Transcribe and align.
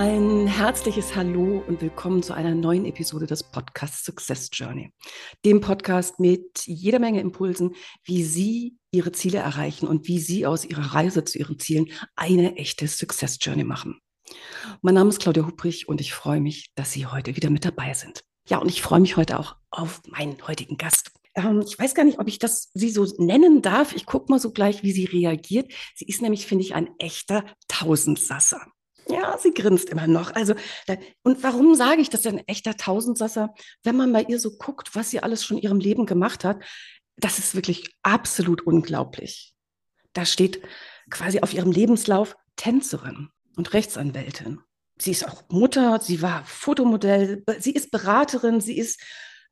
Ein 0.00 0.46
herzliches 0.46 1.16
Hallo 1.16 1.64
und 1.66 1.80
willkommen 1.80 2.22
zu 2.22 2.32
einer 2.32 2.54
neuen 2.54 2.84
Episode 2.84 3.26
des 3.26 3.42
Podcasts 3.42 4.04
Success 4.04 4.48
Journey. 4.52 4.92
Dem 5.44 5.60
Podcast 5.60 6.20
mit 6.20 6.60
jeder 6.66 7.00
Menge 7.00 7.20
Impulsen, 7.20 7.74
wie 8.04 8.22
Sie 8.22 8.76
Ihre 8.92 9.10
Ziele 9.10 9.38
erreichen 9.38 9.88
und 9.88 10.06
wie 10.06 10.20
Sie 10.20 10.46
aus 10.46 10.64
Ihrer 10.64 10.94
Reise 10.94 11.24
zu 11.24 11.40
Ihren 11.40 11.58
Zielen 11.58 11.88
eine 12.14 12.54
echte 12.54 12.86
Success 12.86 13.38
Journey 13.40 13.64
machen. 13.64 13.98
Mein 14.82 14.94
Name 14.94 15.08
ist 15.08 15.18
Claudia 15.18 15.44
Hubrich 15.44 15.88
und 15.88 16.00
ich 16.00 16.14
freue 16.14 16.40
mich, 16.40 16.70
dass 16.76 16.92
Sie 16.92 17.06
heute 17.06 17.34
wieder 17.34 17.50
mit 17.50 17.64
dabei 17.64 17.92
sind. 17.92 18.22
Ja, 18.48 18.58
und 18.58 18.68
ich 18.68 18.82
freue 18.82 19.00
mich 19.00 19.16
heute 19.16 19.36
auch 19.36 19.56
auf 19.72 20.02
meinen 20.06 20.36
heutigen 20.46 20.76
Gast. 20.76 21.10
Ähm, 21.34 21.64
ich 21.66 21.76
weiß 21.76 21.96
gar 21.96 22.04
nicht, 22.04 22.20
ob 22.20 22.28
ich 22.28 22.38
das 22.38 22.70
sie 22.72 22.90
so 22.90 23.04
nennen 23.18 23.62
darf. 23.62 23.96
Ich 23.96 24.06
gucke 24.06 24.30
mal 24.30 24.38
so 24.38 24.52
gleich, 24.52 24.84
wie 24.84 24.92
sie 24.92 25.06
reagiert. 25.06 25.72
Sie 25.96 26.06
ist 26.06 26.22
nämlich, 26.22 26.46
finde 26.46 26.62
ich, 26.62 26.76
ein 26.76 26.88
echter 27.00 27.44
Tausendsasser. 27.66 28.64
Ja, 29.08 29.38
sie 29.38 29.52
grinst 29.52 29.88
immer 29.88 30.06
noch. 30.06 30.34
Also, 30.34 30.54
und 31.22 31.42
warum 31.42 31.74
sage 31.74 32.00
ich 32.00 32.10
das 32.10 32.22
denn 32.22 32.38
echter 32.46 32.76
Tausendsasser? 32.76 33.54
Wenn 33.82 33.96
man 33.96 34.12
bei 34.12 34.22
ihr 34.22 34.38
so 34.38 34.56
guckt, 34.58 34.94
was 34.94 35.10
sie 35.10 35.20
alles 35.20 35.44
schon 35.44 35.58
ihrem 35.58 35.80
Leben 35.80 36.04
gemacht 36.04 36.44
hat, 36.44 36.62
das 37.16 37.38
ist 37.38 37.54
wirklich 37.54 37.96
absolut 38.02 38.62
unglaublich. 38.62 39.54
Da 40.12 40.24
steht 40.24 40.62
quasi 41.10 41.40
auf 41.40 41.52
ihrem 41.54 41.72
Lebenslauf 41.72 42.36
Tänzerin 42.56 43.30
und 43.56 43.72
Rechtsanwältin. 43.72 44.60
Sie 44.98 45.12
ist 45.12 45.26
auch 45.26 45.42
Mutter, 45.48 46.00
sie 46.00 46.22
war 46.22 46.44
Fotomodell, 46.44 47.44
sie 47.58 47.72
ist 47.72 47.90
Beraterin, 47.90 48.60
sie 48.60 48.76
ist 48.76 49.00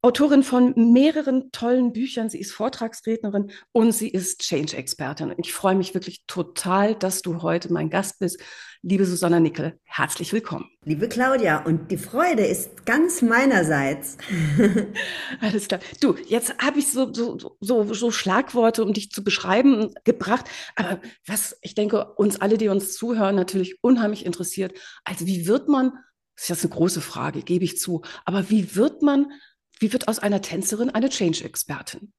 Autorin 0.06 0.44
von 0.44 0.92
mehreren 0.92 1.50
tollen 1.50 1.92
Büchern. 1.92 2.30
Sie 2.30 2.38
ist 2.38 2.52
Vortragsrednerin 2.52 3.50
und 3.72 3.90
sie 3.90 4.08
ist 4.08 4.40
Change-Expertin. 4.40 5.34
Ich 5.38 5.52
freue 5.52 5.74
mich 5.74 5.94
wirklich 5.94 6.22
total, 6.28 6.94
dass 6.94 7.22
du 7.22 7.42
heute 7.42 7.72
mein 7.72 7.90
Gast 7.90 8.20
bist. 8.20 8.40
Liebe 8.82 9.04
Susanna 9.04 9.40
Nickel, 9.40 9.80
herzlich 9.82 10.32
willkommen. 10.32 10.70
Liebe 10.84 11.08
Claudia, 11.08 11.64
und 11.64 11.90
die 11.90 11.96
Freude 11.96 12.46
ist 12.46 12.86
ganz 12.86 13.20
meinerseits. 13.20 14.16
Alles 15.40 15.66
klar. 15.66 15.80
Du, 16.00 16.14
jetzt 16.28 16.56
habe 16.58 16.78
ich 16.78 16.92
so, 16.92 17.12
so, 17.12 17.56
so, 17.58 17.92
so 17.92 18.10
Schlagworte, 18.12 18.84
um 18.84 18.92
dich 18.92 19.10
zu 19.10 19.24
beschreiben, 19.24 19.92
gebracht. 20.04 20.46
Aber 20.76 21.00
was 21.26 21.58
ich 21.62 21.74
denke, 21.74 22.12
uns 22.14 22.40
alle, 22.40 22.58
die 22.58 22.68
uns 22.68 22.94
zuhören, 22.94 23.34
natürlich 23.34 23.82
unheimlich 23.82 24.24
interessiert. 24.24 24.78
Also 25.02 25.26
wie 25.26 25.48
wird 25.48 25.66
man, 25.66 25.94
das 26.36 26.44
ist 26.44 26.48
jetzt 26.50 26.64
eine 26.64 26.74
große 26.74 27.00
Frage, 27.00 27.42
gebe 27.42 27.64
ich 27.64 27.80
zu, 27.80 28.02
aber 28.24 28.50
wie 28.50 28.76
wird 28.76 29.02
man 29.02 29.32
wie 29.78 29.92
wird 29.92 30.08
aus 30.08 30.18
einer 30.18 30.42
Tänzerin 30.42 30.90
eine 30.90 31.08
Change-Expertin? 31.08 32.12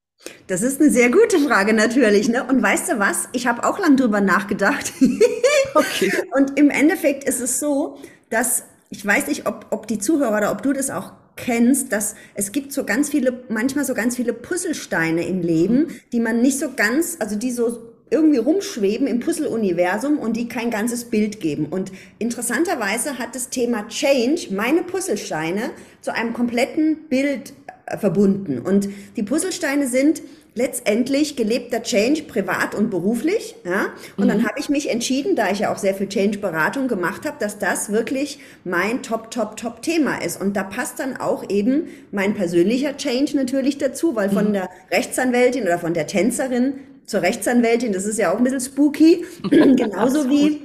Das 0.48 0.64
ist 0.64 0.82
eine 0.82 0.90
sehr 0.90 1.12
gute 1.12 1.40
Frage 1.40 1.74
natürlich. 1.74 2.28
Ne? 2.28 2.44
Und 2.44 2.62
weißt 2.62 2.90
du 2.90 3.00
was? 3.00 3.30
Ich 3.34 3.48
habe 3.48 3.64
auch 3.64 3.80
lang 3.80 3.98
drüber 3.98 4.22
nachgedacht. 4.22 4.94
okay. 5.76 6.12
Und 6.36 6.58
im 6.58 6.70
Endeffekt 6.70 7.24
ist 7.24 7.40
es 7.40 7.60
so, 7.60 8.00
dass 8.30 8.64
ich 8.90 9.06
weiß 9.06 9.28
nicht, 9.28 9.48
ob, 9.48 9.68
ob 9.70 9.88
die 9.88 10.00
Zuhörer 10.00 10.38
oder 10.38 10.52
ob 10.52 10.62
du 10.62 10.74
das 10.74 10.90
auch 10.90 11.12
kennst, 11.36 11.92
dass 11.92 12.16
es 12.36 12.52
gibt 12.52 12.74
so 12.74 12.84
ganz 12.84 13.10
viele, 13.10 13.44
manchmal 13.50 13.86
so 13.86 13.94
ganz 13.94 14.16
viele 14.16 14.34
Puzzlesteine 14.34 15.28
im 15.28 15.42
Leben, 15.42 15.88
die 16.12 16.20
man 16.20 16.42
nicht 16.42 16.58
so 16.58 16.72
ganz, 16.74 17.18
also 17.20 17.36
die 17.36 17.52
so 17.52 17.94
irgendwie 18.10 18.38
rumschweben 18.38 19.08
im 19.08 19.20
Puzzle-Universum 19.20 20.18
und 20.20 20.38
die 20.38 20.48
kein 20.48 20.72
ganzes 20.72 21.06
Bild 21.06 21.40
geben. 21.40 21.68
Und 21.68 21.92
interessanterweise 22.20 23.20
hat 23.20 23.36
das 23.36 23.50
Thema 23.50 23.88
Change 23.88 24.48
meine 24.52 24.84
Puzzlesteine 24.84 25.72
zu 26.02 26.14
einem 26.14 26.34
kompletten 26.34 27.08
Bild 27.10 27.54
äh, 27.86 27.98
verbunden. 27.98 28.60
Und 28.60 28.90
die 29.18 29.24
Puzzlesteine 29.24 29.88
sind 29.88 30.22
letztendlich 30.58 31.36
gelebter 31.36 31.84
Change 31.84 32.24
privat 32.24 32.74
und 32.74 32.90
beruflich. 32.90 33.56
Ja? 33.64 33.88
Und 34.18 34.26
mhm. 34.26 34.30
dann 34.30 34.48
habe 34.48 34.60
ich 34.60 34.70
mich 34.70 34.90
entschieden, 34.90 35.36
da 35.36 35.52
ich 35.52 35.60
ja 35.60 35.72
auch 35.72 35.78
sehr 35.78 35.94
viel 35.94 36.10
Change-Beratung 36.10 36.88
gemacht 36.88 37.26
habe, 37.26 37.38
dass 37.40 37.60
das 37.60 37.92
wirklich 37.92 38.40
mein 38.64 39.04
Top, 39.04 39.30
Top, 39.32 39.56
Top-Thema 39.56 40.24
ist. 40.24 40.42
Und 40.42 40.58
da 40.58 40.64
passt 40.64 41.00
dann 41.00 41.18
auch 41.18 41.48
eben 41.50 41.90
mein 42.12 42.34
persönlicher 42.34 42.98
Change 42.98 43.36
natürlich 43.36 43.78
dazu, 43.78 44.16
weil 44.16 44.30
von 44.30 44.50
mhm. 44.50 44.54
der 44.54 44.70
Rechtsanwältin 44.92 45.64
oder 45.64 45.78
von 45.78 45.94
der 45.94 46.08
Tänzerin 46.08 46.74
zur 47.08 47.24
Rechtsanwältin, 47.24 47.94
das 47.94 48.06
ist 48.06 48.20
ja 48.20 48.32
auch 48.32 48.38
ein 48.38 48.44
bisschen 48.44 48.60
spooky, 48.60 49.26
genauso 49.50 50.30
wie 50.30 50.62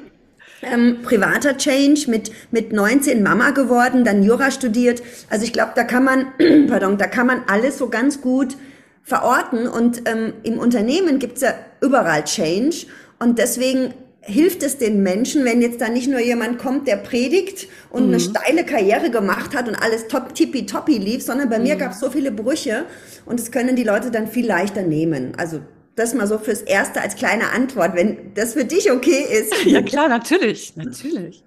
ähm, 0.60 0.98
privater 1.02 1.56
Change 1.56 2.10
mit, 2.10 2.30
mit 2.50 2.72
19 2.72 3.22
Mama 3.22 3.50
geworden, 3.50 4.04
dann 4.04 4.22
Jura 4.22 4.50
studiert. 4.50 5.02
Also 5.30 5.44
ich 5.44 5.52
glaube, 5.52 5.72
da 5.74 5.84
kann 5.84 6.04
man, 6.04 6.26
pardon, 6.68 6.98
da 6.98 7.06
kann 7.06 7.26
man 7.26 7.42
alles 7.46 7.78
so 7.78 7.88
ganz 7.88 8.20
gut 8.20 8.56
verorten 9.04 9.66
und 9.66 10.02
ähm, 10.08 10.34
im 10.42 10.58
Unternehmen 10.58 11.18
gibt's 11.18 11.40
ja 11.40 11.54
überall 11.80 12.24
Change 12.24 12.86
und 13.18 13.38
deswegen 13.38 13.94
hilft 14.20 14.62
es 14.62 14.78
den 14.78 15.02
Menschen, 15.02 15.44
wenn 15.44 15.60
jetzt 15.60 15.80
da 15.80 15.88
nicht 15.88 16.08
nur 16.08 16.20
jemand 16.20 16.58
kommt, 16.58 16.86
der 16.86 16.96
predigt 16.96 17.68
und 17.90 18.04
mhm. 18.06 18.08
eine 18.10 18.20
steile 18.20 18.64
Karriere 18.64 19.10
gemacht 19.10 19.56
hat 19.56 19.68
und 19.68 19.74
alles 19.74 20.06
top 20.06 20.34
tippi 20.34 20.66
toppi 20.66 20.98
lief, 20.98 21.24
sondern 21.24 21.48
bei 21.50 21.58
mhm. 21.58 21.64
mir 21.64 21.76
gab's 21.76 21.98
so 21.98 22.10
viele 22.10 22.30
Brüche 22.30 22.84
und 23.26 23.40
das 23.40 23.50
können 23.50 23.74
die 23.74 23.84
Leute 23.84 24.12
dann 24.12 24.28
viel 24.28 24.46
leichter 24.46 24.82
nehmen. 24.82 25.32
Also 25.36 25.60
das 25.94 26.14
mal 26.14 26.26
so 26.26 26.38
fürs 26.38 26.62
Erste 26.62 27.00
als 27.00 27.16
kleine 27.16 27.50
Antwort, 27.50 27.94
wenn 27.94 28.34
das 28.34 28.54
für 28.54 28.64
dich 28.64 28.90
okay 28.90 29.24
ist. 29.30 29.52
Ja 29.66 29.82
klar, 29.82 30.08
natürlich, 30.08 30.76
natürlich. 30.76 31.44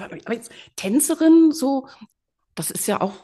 Aber 0.00 0.34
jetzt 0.34 0.50
Tänzerin, 0.76 1.52
so, 1.52 1.88
das 2.54 2.70
ist 2.70 2.86
ja 2.86 3.00
auch, 3.00 3.14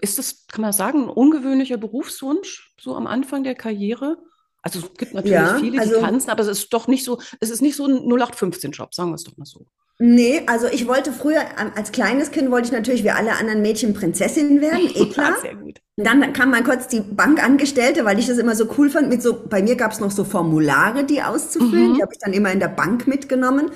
ist 0.00 0.18
das, 0.18 0.46
kann 0.48 0.60
man 0.62 0.72
sagen, 0.72 1.04
ein 1.04 1.08
ungewöhnlicher 1.08 1.78
Berufswunsch, 1.78 2.74
so 2.78 2.94
am 2.94 3.06
Anfang 3.06 3.44
der 3.44 3.54
Karriere? 3.54 4.18
Also 4.62 4.80
es 4.80 4.94
gibt 4.94 5.14
natürlich 5.14 5.32
ja, 5.32 5.56
viele, 5.58 5.72
die 5.72 5.78
also, 5.78 6.00
tanzen, 6.00 6.30
aber 6.30 6.42
es 6.42 6.48
ist 6.48 6.72
doch 6.72 6.86
nicht 6.86 7.04
so, 7.04 7.20
es 7.40 7.48
ist 7.48 7.62
nicht 7.62 7.76
so 7.76 7.86
ein 7.86 7.98
0815-Job, 8.00 8.94
sagen 8.94 9.10
wir 9.10 9.14
es 9.14 9.24
doch 9.24 9.36
mal 9.36 9.46
so. 9.46 9.66
Nee, 10.02 10.44
also 10.46 10.66
ich 10.66 10.88
wollte 10.88 11.12
früher, 11.12 11.42
als 11.76 11.92
kleines 11.92 12.30
Kind 12.30 12.50
wollte 12.50 12.68
ich 12.68 12.72
natürlich 12.72 13.04
wie 13.04 13.10
alle 13.10 13.32
anderen 13.32 13.60
Mädchen 13.60 13.92
Prinzessin 13.92 14.62
werden, 14.62 14.88
eh 14.94 15.10
klar. 15.10 15.36
Sehr 15.42 15.54
gut. 15.54 15.82
Dann 15.98 16.32
kam 16.32 16.52
mal 16.52 16.64
kurz 16.64 16.88
die 16.88 17.00
Bankangestellte, 17.00 18.06
weil 18.06 18.18
ich 18.18 18.26
das 18.26 18.38
immer 18.38 18.56
so 18.56 18.66
cool 18.78 18.88
fand. 18.88 19.10
Mit 19.10 19.20
so, 19.20 19.44
bei 19.46 19.62
mir 19.62 19.76
gab 19.76 19.92
es 19.92 20.00
noch 20.00 20.10
so 20.10 20.24
Formulare, 20.24 21.04
die 21.04 21.20
auszufüllen. 21.20 21.90
Mhm. 21.90 21.94
Die 21.96 22.02
habe 22.02 22.12
ich 22.14 22.18
dann 22.18 22.32
immer 22.32 22.50
in 22.50 22.60
der 22.60 22.68
Bank 22.68 23.06
mitgenommen. 23.06 23.72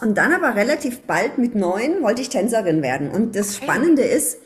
Und 0.00 0.18
dann 0.18 0.32
aber 0.32 0.56
relativ 0.56 1.02
bald 1.02 1.38
mit 1.38 1.54
neun 1.54 2.02
wollte 2.02 2.22
ich 2.22 2.28
Tänzerin 2.28 2.82
werden. 2.82 3.12
Und 3.12 3.36
das 3.36 3.54
okay. 3.54 3.66
Spannende 3.66 4.02
ist, 4.02 4.38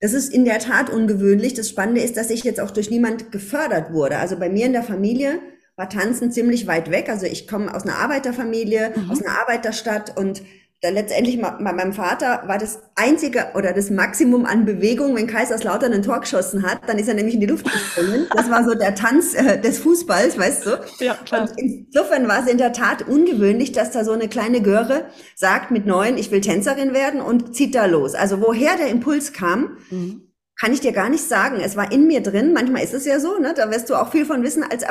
das 0.00 0.14
ist 0.14 0.34
in 0.34 0.44
der 0.44 0.58
Tat 0.58 0.90
ungewöhnlich. 0.90 1.54
Das 1.54 1.68
Spannende 1.68 2.00
ist, 2.00 2.16
dass 2.16 2.28
ich 2.28 2.42
jetzt 2.42 2.60
auch 2.60 2.72
durch 2.72 2.90
niemand 2.90 3.30
gefördert 3.30 3.92
wurde. 3.92 4.18
Also 4.18 4.36
bei 4.36 4.48
mir 4.48 4.66
in 4.66 4.72
der 4.72 4.82
Familie 4.82 5.38
war 5.76 5.88
Tanzen 5.88 6.32
ziemlich 6.32 6.66
weit 6.66 6.90
weg. 6.90 7.08
Also 7.08 7.26
ich 7.26 7.46
komme 7.46 7.74
aus 7.74 7.84
einer 7.84 7.98
Arbeiterfamilie, 7.98 8.92
mhm. 8.96 9.10
aus 9.10 9.22
einer 9.22 9.38
Arbeiterstadt 9.38 10.18
und 10.18 10.42
dann 10.82 10.92
letztendlich 10.92 11.40
bei 11.40 11.72
meinem 11.72 11.94
Vater 11.94 12.42
war 12.46 12.58
das 12.58 12.80
einzige 12.96 13.46
oder 13.54 13.72
das 13.72 13.88
Maximum 13.88 14.44
an 14.44 14.66
Bewegung, 14.66 15.16
wenn 15.16 15.26
Kaiserslautern 15.26 15.92
ein 15.92 16.02
Tor 16.02 16.20
geschossen 16.20 16.64
hat, 16.64 16.80
dann 16.86 16.98
ist 16.98 17.08
er 17.08 17.14
nämlich 17.14 17.34
in 17.34 17.40
die 17.40 17.46
Luft 17.46 17.64
gesprungen. 17.64 18.26
Das 18.34 18.50
war 18.50 18.62
so 18.62 18.74
der 18.74 18.94
Tanz 18.94 19.34
äh, 19.34 19.58
des 19.58 19.78
Fußballs, 19.78 20.38
weißt 20.38 20.66
du? 20.66 20.80
Ja, 21.00 21.14
klar. 21.14 21.42
Und 21.42 21.58
insofern 21.58 22.28
war 22.28 22.44
es 22.44 22.46
in 22.50 22.58
der 22.58 22.74
Tat 22.74 23.08
ungewöhnlich, 23.08 23.72
dass 23.72 23.90
da 23.90 24.04
so 24.04 24.12
eine 24.12 24.28
kleine 24.28 24.60
Göre 24.60 25.06
sagt 25.34 25.70
mit 25.70 25.86
neun, 25.86 26.18
ich 26.18 26.30
will 26.30 26.42
Tänzerin 26.42 26.92
werden 26.92 27.22
und 27.22 27.56
zieht 27.56 27.74
da 27.74 27.86
los. 27.86 28.14
Also 28.14 28.42
woher 28.42 28.76
der 28.76 28.88
Impuls 28.88 29.32
kam, 29.32 29.78
mhm 29.90 30.26
kann 30.58 30.72
ich 30.72 30.80
dir 30.80 30.92
gar 30.92 31.10
nicht 31.10 31.28
sagen. 31.28 31.60
Es 31.60 31.76
war 31.76 31.92
in 31.92 32.06
mir 32.06 32.22
drin. 32.22 32.54
Manchmal 32.54 32.82
ist 32.82 32.94
es 32.94 33.04
ja 33.04 33.20
so, 33.20 33.38
ne? 33.38 33.52
Da 33.54 33.70
wirst 33.70 33.90
du 33.90 33.94
auch 33.94 34.10
viel 34.10 34.24
von 34.24 34.42
wissen 34.42 34.62
als 34.62 34.84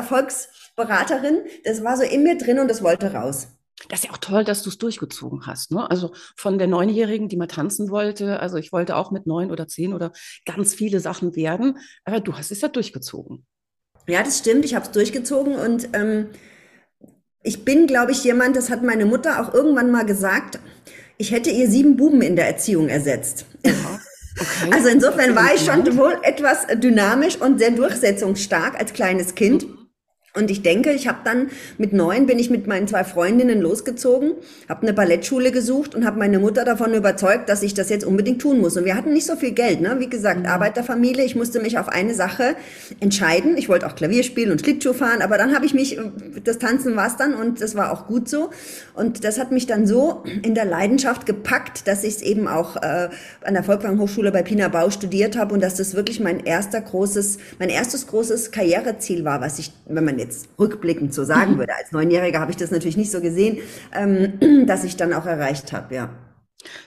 Erfolgsberaterin. 0.77 1.41
Das 1.63 1.83
war 1.83 1.97
so 1.97 2.03
in 2.03 2.23
mir 2.23 2.37
drin 2.37 2.59
und 2.59 2.67
das 2.67 2.83
wollte 2.83 3.13
raus. 3.13 3.47
Das 3.89 3.99
ist 3.99 4.05
ja 4.05 4.11
auch 4.11 4.17
toll, 4.17 4.45
dass 4.45 4.63
du 4.63 4.69
es 4.69 4.77
durchgezogen 4.77 5.45
hast. 5.45 5.71
Ne? 5.71 5.89
Also 5.89 6.13
von 6.37 6.57
der 6.57 6.67
Neunjährigen, 6.67 7.27
die 7.27 7.35
mal 7.35 7.47
tanzen 7.47 7.89
wollte, 7.89 8.39
also 8.39 8.57
ich 8.57 8.71
wollte 8.71 8.95
auch 8.95 9.11
mit 9.11 9.27
neun 9.27 9.51
oder 9.51 9.67
zehn 9.67 9.93
oder 9.93 10.13
ganz 10.45 10.73
viele 10.73 11.01
Sachen 11.01 11.35
werden, 11.35 11.77
aber 12.05 12.21
du 12.21 12.37
hast 12.37 12.51
es 12.51 12.61
ja 12.61 12.69
durchgezogen. 12.69 13.45
Ja, 14.07 14.23
das 14.23 14.39
stimmt. 14.39 14.65
Ich 14.65 14.75
habe 14.75 14.85
es 14.85 14.91
durchgezogen 14.91 15.55
und 15.55 15.89
ähm, 15.93 16.29
ich 17.43 17.65
bin, 17.65 17.85
glaube 17.85 18.11
ich, 18.11 18.23
jemand, 18.23 18.55
das 18.55 18.69
hat 18.69 18.81
meine 18.81 19.05
Mutter 19.05 19.41
auch 19.41 19.53
irgendwann 19.53 19.91
mal 19.91 20.05
gesagt, 20.05 20.59
ich 21.17 21.31
hätte 21.31 21.49
ihr 21.49 21.69
sieben 21.69 21.97
Buben 21.97 22.21
in 22.21 22.35
der 22.35 22.47
Erziehung 22.47 22.87
ersetzt. 22.87 23.45
Ja. 23.65 23.71
Okay. 23.71 24.69
Also 24.71 24.89
insofern 24.89 25.33
war 25.33 25.55
ich 25.55 25.61
schon 25.61 25.95
wohl 25.95 26.17
etwas 26.23 26.67
dynamisch 26.73 27.37
und 27.37 27.57
sehr 27.57 27.71
durchsetzungsstark 27.71 28.77
als 28.77 28.91
kleines 28.91 29.33
Kind. 29.33 29.65
Mhm. 29.65 29.84
Und 30.35 30.51
ich 30.51 30.61
denke, 30.61 30.91
ich 30.91 31.07
habe 31.07 31.19
dann 31.23 31.49
mit 31.77 31.93
neun 31.93 32.25
bin 32.25 32.39
ich 32.39 32.49
mit 32.49 32.67
meinen 32.67 32.87
zwei 32.87 33.05
Freundinnen 33.05 33.61
losgezogen, 33.61 34.33
habe 34.67 34.81
eine 34.81 34.93
Ballettschule 34.93 35.51
gesucht 35.51 35.95
und 35.95 36.05
habe 36.05 36.19
meine 36.19 36.39
Mutter 36.39 36.65
davon 36.65 36.93
überzeugt, 36.93 37.47
dass 37.47 37.63
ich 37.63 37.73
das 37.73 37.89
jetzt 37.89 38.05
unbedingt 38.05 38.41
tun 38.41 38.59
muss. 38.59 38.75
Und 38.75 38.83
wir 38.83 38.95
hatten 38.95 39.13
nicht 39.13 39.25
so 39.25 39.37
viel 39.37 39.51
Geld, 39.51 39.79
ne? 39.79 39.95
Wie 39.99 40.09
gesagt, 40.09 40.41
mhm. 40.41 40.45
Arbeiterfamilie. 40.45 41.23
Ich 41.23 41.35
musste 41.35 41.61
mich 41.61 41.77
auf 41.77 41.87
eine 41.87 42.13
Sache 42.13 42.55
entscheiden. 42.99 43.55
Ich 43.55 43.69
wollte 43.69 43.87
auch 43.87 43.95
Klavier 43.95 44.23
spielen 44.23 44.51
und 44.51 44.59
Schlittschuh 44.59 44.93
fahren, 44.93 45.21
aber 45.21 45.37
dann 45.37 45.55
habe 45.55 45.65
ich 45.65 45.73
mich, 45.73 45.97
das 46.43 46.59
Tanzen 46.59 46.97
war 46.97 47.07
es 47.07 47.15
dann 47.15 47.33
und 47.33 47.61
das 47.61 47.75
war 47.75 47.93
auch 47.93 48.07
gut 48.07 48.27
so. 48.27 48.49
Und 48.93 49.23
das 49.23 49.39
hat 49.39 49.51
mich 49.51 49.67
dann 49.67 49.87
so 49.87 50.23
in 50.43 50.53
der 50.53 50.65
Leidenschaft 50.65 51.25
gepackt, 51.25 51.87
dass 51.87 52.03
ich 52.03 52.15
es 52.15 52.21
eben 52.21 52.49
auch 52.49 52.75
äh, 52.75 53.09
an 53.43 53.53
der 53.53 53.63
Volkwang 53.63 53.99
Hochschule 53.99 54.33
bei 54.33 54.43
Pina 54.43 54.67
Bau 54.67 54.89
studiert 54.89 55.37
habe 55.37 55.53
und 55.53 55.63
dass 55.63 55.75
das 55.75 55.95
wirklich 55.95 56.19
mein 56.19 56.41
erster 56.41 56.81
großes, 56.81 57.37
mein 57.57 57.69
erstes 57.69 58.07
großes 58.07 58.51
Karriereziel 58.51 59.23
war, 59.23 59.39
was 59.39 59.59
ich, 59.59 59.71
wenn 59.87 60.03
man 60.03 60.19
jetzt 60.19 60.24
rückblickend 60.59 61.13
so 61.13 61.23
sagen 61.23 61.53
mhm. 61.53 61.57
würde. 61.59 61.75
Als 61.75 61.91
Neunjähriger 61.91 62.39
habe 62.39 62.51
ich 62.51 62.57
das 62.57 62.71
natürlich 62.71 62.97
nicht 62.97 63.11
so 63.11 63.21
gesehen, 63.21 63.59
ähm, 63.93 64.65
dass 64.67 64.83
ich 64.83 64.95
dann 64.97 65.13
auch 65.13 65.25
erreicht 65.25 65.73
habe, 65.73 65.95
ja. 65.95 66.09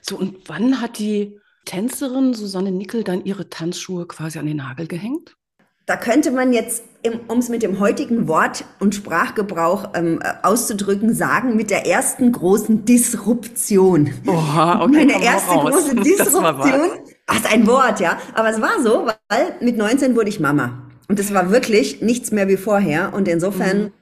So, 0.01 0.17
und 0.17 0.49
wann 0.49 0.81
hat 0.81 0.99
die 0.99 1.39
Tänzerin 1.65 2.35
Susanne 2.35 2.71
Nickel 2.71 3.05
dann 3.05 3.25
ihre 3.25 3.49
Tanzschuhe 3.51 4.07
quasi 4.07 4.39
an 4.39 4.47
den 4.47 4.57
Nagel 4.57 4.87
gehängt? 4.87 5.37
Da 5.89 5.97
könnte 5.97 6.31
man 6.31 6.53
jetzt, 6.53 6.85
um 7.29 7.39
es 7.39 7.49
mit 7.49 7.63
dem 7.63 7.81
heutigen 7.81 8.29
Wort- 8.29 8.67
und 8.79 8.95
Sprachgebrauch 8.95 9.95
ähm, 9.95 10.21
auszudrücken, 10.43 11.15
sagen, 11.15 11.57
mit 11.57 11.71
der 11.71 11.87
ersten 11.87 12.31
großen 12.31 12.85
Disruption. 12.85 14.11
Oha, 14.27 14.83
okay. 14.83 15.07
Meine 15.07 15.23
erste 15.25 15.55
große 15.55 15.95
Disruption. 16.05 16.91
Ach, 17.27 17.53
ein 17.53 17.67
Wort, 17.67 18.01
ja. 18.01 18.19
Aber 18.35 18.51
es 18.51 18.61
war 18.61 18.83
so, 18.83 19.07
weil 19.29 19.55
mit 19.61 19.79
19 19.79 20.15
wurde 20.15 20.29
ich 20.29 20.41
Mama. 20.41 20.88
Und 21.09 21.19
es 21.19 21.33
war 21.33 21.51
wirklich 21.51 22.03
nichts 22.03 22.31
mehr 22.31 22.49
wie 22.49 22.57
vorher. 22.57 23.15
Und 23.15 23.29
insofern 23.29 23.85
mhm. 23.85 23.93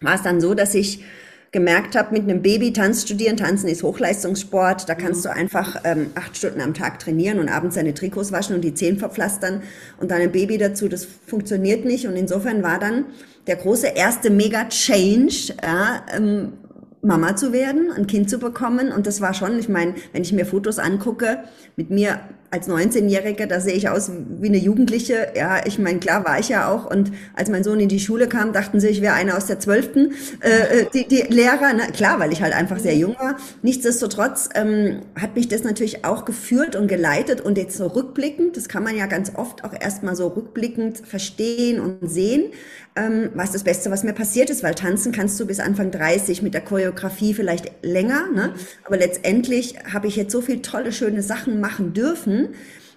war 0.00 0.14
es 0.14 0.22
dann 0.22 0.40
so, 0.40 0.54
dass 0.54 0.74
ich 0.74 1.02
gemerkt 1.50 1.96
habe, 1.96 2.12
mit 2.12 2.22
einem 2.22 2.40
Baby 2.40 2.72
Tanz 2.72 3.02
studieren, 3.02 3.36
Tanzen 3.36 3.68
ist 3.68 3.82
Hochleistungssport, 3.82 4.88
da 4.88 4.94
kannst 4.94 5.20
mhm. 5.20 5.28
du 5.28 5.34
einfach 5.34 5.82
ähm, 5.84 6.10
acht 6.14 6.36
Stunden 6.36 6.62
am 6.62 6.72
Tag 6.72 6.98
trainieren 6.98 7.38
und 7.38 7.50
abends 7.50 7.76
deine 7.76 7.92
Trikots 7.92 8.32
waschen 8.32 8.54
und 8.54 8.62
die 8.62 8.72
Zehen 8.72 8.98
verpflastern 8.98 9.62
und 10.00 10.10
dann 10.10 10.22
ein 10.22 10.32
Baby 10.32 10.56
dazu, 10.56 10.88
das 10.88 11.06
funktioniert 11.26 11.84
nicht. 11.84 12.06
Und 12.06 12.16
insofern 12.16 12.62
war 12.62 12.78
dann 12.78 13.06
der 13.46 13.56
große 13.56 13.88
erste 13.88 14.30
Mega-Change, 14.30 15.54
ja, 15.62 16.04
ähm, 16.14 16.54
Mama 17.02 17.34
zu 17.34 17.52
werden, 17.52 17.90
ein 17.90 18.06
Kind 18.06 18.30
zu 18.30 18.38
bekommen. 18.38 18.92
Und 18.92 19.06
das 19.06 19.20
war 19.20 19.34
schon, 19.34 19.58
ich 19.58 19.68
meine, 19.68 19.94
wenn 20.12 20.22
ich 20.22 20.32
mir 20.32 20.46
Fotos 20.46 20.78
angucke, 20.78 21.42
mit 21.76 21.90
mir 21.90 22.20
als 22.52 22.68
19-Jährige, 22.68 23.46
da 23.46 23.60
sehe 23.60 23.72
ich 23.72 23.88
aus 23.88 24.10
wie 24.40 24.48
eine 24.48 24.58
Jugendliche. 24.58 25.28
Ja, 25.34 25.66
ich 25.66 25.78
meine, 25.78 26.00
klar 26.00 26.22
war 26.26 26.38
ich 26.38 26.50
ja 26.50 26.68
auch. 26.68 26.84
Und 26.84 27.10
als 27.34 27.48
mein 27.48 27.64
Sohn 27.64 27.80
in 27.80 27.88
die 27.88 27.98
Schule 27.98 28.28
kam, 28.28 28.52
dachten 28.52 28.78
sie, 28.78 28.88
ich 28.88 29.00
wäre 29.00 29.14
eine 29.14 29.38
aus 29.38 29.46
der 29.46 29.58
Zwölften. 29.58 30.12
Äh, 30.40 30.80
äh, 30.80 30.86
die, 30.92 31.08
die 31.08 31.22
Lehrer, 31.32 31.72
na, 31.74 31.86
klar, 31.86 32.20
weil 32.20 32.30
ich 32.30 32.42
halt 32.42 32.54
einfach 32.54 32.78
sehr 32.78 32.94
jung 32.94 33.16
war. 33.18 33.38
Nichtsdestotrotz 33.62 34.50
ähm, 34.54 35.00
hat 35.18 35.34
mich 35.34 35.48
das 35.48 35.64
natürlich 35.64 36.04
auch 36.04 36.26
geführt 36.26 36.76
und 36.76 36.88
geleitet. 36.88 37.40
Und 37.40 37.56
jetzt 37.56 37.78
so 37.78 37.86
rückblickend, 37.86 38.58
das 38.58 38.68
kann 38.68 38.84
man 38.84 38.98
ja 38.98 39.06
ganz 39.06 39.32
oft 39.34 39.64
auch 39.64 39.72
erstmal 39.72 40.14
so 40.14 40.26
rückblickend 40.26 40.98
verstehen 40.98 41.80
und 41.80 42.06
sehen, 42.06 42.52
ähm, 42.96 43.30
was 43.34 43.52
das 43.52 43.64
Beste, 43.64 43.90
was 43.90 44.04
mir 44.04 44.12
passiert 44.12 44.50
ist. 44.50 44.62
Weil 44.62 44.74
tanzen 44.74 45.12
kannst 45.12 45.38
du 45.40 45.46
bis 45.46 45.60
Anfang 45.60 45.90
30 45.90 46.42
mit 46.42 46.54
der 46.54 46.60
Choreografie 46.60 47.34
vielleicht 47.34 47.72
länger. 47.82 48.28
Ne? 48.34 48.54
Aber 48.84 48.96
letztendlich 48.96 49.76
habe 49.92 50.06
ich 50.06 50.16
jetzt 50.16 50.32
so 50.32 50.40
viel 50.40 50.62
tolle, 50.62 50.92
schöne 50.92 51.22
Sachen 51.22 51.60
machen 51.60 51.92
dürfen 51.92 52.50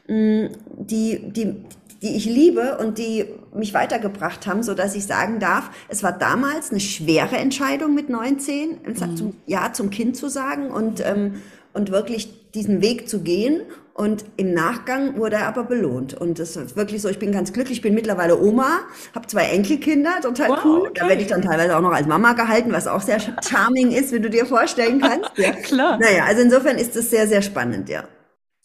Mm, 0.07 0.47
die, 0.77 1.31
die, 1.31 1.55
die 2.03 2.15
ich 2.15 2.25
liebe 2.25 2.77
und 2.77 2.99
die 2.99 3.25
mich 3.55 3.73
weitergebracht 3.73 4.45
haben, 4.45 4.61
so 4.61 4.75
dass 4.75 4.95
ich 4.95 5.05
sagen 5.05 5.39
darf, 5.39 5.71
es 5.89 6.03
war 6.03 6.11
damals 6.11 6.69
eine 6.69 6.79
schwere 6.79 7.37
Entscheidung 7.37 7.95
mit 7.95 8.09
19, 8.09 8.77
mhm. 8.85 9.15
zum, 9.15 9.35
Ja 9.47 9.73
zum 9.73 9.89
Kind 9.89 10.15
zu 10.15 10.29
sagen 10.29 10.69
und, 10.69 11.03
ähm, 11.03 11.41
und 11.73 11.91
wirklich 11.91 12.51
diesen 12.51 12.81
Weg 12.81 13.09
zu 13.09 13.21
gehen. 13.21 13.61
Und 13.97 14.25
im 14.35 14.53
Nachgang 14.53 15.15
wurde 15.15 15.37
er 15.37 15.47
aber 15.47 15.63
belohnt. 15.63 16.13
Und 16.15 16.37
das 16.37 16.57
ist 16.57 16.75
wirklich 16.75 17.01
so, 17.01 17.07
ich 17.07 17.17
bin 17.17 17.31
ganz 17.31 17.53
glücklich, 17.53 17.77
ich 17.77 17.81
bin 17.81 17.93
mittlerweile 17.93 18.37
Oma, 18.37 18.81
habe 19.15 19.25
zwei 19.27 19.45
Enkelkinder, 19.45 20.19
total 20.21 20.49
wow, 20.49 20.59
cool. 20.65 20.79
Okay. 20.79 20.91
Da 20.95 21.07
werde 21.07 21.21
ich 21.21 21.29
dann 21.29 21.41
teilweise 21.41 21.77
auch 21.77 21.81
noch 21.81 21.93
als 21.93 22.05
Mama 22.05 22.33
gehalten, 22.33 22.73
was 22.73 22.87
auch 22.87 22.99
sehr 22.99 23.19
charming 23.47 23.91
ist, 23.91 24.11
wie 24.11 24.19
du 24.19 24.29
dir 24.29 24.45
vorstellen 24.45 24.99
kannst. 24.99 25.31
Ja, 25.37 25.51
klar. 25.63 25.97
Naja, 25.97 26.25
also 26.25 26.41
insofern 26.41 26.77
ist 26.77 26.93
das 26.93 27.09
sehr, 27.09 27.25
sehr 27.25 27.41
spannend, 27.41 27.87
ja 27.87 28.03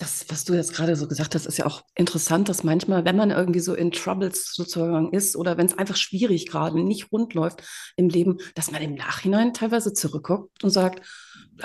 das, 0.01 0.25
was 0.29 0.45
du 0.45 0.55
jetzt 0.55 0.73
gerade 0.73 0.97
so 0.97 1.07
gesagt 1.07 1.35
hast, 1.35 1.45
ist 1.45 1.59
ja 1.59 1.67
auch 1.67 1.83
interessant, 1.95 2.49
dass 2.49 2.65
manchmal, 2.65 3.05
wenn 3.05 3.17
man 3.17 3.31
irgendwie 3.31 3.61
so 3.61 3.75
in 3.75 3.93
Troubles 3.93 4.55
sozusagen 4.55 5.13
ist 5.13 5.37
oder 5.37 5.59
wenn 5.59 5.67
es 5.67 5.77
einfach 5.77 5.97
schwierig 5.97 6.47
gerade 6.47 6.83
nicht 6.83 7.13
rund 7.13 7.35
läuft 7.35 7.63
im 7.97 8.09
Leben, 8.09 8.39
dass 8.55 8.71
man 8.71 8.81
im 8.81 8.95
Nachhinein 8.95 9.53
teilweise 9.53 9.93
zurückguckt 9.93 10.65
und 10.65 10.71
sagt, 10.71 11.07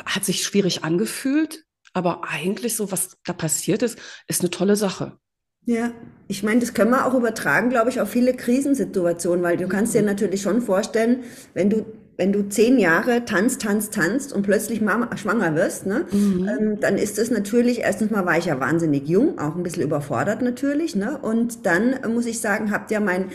hat 0.06 0.26
sich 0.26 0.44
schwierig 0.44 0.84
angefühlt, 0.84 1.64
aber 1.96 2.22
eigentlich 2.30 2.76
so, 2.76 2.92
was 2.92 3.18
da 3.26 3.34
passiert 3.34 3.82
ist, 3.82 3.98
ist 4.28 4.42
eine 4.42 4.52
tolle 4.52 4.76
Sache. 4.76 5.14
Ja, 5.66 5.92
ich 6.28 6.44
meine, 6.44 6.60
das 6.60 6.74
können 6.74 6.92
wir 6.92 7.08
auch 7.08 7.16
übertragen, 7.16 7.70
glaube 7.70 7.90
ich, 7.90 8.00
auf 8.00 8.10
viele 8.10 8.36
Krisensituationen, 8.36 9.44
weil 9.44 9.58
du 9.58 9.68
kannst 9.68 9.96
dir 9.96 10.02
mhm. 10.02 10.08
natürlich 10.08 10.42
schon 10.42 10.62
vorstellen, 10.62 11.24
wenn 11.54 11.70
du 11.70 11.86
wenn 12.18 12.32
du 12.32 12.48
zehn 12.48 12.80
Jahre 12.80 13.26
tanzt, 13.26 13.62
tanzt, 13.62 13.94
tanzt 13.94 14.32
und 14.32 14.44
plötzlich 14.44 14.80
Mama, 14.80 15.18
schwanger 15.18 15.54
wirst, 15.54 15.86
ne, 15.86 16.06
mhm. 16.12 16.48
ähm, 16.48 16.80
dann 16.80 16.98
ist 16.98 17.20
es 17.20 17.30
natürlich, 17.30 17.82
erstens 17.82 18.10
mal 18.10 18.26
war 18.26 18.38
ich 18.38 18.46
ja 18.46 18.58
wahnsinnig 18.58 19.10
jung, 19.10 19.38
auch 19.38 19.56
ein 19.56 19.64
bisschen 19.64 19.84
überfordert 19.84 20.42
natürlich, 20.42 20.96
ne, 20.96 21.18
und 21.22 21.66
dann 21.66 21.92
äh, 21.92 22.08
muss 22.08 22.26
ich 22.26 22.40
sagen, 22.40 22.72
habt 22.72 22.90
ja 22.92 23.02
mein, 23.02 23.26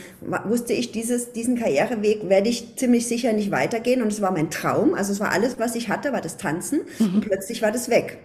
wusste 0.44 0.72
ich, 0.72 0.92
dieses, 0.92 1.32
diesen 1.32 1.58
Karriereweg 1.58 2.30
werde 2.30 2.48
ich 2.48 2.76
ziemlich 2.76 3.06
sicher 3.06 3.34
nicht 3.34 3.50
weitergehen 3.50 4.00
und 4.00 4.12
es 4.12 4.22
war 4.22 4.32
mein 4.32 4.48
Traum, 4.50 4.94
also 4.94 5.12
es 5.12 5.20
war 5.20 5.30
alles, 5.30 5.58
was 5.58 5.74
ich 5.74 5.90
hatte, 5.90 6.14
war 6.14 6.22
das 6.22 6.38
Tanzen 6.38 6.80
mhm. 6.98 7.16
und 7.16 7.20
plötzlich 7.20 7.60
war 7.60 7.72
das 7.72 7.90
weg. 7.90 8.18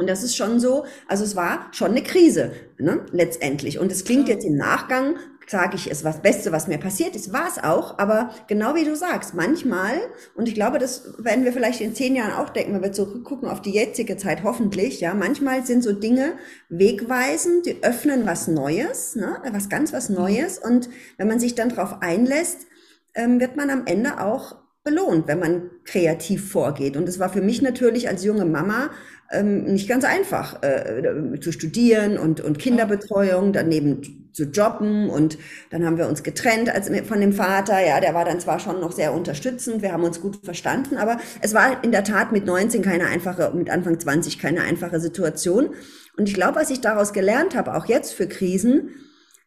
Und 0.00 0.08
das 0.08 0.22
ist 0.22 0.34
schon 0.34 0.60
so, 0.60 0.86
also 1.08 1.24
es 1.24 1.36
war 1.36 1.66
schon 1.72 1.90
eine 1.90 2.02
Krise, 2.02 2.52
ne, 2.78 3.04
letztendlich. 3.12 3.78
Und 3.78 3.92
es 3.92 4.04
klingt 4.04 4.28
jetzt 4.28 4.46
im 4.46 4.56
Nachgang 4.56 5.16
sage 5.46 5.74
ich, 5.74 5.90
es 5.90 6.04
war 6.04 6.12
das 6.12 6.22
Beste, 6.22 6.52
was 6.52 6.68
mir 6.68 6.78
passiert 6.78 7.16
ist, 7.16 7.32
war 7.32 7.46
es 7.46 7.62
auch. 7.62 7.98
Aber 7.98 8.30
genau 8.46 8.74
wie 8.76 8.84
du 8.84 8.96
sagst, 8.96 9.34
manchmal, 9.34 9.94
und 10.34 10.48
ich 10.48 10.54
glaube, 10.54 10.78
das 10.78 11.12
werden 11.18 11.44
wir 11.44 11.52
vielleicht 11.52 11.82
in 11.82 11.94
zehn 11.94 12.14
Jahren 12.14 12.32
auch 12.32 12.48
denken, 12.48 12.72
wenn 12.72 12.82
wir 12.82 12.92
zurückgucken 12.92 13.48
auf 13.48 13.60
die 13.60 13.72
jetzige 13.72 14.16
Zeit, 14.16 14.42
hoffentlich, 14.42 15.00
ja, 15.00 15.12
manchmal 15.12 15.66
sind 15.66 15.82
so 15.82 15.92
Dinge 15.92 16.32
wegweisend, 16.70 17.66
die 17.66 17.82
öffnen 17.82 18.24
was 18.24 18.48
Neues, 18.48 19.16
ne, 19.16 19.42
was 19.52 19.68
ganz 19.68 19.92
was 19.92 20.08
Neues. 20.08 20.58
Und 20.58 20.88
wenn 21.18 21.28
man 21.28 21.40
sich 21.40 21.54
dann 21.56 21.68
darauf 21.68 22.00
einlässt, 22.00 22.68
ähm, 23.14 23.38
wird 23.38 23.56
man 23.56 23.68
am 23.68 23.82
Ende 23.84 24.20
auch 24.20 24.56
belohnt, 24.82 25.28
wenn 25.28 25.38
man 25.38 25.70
kreativ 25.84 26.50
vorgeht. 26.50 26.96
Und 26.96 27.08
es 27.08 27.18
war 27.18 27.30
für 27.30 27.42
mich 27.42 27.60
natürlich 27.60 28.08
als 28.08 28.24
junge 28.24 28.46
Mama 28.46 28.90
ähm, 29.30 29.64
nicht 29.64 29.88
ganz 29.88 30.04
einfach 30.04 30.62
äh, 30.62 31.38
zu 31.40 31.52
studieren 31.52 32.18
und, 32.18 32.40
und 32.40 32.58
Kinderbetreuung, 32.58 33.52
daneben 33.52 34.20
zu 34.32 34.44
jobben 34.44 35.10
und 35.10 35.38
dann 35.70 35.84
haben 35.84 35.98
wir 35.98 36.08
uns 36.08 36.22
getrennt 36.22 36.70
als 36.70 36.90
von 37.06 37.20
dem 37.20 37.32
Vater. 37.32 37.84
Ja, 37.84 38.00
der 38.00 38.14
war 38.14 38.24
dann 38.24 38.40
zwar 38.40 38.60
schon 38.60 38.80
noch 38.80 38.92
sehr 38.92 39.12
unterstützend, 39.12 39.82
wir 39.82 39.92
haben 39.92 40.04
uns 40.04 40.20
gut 40.20 40.38
verstanden, 40.44 40.96
aber 40.96 41.18
es 41.40 41.52
war 41.52 41.82
in 41.82 41.92
der 41.92 42.04
Tat 42.04 42.32
mit 42.32 42.46
19 42.46 42.82
keine 42.82 43.06
einfache, 43.06 43.52
mit 43.54 43.70
Anfang 43.70 43.98
20 43.98 44.38
keine 44.38 44.62
einfache 44.62 45.00
Situation. 45.00 45.70
Und 46.16 46.28
ich 46.28 46.34
glaube, 46.34 46.56
was 46.56 46.70
ich 46.70 46.80
daraus 46.80 47.12
gelernt 47.12 47.56
habe, 47.56 47.74
auch 47.74 47.86
jetzt 47.86 48.12
für 48.12 48.28
Krisen, 48.28 48.90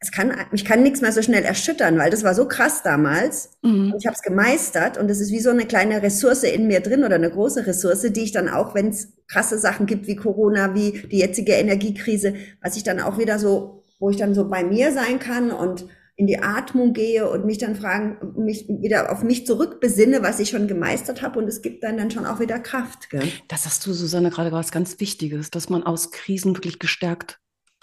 es 0.04 0.12
kann, 0.12 0.34
mich 0.52 0.66
kann 0.66 0.84
nichts 0.84 1.02
mehr 1.02 1.12
so 1.12 1.22
schnell 1.22 1.44
erschüttern, 1.44 1.98
weil 1.98 2.12
das 2.12 2.24
war 2.24 2.36
so 2.36 2.48
krass 2.48 2.84
damals. 2.84 3.52
Mhm. 3.62 3.96
ich 3.98 4.06
habe 4.06 4.16
es 4.16 4.22
gemeistert 4.22 4.98
und 4.98 5.10
es 5.10 5.22
ist 5.22 5.32
wie 5.32 5.40
so 5.40 5.50
eine 5.50 5.66
kleine 5.66 6.02
Ressource 6.02 6.44
in 6.44 6.68
mir 6.68 6.82
drin 6.82 7.04
oder 7.04 7.16
eine 7.16 7.32
große 7.32 7.66
Ressource, 7.66 8.02
die 8.02 8.24
ich 8.24 8.32
dann 8.32 8.50
auch, 8.50 8.76
wenn 8.76 8.90
es 8.90 9.14
krasse 9.28 9.58
Sachen 9.58 9.86
gibt 9.86 10.08
wie 10.08 10.16
Corona, 10.16 10.76
wie 10.76 10.92
die 10.92 11.20
jetzige 11.20 11.54
Energiekrise, 11.54 12.36
was 12.62 12.76
ich 12.76 12.84
dann 12.84 13.00
auch 13.00 13.18
wieder 13.18 13.40
so, 13.40 13.84
wo 14.00 14.10
ich 14.10 14.18
dann 14.18 14.36
so 14.36 14.50
bei 14.50 14.64
mir 14.64 14.92
sein 14.92 15.20
kann 15.20 15.52
und 15.52 15.86
in 16.16 16.28
die 16.28 16.40
Atmung 16.40 16.94
gehe 16.94 17.28
und 17.28 17.46
mich 17.46 17.58
dann 17.58 17.76
fragen, 17.76 18.18
mich 18.38 18.68
wieder 18.68 19.12
auf 19.12 19.24
mich 19.24 19.48
zurückbesinne, 19.48 20.22
was 20.22 20.40
ich 20.40 20.50
schon 20.50 20.68
gemeistert 20.68 21.22
habe 21.22 21.40
und 21.40 21.48
es 21.48 21.62
gibt 21.62 21.84
dann 21.84 21.98
dann 21.98 22.12
schon 22.12 22.26
auch 22.26 22.40
wieder 22.40 22.60
Kraft. 22.60 23.10
Gell? 23.10 23.28
Das 23.48 23.66
hast 23.66 23.86
du, 23.86 23.94
Susanne, 23.94 24.30
gerade 24.30 24.52
was 24.52 24.72
ganz 24.72 25.00
Wichtiges, 25.00 25.50
dass 25.50 25.70
man 25.70 25.84
aus 25.84 26.12
Krisen 26.12 26.56
wirklich 26.56 26.78
gestärkt 26.78 27.40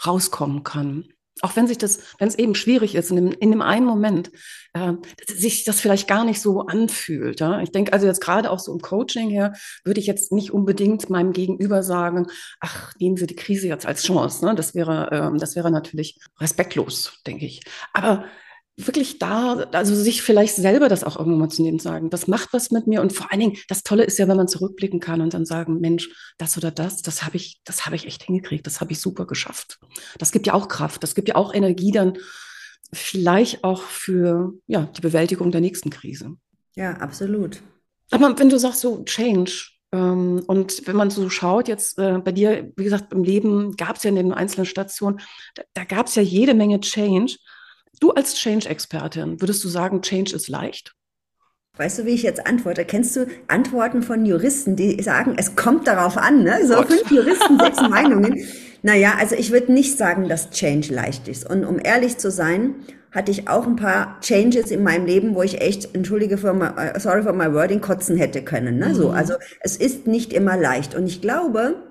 rauskommen 0.07 0.63
kann 0.63 1.09
auch 1.43 1.57
wenn 1.57 1.67
sich 1.67 1.79
das, 1.79 2.01
wenn 2.19 2.29
es 2.29 2.39
eben 2.39 2.55
schwierig 2.55 2.95
ist, 2.95 3.11
in 3.11 3.17
dem, 3.17 3.33
in 3.33 3.51
dem 3.51 3.63
einen 3.63 3.87
Moment, 3.87 4.31
äh, 4.73 4.93
sich 5.27 5.65
das 5.65 5.81
vielleicht 5.81 6.07
gar 6.07 6.25
nicht 6.25 6.41
so 6.41 6.67
anfühlt. 6.67 7.41
Ja? 7.41 7.61
Ich 7.61 7.73
denke 7.73 7.93
also 7.93 8.07
jetzt 8.07 8.21
gerade 8.21 8.51
auch 8.51 8.59
so 8.59 8.73
im 8.73 8.81
Coaching 8.81 9.31
her, 9.31 9.55
würde 9.85 10.01
ich 10.01 10.07
jetzt 10.07 10.33
nicht 10.33 10.53
unbedingt 10.53 11.11
meinem 11.11 11.33
Gegenüber 11.33 11.83
sagen, 11.83 12.27
ach, 12.61 12.93
nehmen 12.99 13.17
Sie 13.17 13.27
die 13.27 13.37
Krise 13.37 13.69
jetzt 13.69 13.87
als 13.87 14.03
Chance. 14.03 14.45
Ne? 14.45 14.55
Das 14.55 14.75
wäre, 14.75 15.11
äh, 15.11 15.39
das 15.39 15.57
wäre 15.57 15.71
natürlich 15.71 16.21
respektlos, 16.39 17.21
denke 17.27 17.47
ich. 17.47 17.63
Aber 17.93 18.25
wirklich 18.87 19.19
da, 19.19 19.67
also 19.73 19.95
sich 19.95 20.23
vielleicht 20.23 20.55
selber 20.55 20.89
das 20.89 21.05
auch 21.05 21.17
irgendwann 21.19 21.41
mal 21.41 21.49
zu 21.49 21.63
nehmen, 21.63 21.79
sagen, 21.79 22.11
das 22.11 22.27
macht 22.27 22.53
was 22.53 22.71
mit 22.71 22.87
mir 22.87 23.01
und 23.01 23.13
vor 23.13 23.31
allen 23.31 23.41
Dingen, 23.41 23.57
das 23.69 23.83
Tolle 23.83 24.05
ist 24.05 24.19
ja, 24.19 24.29
wenn 24.29 24.37
man 24.37 24.49
zurückblicken 24.49 25.01
kann 25.01 25.21
und 25.21 25.35
dann 25.35 25.47
sagen, 25.47 25.81
Mensch, 25.81 26.11
das 26.39 26.57
oder 26.57 26.71
das, 26.71 27.03
das 27.03 27.25
habe 27.25 27.37
ich, 27.37 27.61
das 27.65 27.87
habe 27.87 27.97
ich 27.97 28.07
echt 28.07 28.23
hingekriegt, 28.23 28.67
das 28.67 28.81
habe 28.81 28.93
ich 28.93 29.01
super 29.01 29.27
geschafft. 29.27 29.79
Das 30.19 30.33
gibt 30.33 30.47
ja 30.47 30.55
auch 30.55 30.69
Kraft, 30.69 31.03
das 31.03 31.15
gibt 31.15 31.29
ja 31.29 31.37
auch 31.37 31.55
Energie 31.55 31.93
dann 31.93 32.19
vielleicht 32.93 33.65
auch 33.65 33.83
für 33.83 34.55
ja, 34.67 34.83
die 34.97 35.01
Bewältigung 35.01 35.51
der 35.51 35.61
nächsten 35.61 35.91
Krise. 35.91 36.37
Ja, 36.75 36.93
absolut. 36.95 37.63
Aber 38.11 38.39
wenn 38.39 38.49
du 38.49 38.59
sagst 38.59 38.81
so 38.81 39.05
Change, 39.05 39.71
ähm, 39.93 40.43
und 40.47 40.87
wenn 40.87 40.97
man 40.97 41.11
so 41.11 41.29
schaut, 41.31 41.69
jetzt 41.69 41.99
äh, 41.99 42.19
bei 42.19 42.33
dir, 42.33 42.73
wie 42.77 42.85
gesagt, 42.85 43.13
im 43.13 43.25
Leben 43.25 43.77
gab 43.77 43.97
es 43.97 44.05
ja 44.05 44.11
in 44.11 44.17
den 44.17 44.33
einzelnen 44.33 44.67
Stationen, 44.67 45.21
da, 45.55 45.63
da 45.75 45.85
gab 45.85 46.07
es 46.07 46.15
ja 46.15 46.23
jede 46.23 46.55
Menge 46.55 46.81
Change. 46.81 47.37
Du 48.01 48.11
als 48.13 48.35
Change-Expertin, 48.35 49.41
würdest 49.41 49.63
du 49.63 49.69
sagen, 49.69 50.01
Change 50.01 50.35
ist 50.35 50.49
leicht? 50.49 50.95
Weißt 51.77 51.99
du, 51.99 52.07
wie 52.07 52.11
ich 52.11 52.23
jetzt 52.23 52.47
antworte? 52.47 52.85
Kennst 52.85 53.15
du 53.15 53.27
Antworten 53.47 54.03
von 54.03 54.27
Juristen, 54.27 54.75
die 54.75 55.01
sagen, 55.03 55.35
es 55.39 55.55
kommt 55.55 55.87
darauf 55.87 56.17
an, 56.17 56.43
ne? 56.43 56.67
So 56.67 56.75
Gott. 56.75 56.89
fünf 56.89 57.11
Juristen, 57.11 57.59
sechs 57.59 57.81
Meinungen. 57.89 58.47
Naja, 58.83 59.15
also 59.19 59.37
ich 59.37 59.53
würde 59.53 59.73
nicht 59.73 59.97
sagen, 59.97 60.29
dass 60.29 60.51
Change 60.51 60.93
leicht 60.93 61.29
ist. 61.29 61.49
Und 61.49 61.65
um 61.65 61.79
ehrlich 61.79 62.17
zu 62.17 62.31
sein, 62.31 62.75
hatte 63.13 63.31
ich 63.31 63.49
auch 63.49 63.67
ein 63.67 63.77
paar 63.77 64.19
Changes 64.21 64.71
in 64.71 64.83
meinem 64.83 65.05
Leben, 65.05 65.35
wo 65.35 65.43
ich 65.43 65.61
echt, 65.61 65.95
entschuldige 65.95 66.39
für 66.39 66.55
my, 66.55 66.69
äh, 66.77 66.99
sorry 66.99 67.23
for 67.23 67.33
my 67.33 67.53
wording, 67.53 67.81
kotzen 67.81 68.17
hätte 68.17 68.43
können. 68.43 68.79
Ne? 68.79 68.89
Mhm. 68.89 68.95
So, 68.95 69.11
also 69.11 69.35
es 69.61 69.77
ist 69.77 70.07
nicht 70.07 70.33
immer 70.33 70.57
leicht. 70.57 70.95
Und 70.95 71.07
ich 71.07 71.21
glaube, 71.21 71.90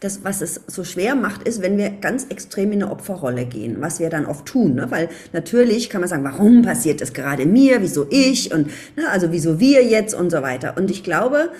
das, 0.00 0.24
was 0.24 0.40
es 0.40 0.60
so 0.66 0.84
schwer 0.84 1.14
macht, 1.14 1.46
ist, 1.46 1.60
wenn 1.62 1.76
wir 1.76 1.90
ganz 1.90 2.26
extrem 2.28 2.72
in 2.72 2.82
eine 2.82 2.92
Opferrolle 2.92 3.46
gehen, 3.46 3.76
was 3.80 3.98
wir 3.98 4.10
dann 4.10 4.26
oft 4.26 4.46
tun. 4.46 4.74
Ne? 4.74 4.90
Weil 4.90 5.08
natürlich 5.32 5.90
kann 5.90 6.00
man 6.00 6.08
sagen, 6.08 6.24
warum 6.24 6.62
passiert 6.62 7.00
das 7.00 7.12
gerade 7.12 7.46
mir, 7.46 7.82
wieso 7.82 8.06
ich 8.10 8.52
und 8.52 8.68
ne, 8.96 9.08
also 9.10 9.32
wieso 9.32 9.58
wir 9.58 9.84
jetzt 9.84 10.14
und 10.14 10.30
so 10.30 10.42
weiter. 10.42 10.76
Und 10.76 10.90
ich 10.90 11.02
glaube, 11.02 11.50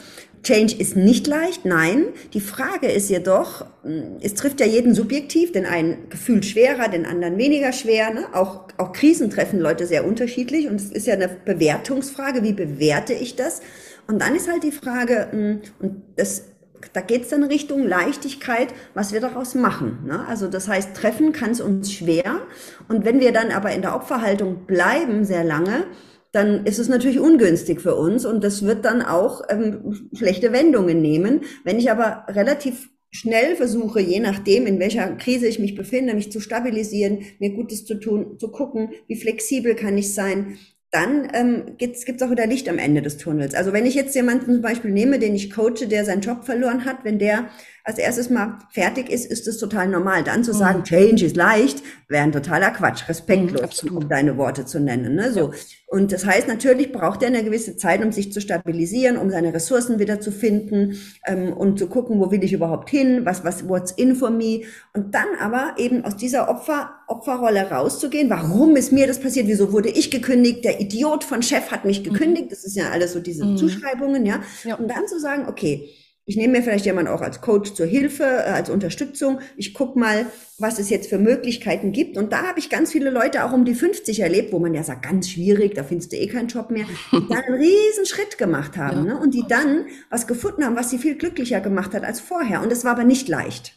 Change 0.42 0.76
ist 0.76 0.96
nicht 0.96 1.26
leicht, 1.26 1.64
nein. 1.64 2.06
Die 2.32 2.40
Frage 2.40 2.86
ist 2.86 3.10
jedoch, 3.10 3.66
hm, 3.82 4.18
es 4.20 4.34
trifft 4.34 4.60
ja 4.60 4.66
jeden 4.66 4.94
subjektiv, 4.94 5.52
den 5.52 5.66
einen 5.66 6.08
gefühlt 6.08 6.44
schwerer, 6.46 6.88
den 6.88 7.06
anderen 7.06 7.38
weniger 7.38 7.72
schwer. 7.72 8.14
Ne? 8.14 8.26
Auch, 8.32 8.68
auch 8.76 8.92
Krisen 8.92 9.30
treffen 9.30 9.58
Leute 9.58 9.86
sehr 9.86 10.06
unterschiedlich 10.06 10.68
und 10.68 10.76
es 10.76 10.90
ist 10.90 11.06
ja 11.06 11.14
eine 11.14 11.28
Bewertungsfrage, 11.28 12.42
wie 12.42 12.52
bewerte 12.52 13.14
ich 13.14 13.36
das? 13.36 13.60
Und 14.06 14.22
dann 14.22 14.34
ist 14.34 14.48
halt 14.48 14.62
die 14.62 14.72
Frage, 14.72 15.28
hm, 15.30 15.60
und 15.80 16.02
das, 16.16 16.44
da 16.92 17.00
geht 17.00 17.22
es 17.22 17.28
dann 17.28 17.44
Richtung 17.44 17.86
Leichtigkeit, 17.86 18.68
was 18.94 19.12
wir 19.12 19.20
daraus 19.20 19.54
machen. 19.54 20.04
Ne? 20.06 20.26
Also 20.26 20.48
das 20.48 20.68
heißt, 20.68 20.94
treffen 20.94 21.32
kann 21.32 21.50
es 21.50 21.60
uns 21.60 21.92
schwer. 21.92 22.40
Und 22.88 23.04
wenn 23.04 23.20
wir 23.20 23.32
dann 23.32 23.50
aber 23.50 23.72
in 23.72 23.82
der 23.82 23.94
Opferhaltung 23.94 24.66
bleiben 24.66 25.24
sehr 25.24 25.44
lange, 25.44 25.86
dann 26.32 26.66
ist 26.66 26.78
es 26.78 26.88
natürlich 26.88 27.20
ungünstig 27.20 27.80
für 27.80 27.96
uns 27.96 28.26
und 28.26 28.44
das 28.44 28.64
wird 28.64 28.84
dann 28.84 29.02
auch 29.02 29.42
ähm, 29.48 30.08
schlechte 30.12 30.52
Wendungen 30.52 31.00
nehmen. 31.00 31.40
Wenn 31.64 31.78
ich 31.78 31.90
aber 31.90 32.26
relativ 32.28 32.90
schnell 33.10 33.56
versuche, 33.56 34.00
je 34.00 34.20
nachdem, 34.20 34.66
in 34.66 34.78
welcher 34.78 35.16
Krise 35.16 35.46
ich 35.46 35.58
mich 35.58 35.74
befinde, 35.74 36.14
mich 36.14 36.30
zu 36.30 36.40
stabilisieren, 36.40 37.20
mir 37.38 37.54
Gutes 37.54 37.86
zu 37.86 37.94
tun, 37.94 38.38
zu 38.38 38.50
gucken, 38.50 38.90
wie 39.06 39.16
flexibel 39.16 39.74
kann 39.74 39.96
ich 39.96 40.14
sein, 40.14 40.58
dann 40.90 41.28
ähm, 41.34 41.76
gibt 41.76 41.96
es 41.96 42.22
auch 42.22 42.30
wieder 42.30 42.46
Licht 42.46 42.68
am 42.68 42.78
Ende 42.78 43.02
des 43.02 43.18
Tunnels. 43.18 43.54
Also 43.54 43.72
wenn 43.72 43.84
ich 43.84 43.94
jetzt 43.94 44.14
jemanden 44.14 44.54
zum 44.54 44.62
Beispiel 44.62 44.90
nehme, 44.90 45.18
den 45.18 45.34
ich 45.34 45.52
coache, 45.52 45.86
der 45.86 46.04
seinen 46.04 46.22
Job 46.22 46.44
verloren 46.44 46.86
hat, 46.86 47.04
wenn 47.04 47.18
der 47.18 47.50
als 47.88 47.96
erstes 47.96 48.28
mal 48.28 48.58
fertig 48.70 49.08
ist, 49.08 49.24
ist 49.24 49.48
es 49.48 49.56
total 49.56 49.88
normal. 49.88 50.22
Dann 50.22 50.44
zu 50.44 50.52
sagen, 50.52 50.80
mhm. 50.80 50.84
Change 50.84 51.24
ist 51.24 51.36
leicht, 51.36 51.82
wäre 52.06 52.22
ein 52.22 52.32
totaler 52.32 52.70
Quatsch, 52.70 53.08
respektlos, 53.08 53.82
mhm, 53.82 53.96
um 53.96 54.08
deine 54.10 54.36
Worte 54.36 54.66
zu 54.66 54.78
nennen. 54.78 55.14
Ne? 55.14 55.32
So. 55.32 55.52
Und 55.86 56.12
das 56.12 56.26
heißt, 56.26 56.48
natürlich 56.48 56.92
braucht 56.92 57.22
er 57.22 57.28
eine 57.28 57.42
gewisse 57.42 57.78
Zeit, 57.78 58.04
um 58.04 58.12
sich 58.12 58.30
zu 58.30 58.42
stabilisieren, 58.42 59.16
um 59.16 59.30
seine 59.30 59.54
Ressourcen 59.54 59.98
wieder 59.98 60.20
zu 60.20 60.30
finden 60.30 60.98
ähm, 61.26 61.54
und 61.54 61.78
zu 61.78 61.86
gucken, 61.86 62.20
wo 62.20 62.30
will 62.30 62.44
ich 62.44 62.52
überhaupt 62.52 62.90
hin, 62.90 63.24
was, 63.24 63.42
was, 63.42 63.66
what's 63.66 63.92
in 63.92 64.14
for 64.14 64.28
me. 64.28 64.64
Und 64.92 65.14
dann 65.14 65.28
aber 65.40 65.76
eben 65.78 66.04
aus 66.04 66.14
dieser 66.14 66.50
Opfer, 66.50 66.90
Opferrolle 67.06 67.70
rauszugehen. 67.70 68.28
Warum 68.28 68.76
ist 68.76 68.92
mir 68.92 69.06
das 69.06 69.18
passiert? 69.18 69.46
Wieso 69.46 69.72
wurde 69.72 69.88
ich 69.88 70.10
gekündigt? 70.10 70.62
Der 70.62 70.78
Idiot 70.78 71.24
von 71.24 71.42
Chef 71.42 71.70
hat 71.70 71.86
mich 71.86 72.00
mhm. 72.00 72.12
gekündigt. 72.12 72.52
Das 72.52 72.64
ist 72.64 72.76
ja 72.76 72.90
alles 72.90 73.14
so 73.14 73.20
diese 73.20 73.46
mhm. 73.46 73.56
Zuschreibungen, 73.56 74.26
ja? 74.26 74.42
ja. 74.64 74.74
Und 74.74 74.90
dann 74.90 75.08
zu 75.08 75.18
sagen, 75.18 75.46
okay, 75.48 75.88
ich 76.28 76.36
nehme 76.36 76.58
mir 76.58 76.62
vielleicht 76.62 76.84
jemanden 76.84 77.10
auch 77.10 77.22
als 77.22 77.40
Coach 77.40 77.72
zur 77.72 77.86
Hilfe, 77.86 78.22
äh, 78.22 78.50
als 78.50 78.68
Unterstützung. 78.68 79.40
Ich 79.56 79.72
guck 79.72 79.96
mal, 79.96 80.26
was 80.58 80.78
es 80.78 80.90
jetzt 80.90 81.08
für 81.08 81.18
Möglichkeiten 81.18 81.90
gibt. 81.90 82.18
Und 82.18 82.34
da 82.34 82.42
habe 82.46 82.58
ich 82.58 82.68
ganz 82.68 82.92
viele 82.92 83.08
Leute 83.08 83.46
auch 83.46 83.52
um 83.52 83.64
die 83.64 83.74
50 83.74 84.20
erlebt, 84.20 84.52
wo 84.52 84.58
man 84.58 84.74
ja 84.74 84.82
sagt, 84.82 85.02
ganz 85.02 85.30
schwierig, 85.30 85.74
da 85.74 85.84
findest 85.84 86.12
du 86.12 86.16
eh 86.16 86.26
keinen 86.26 86.48
Job 86.48 86.70
mehr, 86.70 86.84
die 87.12 87.26
dann 87.28 87.44
einen 87.44 87.54
riesen 87.54 88.04
Schritt 88.04 88.36
gemacht 88.36 88.76
haben 88.76 89.06
ja. 89.06 89.14
ne? 89.14 89.20
und 89.20 89.32
die 89.32 89.44
dann 89.48 89.86
was 90.10 90.26
gefunden 90.26 90.66
haben, 90.66 90.76
was 90.76 90.90
sie 90.90 90.98
viel 90.98 91.16
glücklicher 91.16 91.62
gemacht 91.62 91.94
hat 91.94 92.04
als 92.04 92.20
vorher. 92.20 92.62
Und 92.62 92.70
es 92.70 92.84
war 92.84 92.92
aber 92.92 93.04
nicht 93.04 93.26
leicht. 93.28 93.72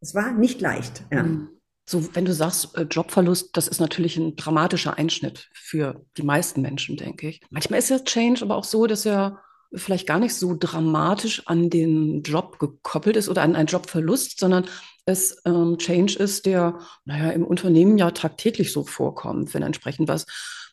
Es 0.00 0.12
war 0.12 0.32
nicht 0.32 0.60
leicht. 0.60 1.04
Ja. 1.12 1.22
Mhm. 1.22 1.50
So, 1.88 2.16
wenn 2.16 2.24
du 2.24 2.34
sagst, 2.34 2.76
äh, 2.76 2.82
Jobverlust, 2.82 3.56
das 3.56 3.68
ist 3.68 3.78
natürlich 3.78 4.16
ein 4.16 4.34
dramatischer 4.34 4.98
Einschnitt 4.98 5.48
für 5.52 6.04
die 6.16 6.24
meisten 6.24 6.62
Menschen, 6.62 6.96
denke 6.96 7.28
ich. 7.28 7.40
Manchmal 7.50 7.78
ist 7.78 7.90
ja 7.90 8.00
Change 8.00 8.42
aber 8.42 8.56
auch 8.56 8.64
so, 8.64 8.88
dass 8.88 9.06
er 9.06 9.40
vielleicht 9.76 10.06
gar 10.06 10.18
nicht 10.18 10.34
so 10.34 10.56
dramatisch 10.58 11.42
an 11.46 11.70
den 11.70 12.22
Job 12.22 12.58
gekoppelt 12.58 13.16
ist 13.16 13.28
oder 13.28 13.42
an 13.42 13.56
einen 13.56 13.66
Jobverlust, 13.66 14.38
sondern 14.40 14.66
es 15.04 15.40
ähm, 15.44 15.78
Change 15.78 16.18
ist, 16.18 16.46
der, 16.46 16.80
naja, 17.04 17.30
im 17.30 17.44
Unternehmen 17.44 17.96
ja 17.96 18.10
tagtäglich 18.10 18.72
so 18.72 18.84
vorkommt, 18.84 19.54
wenn 19.54 19.62
entsprechend 19.62 20.08
was 20.08 20.26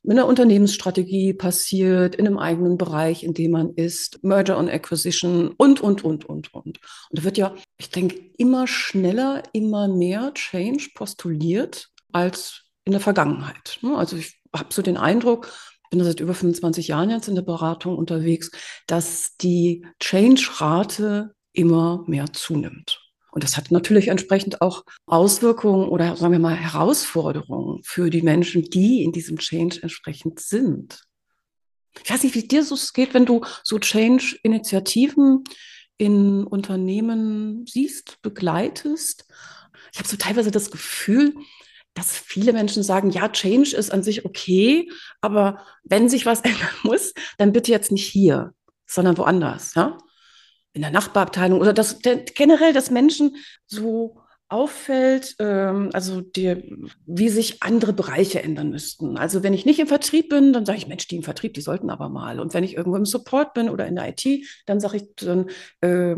mit 0.04 0.18
einer 0.18 0.28
Unternehmensstrategie 0.28 1.34
passiert, 1.34 2.16
in 2.16 2.28
einem 2.28 2.38
eigenen 2.38 2.78
Bereich, 2.78 3.24
in 3.24 3.34
dem 3.34 3.52
man 3.52 3.74
ist, 3.76 4.22
Merger 4.24 4.58
und 4.58 4.70
Acquisition 4.70 5.54
und, 5.56 5.80
und, 5.82 6.04
und, 6.04 6.26
und, 6.26 6.54
und. 6.54 6.66
Und 6.66 6.80
da 7.12 7.24
wird 7.24 7.38
ja, 7.38 7.56
ich 7.78 7.90
denke, 7.90 8.20
immer 8.38 8.68
schneller, 8.68 9.44
immer 9.54 9.88
mehr 9.88 10.34
Change 10.34 10.90
postuliert 10.94 11.90
als 12.12 12.64
in 12.84 12.92
der 12.92 13.02
Vergangenheit. 13.02 13.80
Ne? 13.82 13.96
Also 13.96 14.18
ich 14.18 14.42
habe 14.54 14.74
so 14.74 14.82
den 14.82 14.98
Eindruck, 14.98 15.50
bin 15.94 16.04
seit 16.04 16.20
über 16.20 16.34
25 16.34 16.88
Jahren 16.88 17.12
jetzt 17.12 17.28
in 17.28 17.36
der 17.36 17.44
Beratung 17.44 17.96
unterwegs, 17.96 18.50
dass 18.88 19.38
die 19.38 19.86
Change-Rate 20.00 21.36
immer 21.52 22.04
mehr 22.08 22.34
zunimmt. 22.34 23.00
Und 23.32 23.44
das 23.44 23.58
hat 23.58 23.70
natürlich 23.70 24.08
entsprechend 24.08 24.62
auch 24.62 24.86
Auswirkungen 25.06 25.88
oder 25.88 26.16
sagen 26.16 26.32
wir 26.32 26.40
mal 26.40 26.56
Herausforderungen 26.56 27.82
für 27.84 28.10
die 28.10 28.24
Menschen, 28.24 28.64
die 28.64 29.04
in 29.04 29.12
diesem 29.12 29.38
Change 29.38 29.84
entsprechend 29.84 30.40
sind. 30.40 31.04
Ich 32.04 32.10
weiß 32.10 32.24
nicht, 32.24 32.34
wie 32.34 32.48
dir 32.48 32.64
so 32.64 32.76
geht, 32.94 33.14
wenn 33.14 33.28
du 33.28 33.46
so 33.64 33.78
Change-Initiativen 33.78 35.44
in 35.98 36.44
Unternehmen 36.44 37.68
siehst, 37.68 38.20
begleitest. 38.24 39.26
Ich 39.92 40.00
habe 40.00 40.10
so 40.10 40.18
teilweise 40.18 40.50
das 40.50 40.72
Gefühl, 40.72 41.36
dass 41.94 42.18
viele 42.18 42.54
Menschen 42.54 42.84
sagen, 42.84 43.12
ja, 43.12 43.30
Change 43.30 43.76
ist 43.76 43.92
an 43.92 44.04
sich 44.04 44.26
okay, 44.26 44.90
aber 45.22 45.60
wenn 45.84 46.10
sich 46.10 46.26
was 46.26 46.42
ändern 46.44 46.76
muss, 46.84 47.14
dann 47.38 47.52
bitte 47.54 47.72
jetzt 47.72 47.92
nicht 47.92 48.06
hier, 48.06 48.54
sondern 48.86 49.18
woanders, 49.18 49.76
ja? 49.76 49.98
In 50.76 50.82
der 50.82 50.92
Nachbarabteilung 50.92 51.62
oder 51.62 51.72
das 51.72 52.00
generell, 52.34 52.74
dass 52.74 52.90
Menschen 52.90 53.36
so 53.68 54.24
auffällt, 54.54 55.36
ähm, 55.40 55.90
also 55.94 56.22
die, 56.22 56.78
wie 57.06 57.30
sich 57.30 57.64
andere 57.64 57.94
Bereiche 57.94 58.42
ändern 58.42 58.70
müssten. 58.70 59.18
Also 59.18 59.42
wenn 59.44 59.54
ich 59.54 59.66
nicht 59.66 59.80
im 59.80 59.88
Vertrieb 59.88 60.30
bin, 60.30 60.54
dann 60.54 60.66
sage 60.66 60.78
ich, 60.78 60.88
Mensch, 60.88 61.08
die 61.08 61.16
im 61.16 61.24
Vertrieb, 61.24 61.54
die 61.56 61.62
sollten 61.62 61.90
aber 61.90 62.10
mal. 62.10 62.40
Und 62.40 62.54
wenn 62.54 62.64
ich 62.64 62.76
irgendwo 62.76 62.98
im 62.98 63.06
Support 63.06 63.54
bin 63.54 63.70
oder 63.70 63.88
in 63.88 63.96
der 63.96 64.10
IT, 64.10 64.46
dann 64.68 64.80
sage 64.80 64.98
ich, 64.98 65.04
dann 65.16 65.50
äh, 65.82 66.16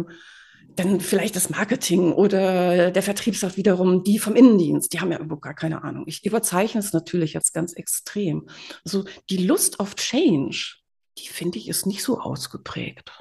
dann 0.75 0.99
vielleicht 0.99 1.35
das 1.35 1.49
Marketing 1.49 2.11
oder 2.11 2.91
der 2.91 3.03
Vertrieb 3.03 3.35
sagt 3.35 3.57
wiederum 3.57 4.03
die 4.03 4.19
vom 4.19 4.35
Innendienst, 4.35 4.93
die 4.93 4.99
haben 4.99 5.11
ja 5.11 5.19
überhaupt 5.19 5.43
gar 5.43 5.53
keine 5.53 5.83
Ahnung. 5.83 6.03
Ich 6.07 6.25
überzeichne 6.25 6.79
es 6.79 6.93
natürlich 6.93 7.33
jetzt 7.33 7.53
ganz 7.53 7.73
extrem. 7.73 8.47
Also 8.83 9.05
die 9.29 9.45
Lust 9.45 9.79
auf 9.79 9.95
Change, 9.95 10.75
die 11.17 11.27
finde 11.27 11.57
ich 11.59 11.69
ist 11.69 11.85
nicht 11.85 12.03
so 12.03 12.19
ausgeprägt. 12.19 13.11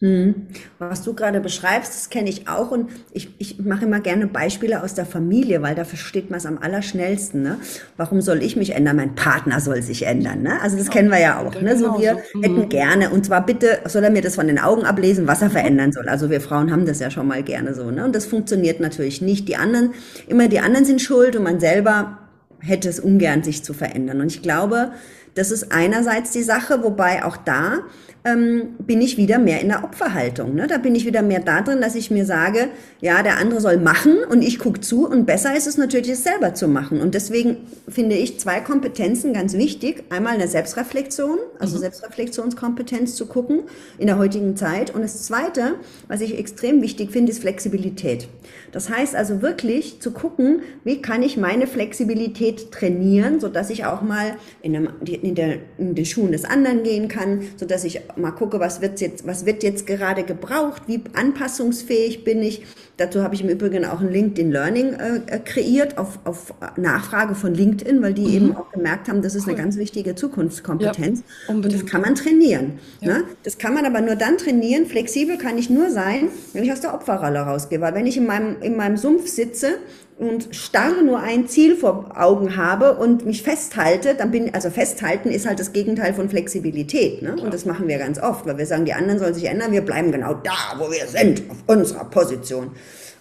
Hm. 0.00 0.46
Was 0.78 1.02
du 1.02 1.12
gerade 1.12 1.40
beschreibst, 1.40 1.92
das 1.92 2.08
kenne 2.08 2.30
ich 2.30 2.46
auch 2.46 2.70
und 2.70 2.88
ich, 3.12 3.34
ich 3.38 3.58
mache 3.58 3.84
immer 3.84 3.98
gerne 3.98 4.28
Beispiele 4.28 4.84
aus 4.84 4.94
der 4.94 5.06
Familie, 5.06 5.60
weil 5.60 5.74
da 5.74 5.84
versteht 5.84 6.30
man 6.30 6.38
es 6.38 6.46
am 6.46 6.56
allerschnellsten. 6.58 7.42
Ne? 7.42 7.58
Warum 7.96 8.20
soll 8.20 8.40
ich 8.44 8.54
mich 8.54 8.76
ändern? 8.76 8.94
Mein 8.94 9.16
Partner 9.16 9.58
soll 9.58 9.82
sich 9.82 10.06
ändern. 10.06 10.42
Ne? 10.42 10.60
Also 10.62 10.76
das 10.76 10.86
ja, 10.86 10.92
kennen 10.92 11.10
wir 11.10 11.18
ja 11.18 11.40
auch. 11.40 11.60
Ne? 11.60 11.76
So 11.76 11.98
wir 11.98 12.16
so. 12.32 12.42
hätten 12.42 12.60
mhm. 12.60 12.68
gerne 12.68 13.10
und 13.10 13.26
zwar 13.26 13.44
bitte 13.44 13.80
soll 13.86 14.04
er 14.04 14.10
mir 14.10 14.22
das 14.22 14.36
von 14.36 14.46
den 14.46 14.60
Augen 14.60 14.84
ablesen, 14.84 15.26
was 15.26 15.42
er 15.42 15.50
verändern 15.50 15.90
soll. 15.90 16.08
Also 16.08 16.30
wir 16.30 16.40
Frauen 16.40 16.70
haben 16.70 16.86
das 16.86 17.00
ja 17.00 17.10
schon 17.10 17.26
mal 17.26 17.42
gerne 17.42 17.74
so. 17.74 17.90
Ne? 17.90 18.04
Und 18.04 18.14
das 18.14 18.24
funktioniert 18.24 18.78
natürlich 18.78 19.20
nicht. 19.20 19.48
Die 19.48 19.56
anderen, 19.56 19.94
immer 20.28 20.46
die 20.46 20.60
anderen 20.60 20.84
sind 20.84 21.02
schuld 21.02 21.34
und 21.34 21.42
man 21.42 21.58
selber 21.58 22.18
hätte 22.60 22.88
es 22.88 23.00
ungern, 23.00 23.42
sich 23.42 23.64
zu 23.64 23.74
verändern. 23.74 24.20
Und 24.20 24.28
ich 24.28 24.42
glaube, 24.42 24.92
Das 25.38 25.52
ist 25.52 25.70
einerseits 25.70 26.32
die 26.32 26.42
Sache, 26.42 26.82
wobei 26.82 27.24
auch 27.24 27.36
da 27.36 27.84
ähm, 28.24 28.74
bin 28.78 29.00
ich 29.00 29.16
wieder 29.16 29.38
mehr 29.38 29.60
in 29.60 29.68
der 29.68 29.84
Opferhaltung. 29.84 30.54
Ne? 30.54 30.66
Da 30.66 30.78
bin 30.78 30.94
ich 30.94 31.06
wieder 31.06 31.22
mehr 31.22 31.40
da 31.40 31.62
drin, 31.62 31.80
dass 31.80 31.94
ich 31.94 32.10
mir 32.10 32.24
sage, 32.24 32.68
ja, 33.00 33.22
der 33.22 33.38
andere 33.38 33.60
soll 33.60 33.76
machen 33.78 34.18
und 34.28 34.42
ich 34.42 34.58
gucke 34.58 34.80
zu 34.80 35.08
und 35.08 35.26
besser 35.26 35.56
ist 35.56 35.66
es 35.66 35.76
natürlich, 35.76 36.10
es 36.10 36.24
selber 36.24 36.54
zu 36.54 36.68
machen. 36.68 37.00
Und 37.00 37.14
deswegen 37.14 37.58
finde 37.88 38.16
ich 38.16 38.40
zwei 38.40 38.60
Kompetenzen 38.60 39.32
ganz 39.32 39.54
wichtig. 39.54 40.04
Einmal 40.10 40.34
eine 40.34 40.48
Selbstreflexion, 40.48 41.38
also 41.58 41.76
mhm. 41.76 41.82
Selbstreflexionskompetenz 41.82 43.14
zu 43.14 43.26
gucken 43.26 43.62
in 43.98 44.06
der 44.06 44.18
heutigen 44.18 44.56
Zeit. 44.56 44.94
Und 44.94 45.02
das 45.02 45.22
Zweite, 45.22 45.74
was 46.08 46.20
ich 46.20 46.38
extrem 46.38 46.82
wichtig 46.82 47.12
finde, 47.12 47.32
ist 47.32 47.40
Flexibilität. 47.40 48.28
Das 48.72 48.90
heißt 48.90 49.14
also 49.14 49.42
wirklich 49.42 50.00
zu 50.00 50.10
gucken, 50.10 50.62
wie 50.84 51.00
kann 51.00 51.22
ich 51.22 51.36
meine 51.36 51.66
Flexibilität 51.66 52.72
trainieren, 52.72 53.40
sodass 53.40 53.70
ich 53.70 53.84
auch 53.84 54.02
mal 54.02 54.36
in, 54.62 54.76
einem, 54.76 54.90
in, 55.04 55.34
der, 55.34 55.58
in 55.78 55.94
den 55.94 56.04
Schuhen 56.04 56.32
des 56.32 56.44
anderen 56.44 56.82
gehen 56.82 57.08
kann, 57.08 57.42
sodass 57.56 57.84
ich 57.84 58.00
mal 58.16 58.32
gucke, 58.32 58.60
was 58.60 58.80
wird 58.80 59.00
jetzt, 59.00 59.26
was 59.26 59.46
wird 59.46 59.62
jetzt 59.62 59.86
gerade 59.86 60.24
gebraucht, 60.24 60.82
wie 60.86 61.02
anpassungsfähig 61.12 62.24
bin 62.24 62.42
ich. 62.42 62.64
Dazu 62.98 63.22
habe 63.22 63.32
ich 63.36 63.42
im 63.42 63.48
Übrigen 63.48 63.84
auch 63.84 64.00
ein 64.00 64.10
LinkedIn 64.10 64.50
Learning 64.50 64.92
äh, 64.94 65.20
äh 65.26 65.38
kreiert 65.38 65.98
auf, 65.98 66.18
auf 66.24 66.52
Nachfrage 66.76 67.36
von 67.36 67.54
LinkedIn, 67.54 68.02
weil 68.02 68.12
die 68.12 68.26
mhm. 68.26 68.34
eben 68.34 68.56
auch 68.56 68.72
gemerkt 68.72 69.08
haben, 69.08 69.22
das 69.22 69.36
ist 69.36 69.46
cool. 69.46 69.54
eine 69.54 69.62
ganz 69.62 69.76
wichtige 69.76 70.16
Zukunftskompetenz. 70.16 71.22
Ja, 71.46 71.54
und 71.54 71.72
das 71.72 71.86
kann 71.86 72.00
man 72.00 72.16
trainieren. 72.16 72.80
Ja. 73.00 73.18
Ne? 73.18 73.24
Das 73.44 73.56
kann 73.56 73.72
man 73.72 73.86
aber 73.86 74.00
nur 74.00 74.16
dann 74.16 74.36
trainieren. 74.36 74.86
Flexibel 74.86 75.38
kann 75.38 75.58
ich 75.58 75.70
nur 75.70 75.90
sein, 75.90 76.28
wenn 76.52 76.64
ich 76.64 76.72
aus 76.72 76.80
der 76.80 76.92
Opferrolle 76.92 77.38
rausgehe. 77.38 77.80
Weil 77.80 77.94
wenn 77.94 78.06
ich 78.06 78.16
in 78.16 78.26
meinem, 78.26 78.60
in 78.62 78.76
meinem 78.76 78.96
Sumpf 78.96 79.28
sitze 79.28 79.76
und 80.18 80.48
starr 80.50 81.00
nur 81.02 81.20
ein 81.20 81.46
Ziel 81.46 81.76
vor 81.76 82.10
Augen 82.16 82.56
habe 82.56 82.96
und 82.96 83.24
mich 83.24 83.42
festhalte, 83.42 84.16
dann 84.16 84.32
bin, 84.32 84.52
also 84.52 84.70
festhalten 84.70 85.30
ist 85.30 85.46
halt 85.46 85.60
das 85.60 85.72
Gegenteil 85.72 86.14
von 86.14 86.28
Flexibilität. 86.28 87.22
Ne? 87.22 87.36
Und 87.40 87.54
das 87.54 87.64
machen 87.64 87.86
wir 87.86 87.98
ganz 87.98 88.20
oft, 88.20 88.44
weil 88.44 88.58
wir 88.58 88.66
sagen, 88.66 88.84
die 88.84 88.94
anderen 88.94 89.20
sollen 89.20 89.34
sich 89.34 89.44
ändern, 89.44 89.70
wir 89.70 89.82
bleiben 89.82 90.10
genau 90.10 90.34
da, 90.34 90.74
wo 90.78 90.90
wir 90.90 91.06
sind, 91.06 91.42
auf 91.48 91.58
unserer 91.66 92.04
Position. 92.06 92.72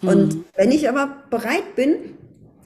Mhm. 0.02 0.10
Und 0.10 0.46
wenn 0.56 0.72
ich 0.72 0.88
aber 0.90 1.18
bereit 1.30 1.76
bin, 1.76 1.96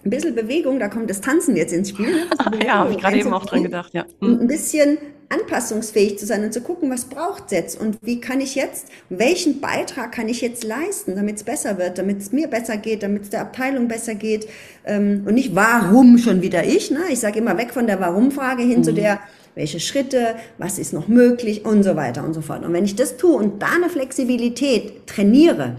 ein 0.04 0.10
bisschen 0.10 0.34
Bewegung, 0.34 0.80
da 0.80 0.88
kommt 0.88 1.10
das 1.10 1.22
Tanzen 1.22 1.56
jetzt 1.56 1.74
ins 1.74 1.90
Spiel. 1.90 2.12
Ne? 2.12 2.28
ja, 2.66 2.80
habe 2.80 2.92
ich 2.92 2.98
gerade 2.98 3.20
eben 3.20 3.34
auch 3.34 3.46
dran 3.46 3.64
gedacht, 3.64 3.94
ja. 3.94 4.06
Mhm. 4.20 4.40
Ein 4.42 4.48
bisschen 4.48 4.98
anpassungsfähig 5.30 6.20
zu 6.20 6.26
sein 6.26 6.44
und 6.44 6.54
zu 6.54 6.62
gucken, 6.62 6.90
was 6.90 7.06
braucht 7.06 7.46
es 7.46 7.52
jetzt 7.52 7.80
und 7.80 8.00
wie 8.02 8.20
kann 8.20 8.42
ich 8.42 8.56
jetzt, 8.56 8.88
welchen 9.10 9.62
Beitrag 9.62 10.12
kann 10.12 10.28
ich 10.28 10.42
jetzt 10.42 10.64
leisten, 10.64 11.16
damit 11.16 11.38
es 11.38 11.44
besser 11.44 11.78
wird, 11.78 11.98
damit 11.98 12.20
es 12.20 12.34
mir 12.34 12.50
besser 12.50 12.76
geht, 12.76 13.02
damit 13.04 13.24
es 13.24 13.30
der 13.30 13.42
Abteilung 13.42 13.88
besser 13.88 14.14
geht 14.16 14.50
ähm, 14.86 15.24
und 15.26 15.36
nicht 15.36 15.56
warum 15.56 16.18
schon 16.18 16.42
wieder 16.42 16.66
ich. 16.66 16.92
Ne? 16.92 17.00
Ich 17.10 17.20
sage 17.20 17.40
immer 17.40 17.58
weg 17.58 17.72
von 17.72 17.88
der 17.88 18.02
Warum-Frage 18.02 18.64
hin 18.64 18.80
mhm. 18.80 18.84
zu 18.84 18.94
der, 18.94 19.20
welche 19.56 19.80
Schritte, 19.80 20.36
was 20.58 20.80
ist 20.80 20.92
noch 20.92 21.08
möglich 21.08 21.66
und 21.66 21.84
so 21.84 21.96
weiter 21.96 22.26
und 22.26 22.34
so 22.34 22.42
fort. 22.42 22.66
Und 22.66 22.74
wenn 22.74 22.86
ich 22.86 22.96
das 22.96 23.16
tue 23.16 23.34
und 23.34 23.62
da 23.62 23.68
eine 23.76 23.90
Flexibilität 23.90 25.08
trainiere, 25.08 25.78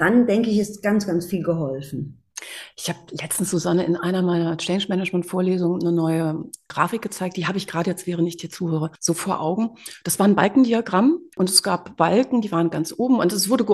dann 0.00 0.26
denke 0.26 0.50
ich, 0.50 0.58
ist 0.58 0.82
ganz, 0.82 1.06
ganz 1.06 1.26
viel 1.26 1.42
geholfen. 1.42 2.16
Ich 2.76 2.88
habe 2.88 2.98
letztens, 3.10 3.50
Susanne, 3.50 3.84
in 3.84 3.96
einer 3.96 4.22
meiner 4.22 4.56
Change 4.56 4.86
Management 4.88 5.26
Vorlesungen 5.26 5.82
eine 5.82 5.92
neue 5.92 6.44
Grafik 6.68 7.02
gezeigt. 7.02 7.36
Die 7.36 7.46
habe 7.46 7.58
ich 7.58 7.66
gerade 7.66 7.90
jetzt, 7.90 8.06
während 8.06 8.26
ich 8.26 8.38
dir 8.38 8.48
zuhöre, 8.48 8.92
so 8.98 9.12
vor 9.12 9.40
Augen. 9.40 9.76
Das 10.04 10.18
war 10.18 10.26
ein 10.26 10.34
Balkendiagramm 10.34 11.18
und 11.36 11.50
es 11.50 11.62
gab 11.62 11.96
Balken, 11.96 12.40
die 12.40 12.50
waren 12.50 12.70
ganz 12.70 12.94
oben 12.96 13.18
und 13.18 13.32
es 13.32 13.50
wurde 13.50 13.64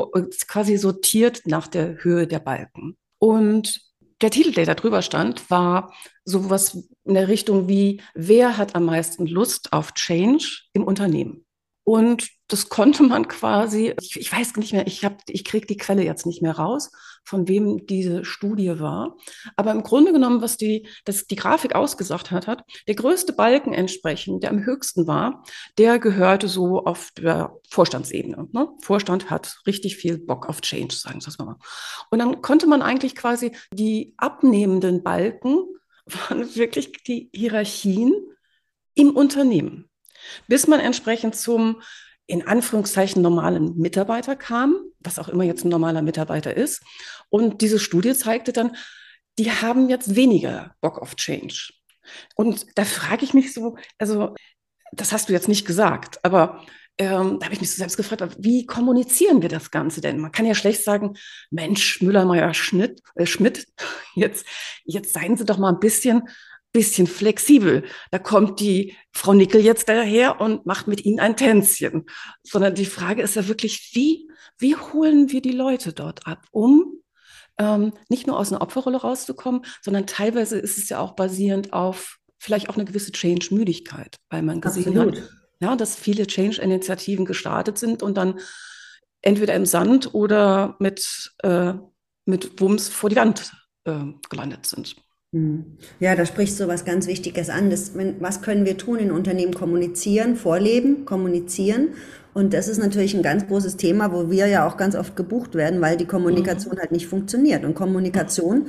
quasi 0.48 0.76
sortiert 0.76 1.42
nach 1.44 1.68
der 1.68 2.02
Höhe 2.02 2.26
der 2.26 2.40
Balken. 2.40 2.96
Und 3.18 3.80
der 4.20 4.30
Titel, 4.30 4.52
der 4.52 4.66
da 4.66 4.74
drüber 4.74 5.02
stand, 5.02 5.48
war 5.50 5.92
sowas 6.24 6.88
in 7.04 7.14
der 7.14 7.28
Richtung 7.28 7.68
wie, 7.68 8.02
wer 8.14 8.56
hat 8.56 8.74
am 8.74 8.86
meisten 8.86 9.26
Lust 9.26 9.72
auf 9.72 9.92
Change 9.92 10.62
im 10.72 10.84
Unternehmen? 10.84 11.44
Und 11.84 12.28
das 12.48 12.68
konnte 12.68 13.02
man 13.02 13.26
quasi, 13.26 13.94
ich, 14.00 14.16
ich 14.16 14.32
weiß 14.32 14.56
nicht 14.56 14.72
mehr, 14.72 14.86
ich, 14.86 15.04
hab, 15.04 15.20
ich 15.28 15.44
kriege 15.44 15.66
die 15.66 15.76
Quelle 15.76 16.04
jetzt 16.04 16.26
nicht 16.26 16.42
mehr 16.42 16.56
raus, 16.56 16.92
von 17.24 17.48
wem 17.48 17.86
diese 17.86 18.24
Studie 18.24 18.78
war. 18.78 19.16
Aber 19.56 19.72
im 19.72 19.82
Grunde 19.82 20.12
genommen, 20.12 20.42
was 20.42 20.56
die, 20.56 20.88
das, 21.04 21.26
die 21.26 21.34
Grafik 21.36 21.74
ausgesagt 21.74 22.30
hat, 22.30 22.46
hat, 22.46 22.64
der 22.86 22.94
größte 22.94 23.32
Balken 23.32 23.72
entsprechend, 23.72 24.44
der 24.44 24.50
am 24.50 24.64
höchsten 24.64 25.06
war, 25.08 25.42
der 25.76 25.98
gehörte 25.98 26.46
so 26.46 26.84
auf 26.84 27.10
der 27.16 27.52
Vorstandsebene. 27.68 28.48
Ne? 28.52 28.68
Vorstand 28.80 29.28
hat 29.28 29.58
richtig 29.66 29.96
viel 29.96 30.18
Bock 30.18 30.48
auf 30.48 30.60
Change, 30.60 30.94
sagen 30.94 31.20
wir 31.20 31.44
mal. 31.44 31.58
Und 32.10 32.20
dann 32.20 32.42
konnte 32.42 32.68
man 32.68 32.80
eigentlich 32.80 33.16
quasi 33.16 33.52
die 33.72 34.14
abnehmenden 34.18 35.02
Balken, 35.02 35.64
waren 36.06 36.54
wirklich 36.54 36.92
die 37.02 37.28
Hierarchien 37.34 38.14
im 38.94 39.16
Unternehmen 39.16 39.90
bis 40.48 40.66
man 40.66 40.80
entsprechend 40.80 41.36
zum 41.36 41.82
in 42.26 42.46
Anführungszeichen 42.46 43.22
normalen 43.22 43.76
Mitarbeiter 43.76 44.36
kam, 44.36 44.76
was 45.00 45.18
auch 45.18 45.28
immer 45.28 45.44
jetzt 45.44 45.64
ein 45.64 45.68
normaler 45.68 46.02
Mitarbeiter 46.02 46.56
ist. 46.56 46.82
Und 47.28 47.60
diese 47.60 47.78
Studie 47.78 48.14
zeigte 48.14 48.52
dann, 48.52 48.76
die 49.38 49.50
haben 49.50 49.88
jetzt 49.88 50.16
weniger 50.16 50.74
Bock 50.80 50.98
auf 50.98 51.14
Change. 51.16 51.72
Und 52.34 52.66
da 52.74 52.84
frage 52.84 53.24
ich 53.24 53.34
mich 53.34 53.52
so, 53.52 53.76
also 53.98 54.34
das 54.92 55.12
hast 55.12 55.28
du 55.28 55.32
jetzt 55.32 55.48
nicht 55.48 55.66
gesagt, 55.66 56.24
aber 56.24 56.64
ähm, 56.98 57.38
da 57.38 57.46
habe 57.46 57.54
ich 57.54 57.60
mich 57.60 57.70
so 57.70 57.76
selbst 57.76 57.98
gefragt, 57.98 58.36
wie 58.38 58.64
kommunizieren 58.64 59.42
wir 59.42 59.50
das 59.50 59.70
Ganze 59.70 60.00
denn? 60.00 60.18
Man 60.18 60.32
kann 60.32 60.46
ja 60.46 60.54
schlecht 60.54 60.82
sagen, 60.82 61.14
Mensch, 61.50 62.00
Müller, 62.00 62.24
Meier, 62.24 62.54
Schnitt, 62.54 63.02
äh, 63.16 63.26
Schmidt, 63.26 63.66
jetzt, 64.14 64.46
jetzt 64.84 65.12
seien 65.12 65.36
Sie 65.36 65.44
doch 65.44 65.58
mal 65.58 65.74
ein 65.74 65.80
bisschen 65.80 66.22
bisschen 66.76 67.06
flexibel. 67.06 67.84
Da 68.10 68.18
kommt 68.18 68.60
die 68.60 68.94
Frau 69.12 69.32
Nickel 69.32 69.62
jetzt 69.62 69.88
daher 69.88 70.40
und 70.40 70.66
macht 70.66 70.88
mit 70.88 71.04
ihnen 71.04 71.20
ein 71.20 71.36
Tänzchen. 71.36 72.04
Sondern 72.42 72.74
die 72.74 72.84
Frage 72.84 73.22
ist 73.22 73.34
ja 73.34 73.48
wirklich, 73.48 73.90
wie, 73.94 74.28
wie 74.58 74.76
holen 74.76 75.30
wir 75.30 75.40
die 75.40 75.52
Leute 75.52 75.94
dort 75.94 76.26
ab, 76.26 76.44
um 76.50 77.00
ähm, 77.58 77.94
nicht 78.10 78.26
nur 78.26 78.38
aus 78.38 78.52
einer 78.52 78.60
Opferrolle 78.60 78.98
rauszukommen, 78.98 79.64
sondern 79.80 80.06
teilweise 80.06 80.58
ist 80.58 80.76
es 80.76 80.90
ja 80.90 80.98
auch 80.98 81.16
basierend 81.16 81.72
auf 81.72 82.18
vielleicht 82.38 82.68
auch 82.68 82.74
eine 82.74 82.84
gewisse 82.84 83.12
Change-Müdigkeit, 83.12 84.18
weil 84.28 84.42
man 84.42 84.60
gesehen 84.60 84.98
Absolut. 84.98 85.16
hat, 85.16 85.30
ja, 85.60 85.76
dass 85.76 85.96
viele 85.96 86.26
Change-Initiativen 86.26 87.24
gestartet 87.24 87.78
sind 87.78 88.02
und 88.02 88.18
dann 88.18 88.38
entweder 89.22 89.54
im 89.54 89.64
Sand 89.64 90.12
oder 90.12 90.76
mit, 90.78 91.32
äh, 91.42 91.72
mit 92.26 92.60
Wumms 92.60 92.90
vor 92.90 93.08
die 93.08 93.16
Wand 93.16 93.50
äh, 93.84 94.04
gelandet 94.28 94.66
sind. 94.66 94.96
Hm. 95.32 95.64
Ja, 96.00 96.14
da 96.14 96.24
sprichst 96.24 96.58
du 96.60 96.68
was 96.68 96.84
ganz 96.84 97.06
Wichtiges 97.06 97.50
an. 97.50 97.70
Das, 97.70 97.92
was 98.20 98.42
können 98.42 98.64
wir 98.64 98.76
tun 98.76 98.98
in 98.98 99.10
Unternehmen? 99.10 99.54
Kommunizieren, 99.54 100.36
vorleben, 100.36 101.04
kommunizieren. 101.04 101.88
Und 102.32 102.52
das 102.52 102.68
ist 102.68 102.78
natürlich 102.78 103.14
ein 103.14 103.22
ganz 103.22 103.46
großes 103.46 103.76
Thema, 103.76 104.12
wo 104.12 104.30
wir 104.30 104.46
ja 104.46 104.68
auch 104.68 104.76
ganz 104.76 104.94
oft 104.94 105.16
gebucht 105.16 105.54
werden, 105.54 105.80
weil 105.80 105.96
die 105.96 106.04
Kommunikation 106.04 106.74
mhm. 106.74 106.80
halt 106.80 106.92
nicht 106.92 107.06
funktioniert. 107.06 107.64
Und 107.64 107.74
Kommunikation, 107.74 108.66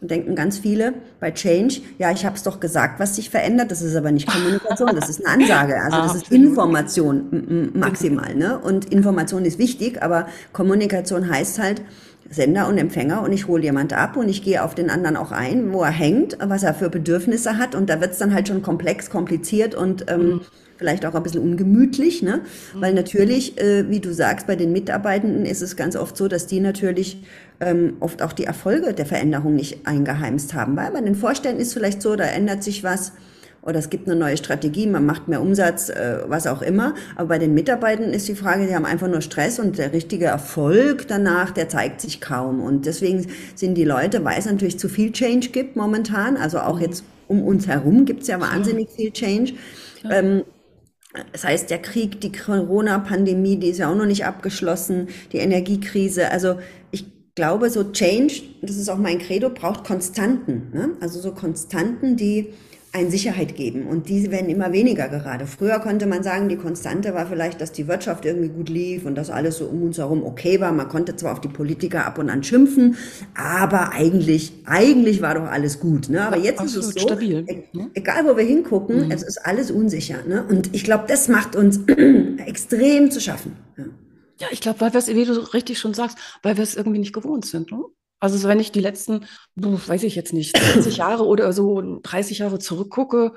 denken 0.00 0.34
ganz 0.34 0.58
viele 0.58 0.94
bei 1.20 1.30
Change, 1.30 1.82
ja, 1.98 2.10
ich 2.10 2.24
habe 2.24 2.36
es 2.36 2.42
doch 2.42 2.60
gesagt, 2.60 2.98
was 3.00 3.16
sich 3.16 3.30
verändert. 3.30 3.70
Das 3.70 3.82
ist 3.82 3.94
aber 3.94 4.10
nicht 4.10 4.26
Kommunikation, 4.26 4.94
das 4.94 5.10
ist 5.10 5.24
eine 5.24 5.42
Ansage. 5.42 5.74
Also 5.80 5.98
das 5.98 6.14
ist 6.22 6.32
Information 6.32 7.70
maximal. 7.74 8.34
Ne? 8.34 8.58
Und 8.58 8.92
Information 8.92 9.44
ist 9.44 9.58
wichtig, 9.58 10.02
aber 10.02 10.26
Kommunikation 10.52 11.28
heißt 11.28 11.58
halt, 11.58 11.82
Sender 12.30 12.68
und 12.68 12.78
Empfänger 12.78 13.22
und 13.22 13.32
ich 13.32 13.48
hole 13.48 13.62
jemand 13.62 13.92
ab 13.92 14.16
und 14.16 14.28
ich 14.28 14.44
gehe 14.44 14.62
auf 14.62 14.76
den 14.76 14.88
anderen 14.88 15.16
auch 15.16 15.32
ein, 15.32 15.72
wo 15.72 15.82
er 15.82 15.90
hängt, 15.90 16.38
was 16.40 16.62
er 16.62 16.74
für 16.74 16.88
Bedürfnisse 16.88 17.58
hat 17.58 17.74
und 17.74 17.90
da 17.90 18.00
wird 18.00 18.12
es 18.12 18.18
dann 18.18 18.32
halt 18.32 18.46
schon 18.46 18.62
komplex, 18.62 19.10
kompliziert 19.10 19.74
und 19.74 20.08
ähm, 20.08 20.20
mhm. 20.20 20.40
vielleicht 20.76 21.04
auch 21.04 21.14
ein 21.16 21.24
bisschen 21.24 21.42
ungemütlich, 21.42 22.22
ne? 22.22 22.42
Mhm. 22.74 22.80
Weil 22.80 22.94
natürlich, 22.94 23.60
äh, 23.60 23.90
wie 23.90 23.98
du 23.98 24.14
sagst, 24.14 24.46
bei 24.46 24.54
den 24.54 24.70
Mitarbeitenden 24.70 25.44
ist 25.44 25.60
es 25.60 25.74
ganz 25.74 25.96
oft 25.96 26.16
so, 26.16 26.28
dass 26.28 26.46
die 26.46 26.60
natürlich 26.60 27.24
ähm, 27.58 27.94
oft 27.98 28.22
auch 28.22 28.32
die 28.32 28.44
Erfolge 28.44 28.94
der 28.94 29.06
Veränderung 29.06 29.56
nicht 29.56 29.88
eingeheimst 29.88 30.54
haben. 30.54 30.76
Weil 30.76 30.92
bei 30.92 31.00
den 31.00 31.16
Vorständen 31.16 31.60
ist 31.60 31.72
vielleicht 31.72 32.00
so, 32.00 32.14
da 32.14 32.24
ändert 32.24 32.62
sich 32.62 32.84
was, 32.84 33.12
oder 33.62 33.78
es 33.78 33.90
gibt 33.90 34.08
eine 34.08 34.18
neue 34.18 34.36
Strategie, 34.36 34.86
man 34.86 35.04
macht 35.04 35.28
mehr 35.28 35.42
Umsatz, 35.42 35.90
äh, 35.90 36.18
was 36.26 36.46
auch 36.46 36.62
immer. 36.62 36.94
Aber 37.16 37.28
bei 37.28 37.38
den 37.38 37.52
Mitarbeitern 37.52 38.12
ist 38.12 38.26
die 38.28 38.34
Frage, 38.34 38.66
die 38.66 38.74
haben 38.74 38.86
einfach 38.86 39.08
nur 39.08 39.20
Stress 39.20 39.58
und 39.58 39.78
der 39.78 39.92
richtige 39.92 40.26
Erfolg 40.26 41.06
danach, 41.08 41.50
der 41.50 41.68
zeigt 41.68 42.00
sich 42.00 42.20
kaum. 42.20 42.60
Und 42.62 42.86
deswegen 42.86 43.26
sind 43.54 43.74
die 43.74 43.84
Leute, 43.84 44.24
weil 44.24 44.38
es 44.38 44.46
natürlich 44.46 44.78
zu 44.78 44.88
viel 44.88 45.12
Change 45.12 45.50
gibt 45.50 45.76
momentan, 45.76 46.36
also 46.36 46.58
auch 46.60 46.76
mhm. 46.76 46.82
jetzt 46.82 47.04
um 47.28 47.42
uns 47.42 47.68
herum 47.68 48.06
gibt 48.06 48.22
es 48.22 48.28
ja 48.28 48.40
wahnsinnig 48.40 48.88
viel 48.90 49.12
Change. 49.12 49.52
Ähm, 50.10 50.42
das 51.32 51.44
heißt, 51.44 51.70
der 51.70 51.78
Krieg, 51.78 52.20
die 52.20 52.32
Corona-Pandemie, 52.32 53.56
die 53.56 53.68
ist 53.70 53.78
ja 53.78 53.90
auch 53.90 53.96
noch 53.96 54.06
nicht 54.06 54.24
abgeschlossen, 54.24 55.08
die 55.32 55.38
Energiekrise. 55.38 56.30
Also 56.30 56.58
ich 56.92 57.04
glaube, 57.34 57.70
so 57.70 57.90
Change, 57.92 58.42
das 58.62 58.76
ist 58.76 58.88
auch 58.88 58.98
mein 58.98 59.18
Credo, 59.18 59.50
braucht 59.50 59.84
Konstanten. 59.84 60.70
Ne? 60.72 60.90
Also 61.00 61.20
so 61.20 61.32
Konstanten, 61.32 62.16
die 62.16 62.52
ein 62.92 63.10
Sicherheit 63.10 63.54
geben. 63.54 63.86
Und 63.86 64.08
diese 64.08 64.32
werden 64.32 64.50
immer 64.50 64.72
weniger 64.72 65.08
gerade. 65.08 65.46
Früher 65.46 65.78
konnte 65.78 66.06
man 66.06 66.24
sagen, 66.24 66.48
die 66.48 66.56
Konstante 66.56 67.14
war 67.14 67.26
vielleicht, 67.26 67.60
dass 67.60 67.70
die 67.70 67.86
Wirtschaft 67.86 68.24
irgendwie 68.24 68.48
gut 68.48 68.68
lief 68.68 69.06
und 69.06 69.14
dass 69.14 69.30
alles 69.30 69.58
so 69.58 69.66
um 69.66 69.82
uns 69.84 69.98
herum 69.98 70.24
okay 70.24 70.60
war. 70.60 70.72
Man 70.72 70.88
konnte 70.88 71.14
zwar 71.14 71.32
auf 71.32 71.40
die 71.40 71.48
Politiker 71.48 72.04
ab 72.04 72.18
und 72.18 72.30
an 72.30 72.42
schimpfen, 72.42 72.96
aber 73.34 73.92
eigentlich, 73.92 74.52
eigentlich 74.64 75.22
war 75.22 75.36
doch 75.36 75.44
alles 75.44 75.78
gut. 75.78 76.08
Ne? 76.08 76.20
Aber 76.26 76.36
jetzt 76.36 76.58
Absolut 76.58 76.88
ist 76.88 76.96
es 76.96 77.02
so, 77.02 77.08
stabil. 77.08 77.44
E 77.46 77.62
ne? 77.72 77.90
egal 77.94 78.24
wo 78.26 78.36
wir 78.36 78.44
hingucken, 78.44 79.06
mhm. 79.06 79.12
es 79.12 79.22
ist 79.22 79.38
alles 79.38 79.70
unsicher. 79.70 80.18
Ne? 80.26 80.44
Und 80.48 80.74
ich 80.74 80.82
glaube, 80.82 81.04
das 81.06 81.28
macht 81.28 81.54
uns 81.54 81.80
extrem 82.46 83.12
zu 83.12 83.20
schaffen. 83.20 83.56
Ja. 83.76 83.84
Ja, 84.40 84.46
ich 84.50 84.62
glaube, 84.62 84.80
weil 84.80 84.92
wir 84.94 84.98
es, 84.98 85.08
wie 85.08 85.24
du 85.26 85.32
richtig 85.52 85.78
schon 85.78 85.92
sagst, 85.92 86.16
weil 86.42 86.56
wir 86.56 86.64
es 86.64 86.74
irgendwie 86.74 86.98
nicht 86.98 87.12
gewohnt 87.12 87.44
sind. 87.44 87.70
Ne? 87.70 87.84
Also 88.20 88.46
wenn 88.48 88.60
ich 88.60 88.70
die 88.70 88.80
letzten, 88.80 89.26
weiß 89.56 90.02
ich 90.04 90.14
jetzt 90.14 90.32
nicht, 90.32 90.56
20 90.56 90.98
Jahre 90.98 91.26
oder 91.26 91.52
so 91.52 92.00
30 92.02 92.38
Jahre 92.38 92.58
zurückgucke, 92.58 93.32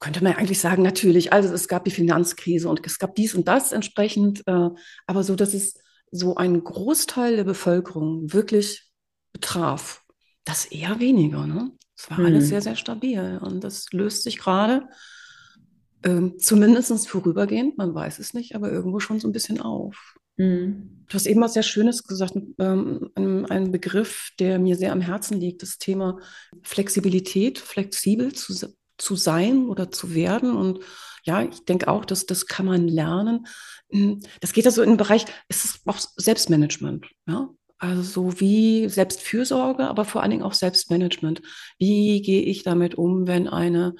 könnte 0.00 0.24
man 0.24 0.34
eigentlich 0.34 0.60
sagen, 0.60 0.82
natürlich, 0.82 1.32
also 1.32 1.52
es 1.52 1.68
gab 1.68 1.84
die 1.84 1.90
Finanzkrise 1.90 2.68
und 2.68 2.84
es 2.84 2.98
gab 2.98 3.14
dies 3.14 3.34
und 3.34 3.48
das 3.48 3.72
entsprechend, 3.72 4.42
äh, 4.46 4.68
aber 5.06 5.22
so, 5.22 5.36
dass 5.36 5.54
es 5.54 5.74
so 6.10 6.36
einen 6.36 6.62
Großteil 6.62 7.36
der 7.36 7.44
Bevölkerung 7.44 8.32
wirklich 8.32 8.90
betraf, 9.32 10.02
das 10.44 10.66
eher 10.66 11.00
weniger. 11.00 11.46
Ne? 11.46 11.72
Es 11.96 12.10
war 12.10 12.18
hm. 12.18 12.26
alles 12.26 12.48
sehr, 12.48 12.60
sehr 12.60 12.76
stabil 12.76 13.38
und 13.42 13.62
das 13.62 13.92
löst 13.92 14.24
sich 14.24 14.38
gerade 14.38 14.88
ähm, 16.02 16.38
zumindest 16.38 17.08
vorübergehend, 17.08 17.78
man 17.78 17.94
weiß 17.94 18.18
es 18.18 18.34
nicht, 18.34 18.54
aber 18.54 18.70
irgendwo 18.70 19.00
schon 19.00 19.20
so 19.20 19.28
ein 19.28 19.32
bisschen 19.32 19.60
auf. 19.60 20.16
Mhm. 20.36 21.04
Du 21.08 21.14
hast 21.14 21.26
eben 21.26 21.40
was 21.40 21.54
sehr 21.54 21.62
Schönes 21.62 22.04
gesagt, 22.04 22.34
ähm, 22.58 23.10
ein 23.14 23.70
Begriff, 23.70 24.30
der 24.38 24.58
mir 24.58 24.76
sehr 24.76 24.92
am 24.92 25.00
Herzen 25.00 25.38
liegt, 25.38 25.62
das 25.62 25.78
Thema 25.78 26.18
Flexibilität, 26.62 27.58
flexibel 27.58 28.32
zu, 28.32 28.54
zu 28.96 29.16
sein 29.16 29.66
oder 29.68 29.90
zu 29.90 30.14
werden. 30.14 30.56
Und 30.56 30.80
ja, 31.24 31.42
ich 31.42 31.64
denke 31.66 31.88
auch, 31.88 32.04
dass 32.04 32.26
das 32.26 32.46
kann 32.46 32.66
man 32.66 32.88
lernen. 32.88 33.46
Hm, 33.90 34.20
das 34.40 34.52
geht 34.52 34.66
also 34.66 34.82
in 34.82 34.90
den 34.90 34.96
Bereich, 34.96 35.26
es 35.48 35.64
ist 35.64 35.80
auch 35.86 35.98
Selbstmanagement, 35.98 37.06
ja. 37.26 37.50
Also 37.78 38.02
so 38.02 38.40
wie 38.40 38.88
Selbstfürsorge, 38.88 39.86
aber 39.88 40.06
vor 40.06 40.22
allen 40.22 40.30
Dingen 40.30 40.42
auch 40.42 40.54
Selbstmanagement. 40.54 41.42
Wie 41.78 42.22
gehe 42.22 42.42
ich 42.42 42.62
damit 42.62 42.94
um, 42.94 43.26
wenn 43.26 43.46
eine 43.46 43.94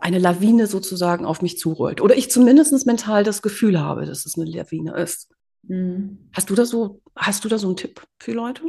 eine 0.00 0.18
Lawine 0.18 0.66
sozusagen 0.66 1.26
auf 1.26 1.42
mich 1.42 1.58
zurollt. 1.58 2.00
Oder 2.00 2.16
ich 2.16 2.30
zumindest 2.30 2.86
mental 2.86 3.24
das 3.24 3.42
Gefühl 3.42 3.80
habe, 3.80 4.06
dass 4.06 4.26
es 4.26 4.36
eine 4.36 4.48
Lawine 4.48 4.94
ist. 4.96 5.28
Mhm. 5.68 6.18
Hast 6.32 6.50
du 6.50 6.54
da 6.54 6.64
so, 6.64 7.00
hast 7.14 7.44
du 7.44 7.48
da 7.48 7.58
so 7.58 7.68
einen 7.68 7.76
Tipp 7.76 8.02
für 8.18 8.32
Leute? 8.32 8.62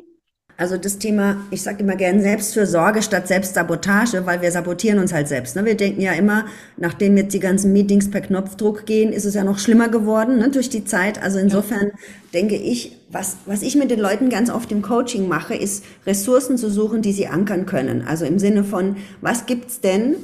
Also 0.60 0.76
das 0.76 1.00
Thema, 1.00 1.38
ich 1.52 1.62
sage 1.62 1.84
immer 1.84 1.96
gern 1.96 2.22
Selbstfürsorge 2.22 3.02
statt 3.02 3.30
Selbstsabotage, 3.30 4.26
weil 4.26 4.42
wir 4.42 4.52
sabotieren 4.52 5.00
uns 5.00 5.14
halt 5.14 5.30
selbst. 5.30 5.56
Ne? 5.56 5.64
Wir 5.64 5.76
denken 5.76 6.02
ja 6.02 6.12
immer, 6.12 6.48
nachdem 6.76 7.16
jetzt 7.16 7.34
die 7.34 7.40
ganzen 7.40 7.72
Meetings 7.72 8.12
per 8.12 8.20
Knopfdruck 8.20 8.86
gehen, 8.86 9.14
ist 9.14 9.24
es 9.24 9.36
ja 9.36 9.46
noch 9.46 9.58
schlimmer 9.58 9.88
geworden 9.88 10.38
ne, 10.40 10.50
durch 10.50 10.70
die 10.70 10.84
Zeit. 10.84 11.24
Also 11.24 11.40
insofern 11.40 11.88
ja. 11.88 11.94
denke 12.34 12.56
ich, 12.58 12.98
was, 13.10 13.38
was 13.46 13.62
ich 13.62 13.78
mit 13.78 13.90
den 13.90 14.02
Leuten 14.02 14.30
ganz 14.30 14.50
oft 14.50 14.70
im 14.74 14.82
Coaching 14.82 15.30
mache, 15.30 15.56
ist 15.56 15.86
Ressourcen 16.06 16.58
zu 16.58 16.70
suchen, 16.70 17.02
die 17.02 17.14
sie 17.14 17.28
ankern 17.28 17.66
können. 17.66 18.02
Also 18.06 18.26
im 18.26 18.38
Sinne 18.38 18.66
von, 18.66 18.98
was 19.22 19.46
gibt's 19.46 19.80
denn, 19.80 20.16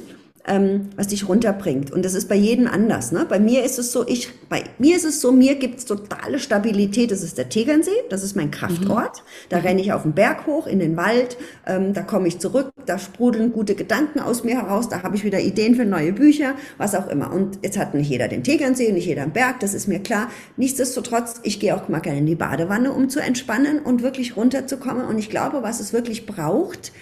ähm, 0.46 0.90
was 0.96 1.08
dich 1.08 1.28
runterbringt. 1.28 1.90
Und 1.90 2.04
das 2.04 2.14
ist 2.14 2.28
bei 2.28 2.36
jedem 2.36 2.66
anders. 2.66 3.12
Ne? 3.12 3.26
Bei 3.28 3.40
mir 3.40 3.64
ist 3.64 3.78
es 3.78 3.92
so, 3.92 4.06
ich, 4.06 4.30
bei 4.48 4.62
mir 4.78 4.96
ist 4.96 5.04
es 5.04 5.20
so, 5.20 5.32
mir 5.32 5.56
gibt 5.56 5.78
es 5.78 5.84
totale 5.84 6.38
Stabilität. 6.38 7.10
Das 7.10 7.22
ist 7.22 7.36
der 7.36 7.48
Tegernsee, 7.48 7.90
das 8.10 8.22
ist 8.22 8.36
mein 8.36 8.50
Kraftort. 8.50 9.18
Mhm. 9.18 9.48
Da 9.48 9.58
renne 9.58 9.80
ich 9.80 9.92
auf 9.92 10.02
den 10.02 10.12
Berg 10.12 10.46
hoch, 10.46 10.66
in 10.66 10.78
den 10.78 10.96
Wald, 10.96 11.36
ähm, 11.66 11.92
da 11.92 12.02
komme 12.02 12.28
ich 12.28 12.38
zurück, 12.38 12.70
da 12.86 12.98
sprudeln 12.98 13.52
gute 13.52 13.74
Gedanken 13.74 14.20
aus 14.20 14.44
mir 14.44 14.56
heraus, 14.56 14.88
da 14.88 15.02
habe 15.02 15.16
ich 15.16 15.24
wieder 15.24 15.40
Ideen 15.40 15.74
für 15.74 15.84
neue 15.84 16.12
Bücher, 16.12 16.54
was 16.78 16.94
auch 16.94 17.08
immer. 17.08 17.32
Und 17.32 17.58
jetzt 17.62 17.78
hat 17.78 17.94
nicht 17.94 18.08
jeder 18.08 18.28
den 18.28 18.44
Tegernsee, 18.44 18.92
nicht 18.92 19.06
jeder 19.06 19.22
einen 19.22 19.32
Berg, 19.32 19.60
das 19.60 19.74
ist 19.74 19.88
mir 19.88 19.98
klar. 19.98 20.30
Nichtsdestotrotz, 20.56 21.40
ich 21.42 21.58
gehe 21.58 21.74
auch 21.74 21.88
mal 21.88 22.00
gerne 22.00 22.20
in 22.20 22.26
die 22.26 22.36
Badewanne, 22.36 22.92
um 22.92 23.08
zu 23.08 23.20
entspannen 23.20 23.80
und 23.80 24.02
wirklich 24.02 24.36
runterzukommen. 24.36 25.06
Und 25.06 25.18
ich 25.18 25.28
glaube, 25.28 25.62
was 25.62 25.80
es 25.80 25.92
wirklich 25.92 26.26
braucht, 26.26 26.92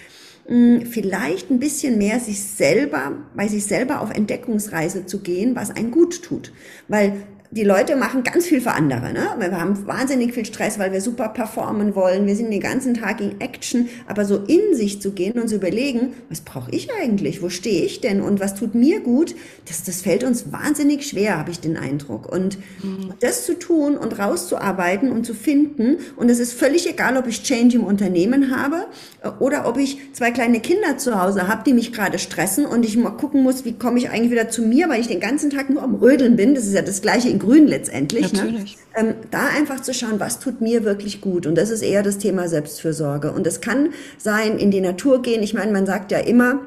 vielleicht 0.47 1.49
ein 1.49 1.59
bisschen 1.59 1.97
mehr 1.97 2.19
sich 2.19 2.43
selber, 2.43 3.13
bei 3.35 3.47
sich 3.47 3.65
selber 3.65 4.01
auf 4.01 4.11
Entdeckungsreise 4.11 5.05
zu 5.07 5.21
gehen, 5.21 5.55
was 5.55 5.71
einen 5.71 5.89
gut 5.89 6.21
tut. 6.21 6.51
Weil 6.87 7.13
die 7.51 7.63
Leute 7.63 7.95
machen 7.95 8.23
ganz 8.23 8.47
viel 8.47 8.61
für 8.61 8.71
andere. 8.71 9.13
Ne? 9.13 9.27
Wir 9.37 9.59
haben 9.59 9.85
wahnsinnig 9.87 10.33
viel 10.33 10.45
Stress, 10.45 10.79
weil 10.79 10.91
wir 10.91 11.01
super 11.01 11.29
performen 11.29 11.95
wollen. 11.95 12.25
Wir 12.25 12.35
sind 12.35 12.51
den 12.51 12.59
ganzen 12.59 12.93
Tag 12.93 13.21
in 13.21 13.39
Action. 13.39 13.87
Aber 14.07 14.25
so 14.25 14.37
in 14.37 14.75
sich 14.75 15.01
zu 15.01 15.11
gehen 15.11 15.39
und 15.39 15.47
zu 15.47 15.55
überlegen, 15.55 16.13
was 16.29 16.41
brauche 16.41 16.71
ich 16.71 16.89
eigentlich? 16.93 17.41
Wo 17.41 17.49
stehe 17.49 17.85
ich 17.85 18.01
denn? 18.01 18.21
Und 18.21 18.39
was 18.39 18.55
tut 18.55 18.75
mir 18.75 18.99
gut? 18.99 19.35
Das, 19.67 19.83
das 19.83 20.01
fällt 20.01 20.23
uns 20.23 20.51
wahnsinnig 20.51 21.07
schwer, 21.07 21.37
habe 21.37 21.51
ich 21.51 21.59
den 21.59 21.77
Eindruck. 21.77 22.31
Und 22.31 22.57
mhm. 22.83 23.13
das 23.19 23.45
zu 23.45 23.57
tun 23.57 23.97
und 23.97 24.17
rauszuarbeiten 24.17 25.11
und 25.11 25.25
zu 25.25 25.33
finden. 25.33 25.97
Und 26.15 26.29
es 26.29 26.39
ist 26.39 26.53
völlig 26.53 26.89
egal, 26.89 27.17
ob 27.17 27.27
ich 27.27 27.43
Change 27.43 27.77
im 27.77 27.83
Unternehmen 27.83 28.55
habe 28.55 28.85
äh, 29.21 29.29
oder 29.39 29.67
ob 29.67 29.77
ich 29.77 29.99
zwei 30.13 30.31
kleine 30.31 30.59
Kinder 30.59 30.97
zu 30.97 31.21
Hause 31.21 31.47
habe, 31.47 31.63
die 31.65 31.73
mich 31.73 31.93
gerade 31.93 32.19
stressen 32.19 32.65
und 32.65 32.85
ich 32.85 32.97
mal 32.97 33.11
gucken 33.11 33.43
muss, 33.43 33.65
wie 33.65 33.73
komme 33.73 33.97
ich 33.97 34.09
eigentlich 34.09 34.31
wieder 34.31 34.49
zu 34.49 34.63
mir, 34.63 34.89
weil 34.89 35.01
ich 35.01 35.07
den 35.07 35.19
ganzen 35.19 35.49
Tag 35.49 35.69
nur 35.69 35.83
am 35.83 35.95
Rödeln 35.95 36.35
bin. 36.35 36.55
Das 36.55 36.65
ist 36.65 36.73
ja 36.73 36.81
das 36.81 37.01
gleiche 37.01 37.29
in 37.35 37.39
grün 37.39 37.67
letztendlich. 37.67 38.33
Ne? 38.33 38.39
Natürlich. 38.39 38.77
Ne? 38.77 39.09
Ähm, 39.09 39.15
da 39.31 39.47
einfach 39.47 39.81
zu 39.81 39.93
schauen, 39.93 40.19
was 40.19 40.39
tut 40.39 40.61
mir 40.61 40.83
wirklich 40.83 41.21
gut. 41.21 41.45
Und 41.45 41.55
das 41.55 41.69
ist 41.69 41.81
eher 41.81 42.03
das 42.03 42.17
Thema 42.17 42.47
Selbstfürsorge. 42.47 43.31
Und 43.31 43.45
es 43.45 43.61
kann 43.61 43.89
sein, 44.17 44.57
in 44.57 44.71
die 44.71 44.81
Natur 44.81 45.21
gehen. 45.21 45.43
Ich 45.43 45.53
meine, 45.53 45.71
man 45.71 45.85
sagt 45.85 46.11
ja 46.11 46.19
immer, 46.19 46.61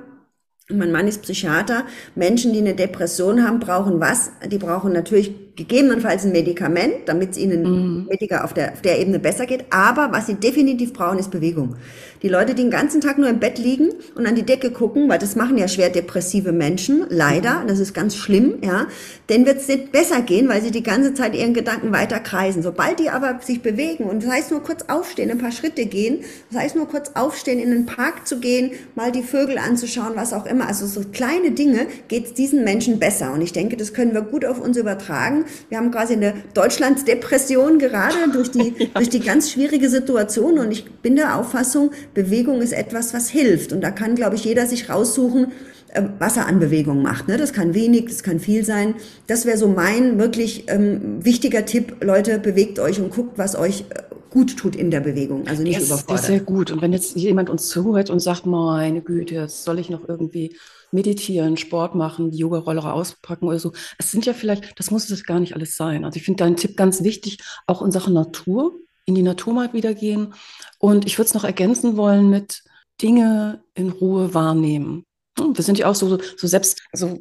mein 0.70 0.92
Mann 0.92 1.08
ist 1.08 1.22
Psychiater. 1.22 1.84
Menschen, 2.14 2.52
die 2.52 2.58
eine 2.58 2.74
Depression 2.74 3.46
haben, 3.46 3.58
brauchen 3.58 4.00
was? 4.00 4.30
Die 4.46 4.58
brauchen 4.58 4.92
natürlich 4.92 5.47
gegebenenfalls 5.58 6.24
ein 6.24 6.32
Medikament, 6.32 6.94
damit 7.06 7.32
es 7.32 7.36
ihnen 7.36 8.04
mhm. 8.04 8.08
auf 8.40 8.54
der, 8.54 8.72
auf 8.72 8.80
der 8.80 9.00
Ebene 9.00 9.18
besser 9.18 9.44
geht. 9.44 9.66
Aber 9.70 10.12
was 10.12 10.26
sie 10.26 10.34
definitiv 10.34 10.92
brauchen, 10.92 11.18
ist 11.18 11.32
Bewegung. 11.32 11.74
Die 12.22 12.28
Leute, 12.28 12.54
die 12.54 12.62
den 12.62 12.70
ganzen 12.70 13.00
Tag 13.00 13.18
nur 13.18 13.28
im 13.28 13.40
Bett 13.40 13.58
liegen 13.58 13.90
und 14.14 14.26
an 14.26 14.34
die 14.34 14.42
Decke 14.42 14.70
gucken, 14.70 15.08
weil 15.08 15.18
das 15.18 15.36
machen 15.36 15.56
ja 15.56 15.68
schwer 15.68 15.88
depressive 15.88 16.52
Menschen, 16.52 17.06
leider, 17.08 17.64
das 17.66 17.78
ist 17.78 17.94
ganz 17.94 18.14
schlimm, 18.14 18.58
ja, 18.62 18.86
denen 19.30 19.46
wird 19.46 19.58
es 19.58 19.68
nicht 19.68 19.92
besser 19.92 20.20
gehen, 20.22 20.48
weil 20.48 20.62
sie 20.62 20.70
die 20.70 20.82
ganze 20.82 21.14
Zeit 21.14 21.34
ihren 21.34 21.54
Gedanken 21.54 21.92
weiter 21.92 22.20
kreisen. 22.20 22.62
Sobald 22.62 23.00
die 23.00 23.10
aber 23.10 23.40
sich 23.42 23.62
bewegen 23.62 24.04
und 24.04 24.22
das 24.22 24.30
heißt 24.30 24.50
nur 24.50 24.62
kurz 24.62 24.84
aufstehen, 24.88 25.30
ein 25.30 25.38
paar 25.38 25.52
Schritte 25.52 25.86
gehen, 25.86 26.20
das 26.50 26.60
heißt 26.60 26.76
nur 26.76 26.88
kurz 26.88 27.12
aufstehen, 27.14 27.58
in 27.58 27.70
den 27.70 27.86
Park 27.86 28.26
zu 28.26 28.38
gehen, 28.38 28.72
mal 28.94 29.10
die 29.10 29.22
Vögel 29.22 29.58
anzuschauen, 29.58 30.12
was 30.14 30.32
auch 30.32 30.46
immer, 30.46 30.68
also 30.68 30.86
so 30.86 31.02
kleine 31.12 31.52
Dinge 31.52 31.86
geht 32.08 32.26
es 32.26 32.34
diesen 32.34 32.64
Menschen 32.64 32.98
besser. 32.98 33.32
Und 33.32 33.42
ich 33.42 33.52
denke, 33.52 33.76
das 33.76 33.94
können 33.94 34.14
wir 34.14 34.22
gut 34.22 34.44
auf 34.44 34.60
uns 34.60 34.76
übertragen. 34.76 35.44
Wir 35.68 35.78
haben 35.78 35.90
quasi 35.90 36.14
eine 36.14 36.34
Deutschlandsdepression 36.54 37.78
gerade 37.78 38.16
durch 38.32 38.50
die, 38.50 38.74
ja. 38.78 38.86
durch 38.94 39.08
die 39.08 39.20
ganz 39.20 39.50
schwierige 39.50 39.88
Situation 39.88 40.58
und 40.58 40.72
ich 40.72 40.90
bin 41.02 41.16
der 41.16 41.36
Auffassung, 41.36 41.90
Bewegung 42.14 42.60
ist 42.60 42.72
etwas, 42.72 43.14
was 43.14 43.28
hilft. 43.28 43.72
Und 43.72 43.80
da 43.80 43.90
kann, 43.90 44.14
glaube 44.14 44.36
ich, 44.36 44.44
jeder 44.44 44.66
sich 44.66 44.88
raussuchen, 44.88 45.52
äh, 45.88 46.02
was 46.18 46.36
er 46.36 46.46
an 46.46 46.58
Bewegung 46.58 47.02
macht. 47.02 47.28
Ne? 47.28 47.36
Das 47.36 47.52
kann 47.52 47.74
wenig, 47.74 48.06
das 48.06 48.22
kann 48.22 48.40
viel 48.40 48.64
sein. 48.64 48.94
Das 49.26 49.46
wäre 49.46 49.56
so 49.56 49.68
mein 49.68 50.18
wirklich 50.18 50.64
ähm, 50.68 51.24
wichtiger 51.24 51.64
Tipp. 51.64 51.96
Leute, 52.02 52.38
bewegt 52.38 52.78
euch 52.78 53.00
und 53.00 53.10
guckt, 53.10 53.38
was 53.38 53.56
euch 53.56 53.84
äh, 53.90 54.02
gut 54.30 54.56
tut 54.56 54.76
in 54.76 54.90
der 54.90 55.00
Bewegung. 55.00 55.46
Also 55.46 55.62
nicht 55.62 55.80
das, 55.80 55.86
überfordert. 55.86 56.10
Das 56.10 56.20
ist 56.22 56.26
sehr 56.26 56.40
gut. 56.40 56.70
Und 56.70 56.82
wenn 56.82 56.92
jetzt 56.92 57.16
jemand 57.16 57.48
uns 57.48 57.68
zuhört 57.68 58.10
und 58.10 58.20
sagt, 58.20 58.46
meine 58.46 59.00
Güte, 59.00 59.36
jetzt 59.36 59.64
soll 59.64 59.78
ich 59.78 59.88
noch 59.88 60.08
irgendwie 60.08 60.56
meditieren, 60.92 61.56
Sport 61.56 61.94
machen, 61.94 62.30
die 62.30 62.38
Yoga-Roller 62.38 62.92
auspacken 62.92 63.46
oder 63.46 63.58
so. 63.58 63.72
Es 63.98 64.10
sind 64.10 64.26
ja 64.26 64.32
vielleicht, 64.32 64.78
das 64.78 64.90
muss 64.90 65.08
es 65.10 65.24
gar 65.24 65.40
nicht 65.40 65.54
alles 65.54 65.76
sein. 65.76 66.04
Also 66.04 66.16
ich 66.16 66.24
finde 66.24 66.44
deinen 66.44 66.56
Tipp 66.56 66.76
ganz 66.76 67.02
wichtig, 67.02 67.38
auch 67.66 67.82
in 67.82 67.90
Sachen 67.90 68.14
Natur 68.14 68.74
in 69.08 69.14
die 69.14 69.22
Natur 69.22 69.54
mal 69.54 69.72
wieder 69.72 69.94
gehen. 69.94 70.34
Und 70.78 71.06
ich 71.06 71.18
würde 71.18 71.28
es 71.28 71.34
noch 71.34 71.44
ergänzen 71.44 71.96
wollen 71.96 72.28
mit 72.28 72.62
Dinge 73.00 73.64
in 73.74 73.88
Ruhe 73.88 74.34
wahrnehmen. 74.34 75.06
Hm, 75.38 75.56
wir 75.56 75.64
sind 75.64 75.78
ja 75.78 75.88
auch 75.88 75.94
so, 75.94 76.18
so 76.36 76.46
selbst, 76.46 76.82
also 76.92 77.18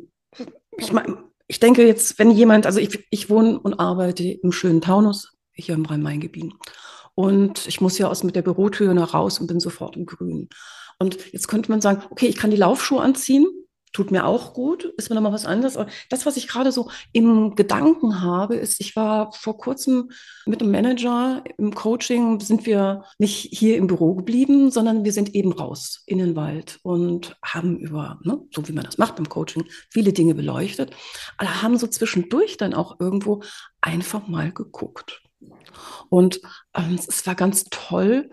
ich 0.78 0.92
meine, 0.92 1.18
ich 1.48 1.62
denke 1.62 1.88
jetzt, 1.88 2.20
wenn 2.20 2.30
jemand, 2.30 2.66
also 2.66 2.80
ich, 2.80 3.08
ich 3.10 3.30
wohne 3.30 3.58
und 3.58 3.80
arbeite 3.80 4.24
im 4.26 4.52
schönen 4.52 4.82
Taunus, 4.82 5.34
hier 5.54 5.76
im 5.76 5.86
Rhein-Main-Gebiet. 5.86 6.54
Und 7.16 7.66
ich 7.68 7.80
muss 7.80 7.98
ja 7.98 8.10
aus 8.10 8.24
mit 8.24 8.36
der 8.36 8.42
Bürotür 8.42 8.94
nach 8.94 9.14
raus 9.14 9.40
und 9.40 9.48
bin 9.48 9.62
sofort 9.62 9.96
im 9.96 10.06
Grün. 10.06 10.50
Und 11.00 11.32
jetzt 11.32 11.48
könnte 11.48 11.70
man 11.72 11.82
sagen, 11.82 12.04
okay, 12.10 12.28
ich 12.28 12.38
kann 12.38 12.52
die 12.52 12.58
Laufschuhe 12.58 13.02
anziehen 13.02 13.46
tut 13.98 14.12
mir 14.12 14.28
auch 14.28 14.54
gut, 14.54 14.86
ist 14.98 15.10
mir 15.10 15.16
nochmal 15.16 15.34
was 15.34 15.48
anderes. 15.48 15.76
Aber 15.76 15.90
das, 16.10 16.28
was 16.28 16.38
ich 16.38 16.48
gerade 16.48 16.72
so 16.72 16.92
im 17.14 17.56
Gedanken 17.56 18.22
habe, 18.22 18.56
ist, 18.56 18.80
ich 18.80 18.96
war 18.96 19.32
vor 19.34 19.58
kurzem 19.58 20.12
mit 20.46 20.62
einem 20.62 20.72
Manager 20.72 21.44
im 21.58 21.74
Coaching, 21.74 22.40
sind 22.40 22.68
wir 22.68 23.06
nicht 23.18 23.50
hier 23.52 23.76
im 23.76 23.88
Büro 23.88 24.14
geblieben, 24.14 24.70
sondern 24.70 25.04
wir 25.04 25.14
sind 25.14 25.34
eben 25.34 25.52
raus 25.52 26.04
in 26.06 26.20
den 26.20 26.36
Wald 26.36 26.80
und 26.84 27.38
haben 27.44 27.80
über, 27.80 28.20
ne, 28.24 28.40
so 28.54 28.68
wie 28.68 28.74
man 28.74 28.86
das 28.86 29.00
macht 29.00 29.16
beim 29.16 29.30
Coaching, 29.30 29.66
viele 29.90 30.14
Dinge 30.14 30.36
beleuchtet, 30.36 30.92
aber 31.38 31.64
haben 31.64 31.80
so 31.80 31.88
zwischendurch 31.88 32.58
dann 32.58 32.76
auch 32.76 33.00
irgendwo 33.00 33.42
einfach 33.82 34.28
mal 34.28 34.52
geguckt. 34.52 35.24
Und 36.10 36.40
ähm, 36.76 37.00
es 37.08 37.26
war 37.26 37.34
ganz 37.34 37.66
toll, 37.72 38.30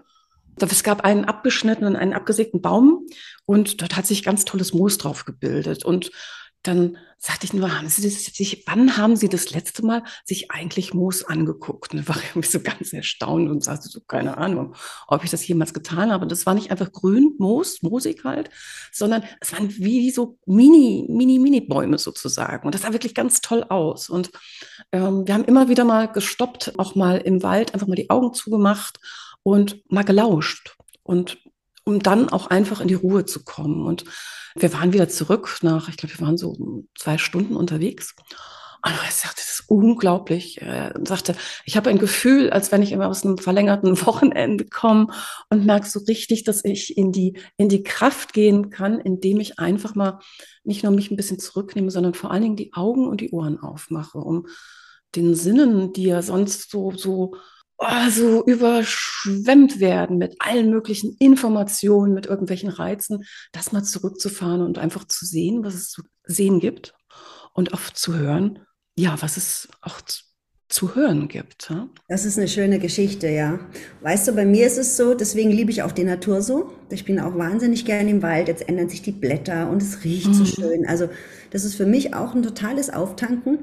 Es 0.61 0.83
gab 0.83 1.05
einen 1.05 1.25
abgeschnittenen, 1.25 1.97
einen 1.97 2.13
abgesägten 2.13 2.61
Baum 2.61 3.07
und 3.47 3.81
dort 3.81 3.97
hat 3.97 4.07
sich 4.07 4.23
ganz 4.23 4.45
tolles 4.45 4.73
Moos 4.73 4.99
drauf 4.99 5.25
gebildet. 5.25 5.85
Und 5.85 6.11
dann 6.65 6.97
sagte 7.19 7.45
ich 7.45 7.53
nur, 7.53 7.77
haben 7.77 7.89
Sie 7.89 8.09
sich, 8.09 8.65
wann 8.67 8.97
haben 8.97 9.17
Sie 9.17 9.29
das 9.29 9.51
letzte 9.51 9.85
Mal 9.85 10.03
sich 10.25 10.51
eigentlich 10.51 10.95
Moos 10.95 11.23
angeguckt? 11.23 11.93
Und 11.93 11.99
dann 11.99 12.09
war 12.09 12.23
ich 12.41 12.51
so 12.51 12.61
ganz 12.61 12.93
erstaunt 12.93 13.51
und 13.51 13.63
sagte 13.63 13.89
so, 13.89 14.01
keine 14.01 14.39
Ahnung, 14.39 14.75
ob 15.07 15.25
ich 15.25 15.31
das 15.31 15.47
jemals 15.47 15.75
getan 15.75 16.11
habe. 16.11 16.23
Und 16.23 16.33
das 16.33 16.47
war 16.47 16.55
nicht 16.55 16.71
einfach 16.71 16.91
grün, 16.91 17.35
Moos, 17.39 17.83
moosig 17.83 18.25
halt, 18.25 18.51
sondern 18.93 19.25
es 19.41 19.53
waren 19.53 19.71
wie 19.77 20.11
so 20.11 20.39
Mini, 20.47 21.07
Mini, 21.09 21.39
Mini-Bäume 21.39 21.99
sozusagen. 21.99 22.67
Und 22.67 22.75
das 22.75 22.83
sah 22.83 22.93
wirklich 22.93 23.15
ganz 23.15 23.43
toll 23.43 23.65
aus. 23.69 24.09
Und 24.09 24.31
ähm, 24.91 25.27
wir 25.27 25.35
haben 25.35 25.45
immer 25.45 25.69
wieder 25.69 25.85
mal 25.85 26.11
gestoppt, 26.11 26.79
auch 26.79 26.95
mal 26.95 27.19
im 27.19 27.43
Wald, 27.43 27.75
einfach 27.75 27.87
mal 27.87 27.95
die 27.95 28.11
Augen 28.11 28.33
zugemacht 28.33 28.99
und 29.45 29.81
mal 29.89 30.03
gelauscht. 30.03 30.77
Und 31.05 31.39
um 31.85 32.01
dann 32.01 32.31
auch 32.31 32.49
einfach 32.49 32.81
in 32.81 32.89
die 32.89 32.95
Ruhe 32.95 33.27
zu 33.27 33.45
kommen. 33.45 33.87
Und 33.87 34.05
wir 34.57 34.73
waren 34.73 34.93
wieder 34.93 35.09
zurück 35.09 35.59
nach, 35.63 35.89
ich 35.89 35.97
glaube, 35.97 36.19
wir 36.19 36.27
waren 36.27 36.37
so 36.37 36.85
zwei 36.99 37.19
Stunden 37.19 37.55
unterwegs. 37.55 38.15
Und 38.85 38.93
er 38.93 39.11
sagte, 39.11 39.37
das 39.37 39.61
ist 39.61 39.65
unglaublich. 39.69 40.61
Er 40.61 40.95
sagte, 41.05 41.35
ich 41.65 41.77
habe 41.77 41.91
ein 41.91 41.99
Gefühl, 41.99 42.51
als 42.51 42.73
wenn 42.73 42.83
ich 42.83 42.93
immer 42.93 43.09
aus 43.09 43.25
einem 43.25 43.39
verlängerten 43.39 44.01
Wochenende 44.07 44.65
komme 44.67 45.09
und 45.51 45.67
merke 45.67 45.89
so 45.89 46.01
richtig, 46.01 46.45
dass 46.45 46.65
ich 46.65 46.97
in 46.97 47.13
die, 47.13 47.39
in 47.57 47.69
die 47.69 47.83
Kraft 47.83 48.33
gehen 48.33 48.71
kann, 48.71 48.99
indem 48.99 49.41
ich 49.41 49.59
einfach 49.59 49.95
mal 49.95 50.21
nicht 50.65 50.83
nur 50.83 50.93
mich 50.93 51.11
ein 51.11 51.17
bisschen 51.17 51.39
zurücknehme, 51.39 51.91
sondern 51.91 52.15
vor 52.15 52.31
allen 52.31 52.43
Dingen 52.43 52.57
die 52.57 52.73
Augen 52.73 53.07
und 53.07 53.21
die 53.21 53.31
Ohren 53.31 53.59
aufmache, 53.59 54.19
um 54.19 54.47
den 55.15 55.35
Sinnen, 55.35 55.93
die 55.93 56.05
ja 56.05 56.23
sonst 56.23 56.71
so, 56.71 56.91
so 56.93 57.37
oh, 57.79 58.11
so 58.11 58.45
überschwemmt 58.45 59.81
werden 59.81 60.19
mit 60.19 60.37
allen 60.39 60.71
möglichen 60.71 61.17
Informationen, 61.19 62.15
mit 62.15 62.27
irgendwelchen 62.27 62.71
Reizen, 62.71 63.25
das 63.53 63.73
mal 63.73 63.83
zurückzufahren 63.83 64.63
und 64.63 64.79
einfach 64.79 65.05
zu 65.05 65.27
sehen, 65.27 65.65
was 65.65 65.75
es 65.75 65.91
zu 65.91 66.03
sehen 66.25 66.61
gibt 66.61 66.95
und 67.55 67.73
auch 67.73 67.81
zu 67.93 68.15
hören, 68.15 68.61
ja, 68.97 69.17
was 69.21 69.37
es 69.37 69.69
auch 69.81 70.01
zu, 70.69 70.95
hören 70.97 71.29
gibt. 71.29 71.71
Ja? 71.71 71.89
Das 72.09 72.25
ist 72.25 72.37
eine 72.37 72.49
schöne 72.49 72.81
Geschichte, 72.81 73.29
ja. 73.29 73.61
Weißt 74.03 74.27
du, 74.27 74.33
bei 74.33 74.45
mir 74.45 74.67
ist 74.67 74.77
es 74.77 74.97
so, 74.97 75.15
deswegen 75.15 75.51
liebe 75.53 75.71
ich 75.71 75.83
auch 75.83 75.93
die 75.93 76.03
Natur 76.03 76.43
so. 76.43 76.73
Ich 76.91 77.05
bin 77.05 77.21
auch 77.21 77.37
wahnsinnig 77.39 77.85
gerne 77.85 78.11
im 78.11 78.23
Wald. 78.23 78.49
Jetzt 78.49 78.69
ändern 78.69 78.89
sich 78.89 79.01
die 79.01 79.13
Blätter 79.13 79.71
und 79.71 79.83
es 79.83 80.03
riecht 80.03 80.27
mhm. 80.27 80.35
so 80.35 80.45
schön. 80.45 80.85
Also 80.89 81.09
das 81.51 81.65
ist 81.65 81.77
für 81.77 81.87
mich 81.87 82.15
auch 82.15 82.35
ein 82.35 82.43
totales 82.43 82.91
Auftanken. 82.91 83.61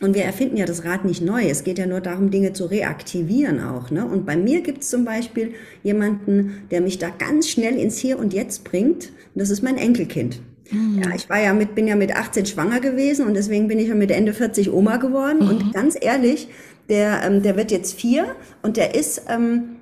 Und 0.00 0.14
wir 0.14 0.22
erfinden 0.22 0.56
ja 0.56 0.64
das 0.64 0.84
Rad 0.84 1.04
nicht 1.04 1.22
neu. 1.22 1.48
Es 1.48 1.64
geht 1.64 1.78
ja 1.78 1.86
nur 1.86 2.00
darum, 2.00 2.30
Dinge 2.30 2.52
zu 2.52 2.66
reaktivieren 2.66 3.60
auch. 3.60 3.90
Ne? 3.90 4.04
Und 4.04 4.26
bei 4.26 4.36
mir 4.36 4.60
gibt 4.60 4.82
es 4.82 4.90
zum 4.90 5.04
Beispiel 5.04 5.54
jemanden, 5.82 6.62
der 6.70 6.80
mich 6.80 6.98
da 6.98 7.08
ganz 7.10 7.48
schnell 7.48 7.76
ins 7.76 7.98
Hier 7.98 8.18
und 8.18 8.32
Jetzt 8.32 8.62
bringt. 8.62 9.06
Und 9.34 9.40
das 9.40 9.50
ist 9.50 9.62
mein 9.62 9.76
Enkelkind. 9.76 10.40
Mhm. 10.70 11.02
Ja, 11.02 11.14
ich 11.16 11.28
war 11.28 11.40
ja 11.40 11.52
mit, 11.52 11.74
bin 11.74 11.88
ja 11.88 11.96
mit 11.96 12.14
18 12.14 12.46
schwanger 12.46 12.80
gewesen 12.80 13.26
und 13.26 13.34
deswegen 13.34 13.66
bin 13.66 13.78
ich 13.78 13.88
ja 13.88 13.94
mit 13.94 14.10
Ende 14.10 14.32
40 14.34 14.72
Oma 14.72 14.98
geworden. 14.98 15.38
Mhm. 15.40 15.48
Und 15.48 15.74
ganz 15.74 15.96
ehrlich, 16.00 16.48
der, 16.88 17.22
ähm, 17.24 17.42
der 17.42 17.56
wird 17.56 17.72
jetzt 17.72 17.94
vier 17.94 18.36
und 18.62 18.76
der 18.76 18.94
ist, 18.94 19.22
ähm, 19.28 19.77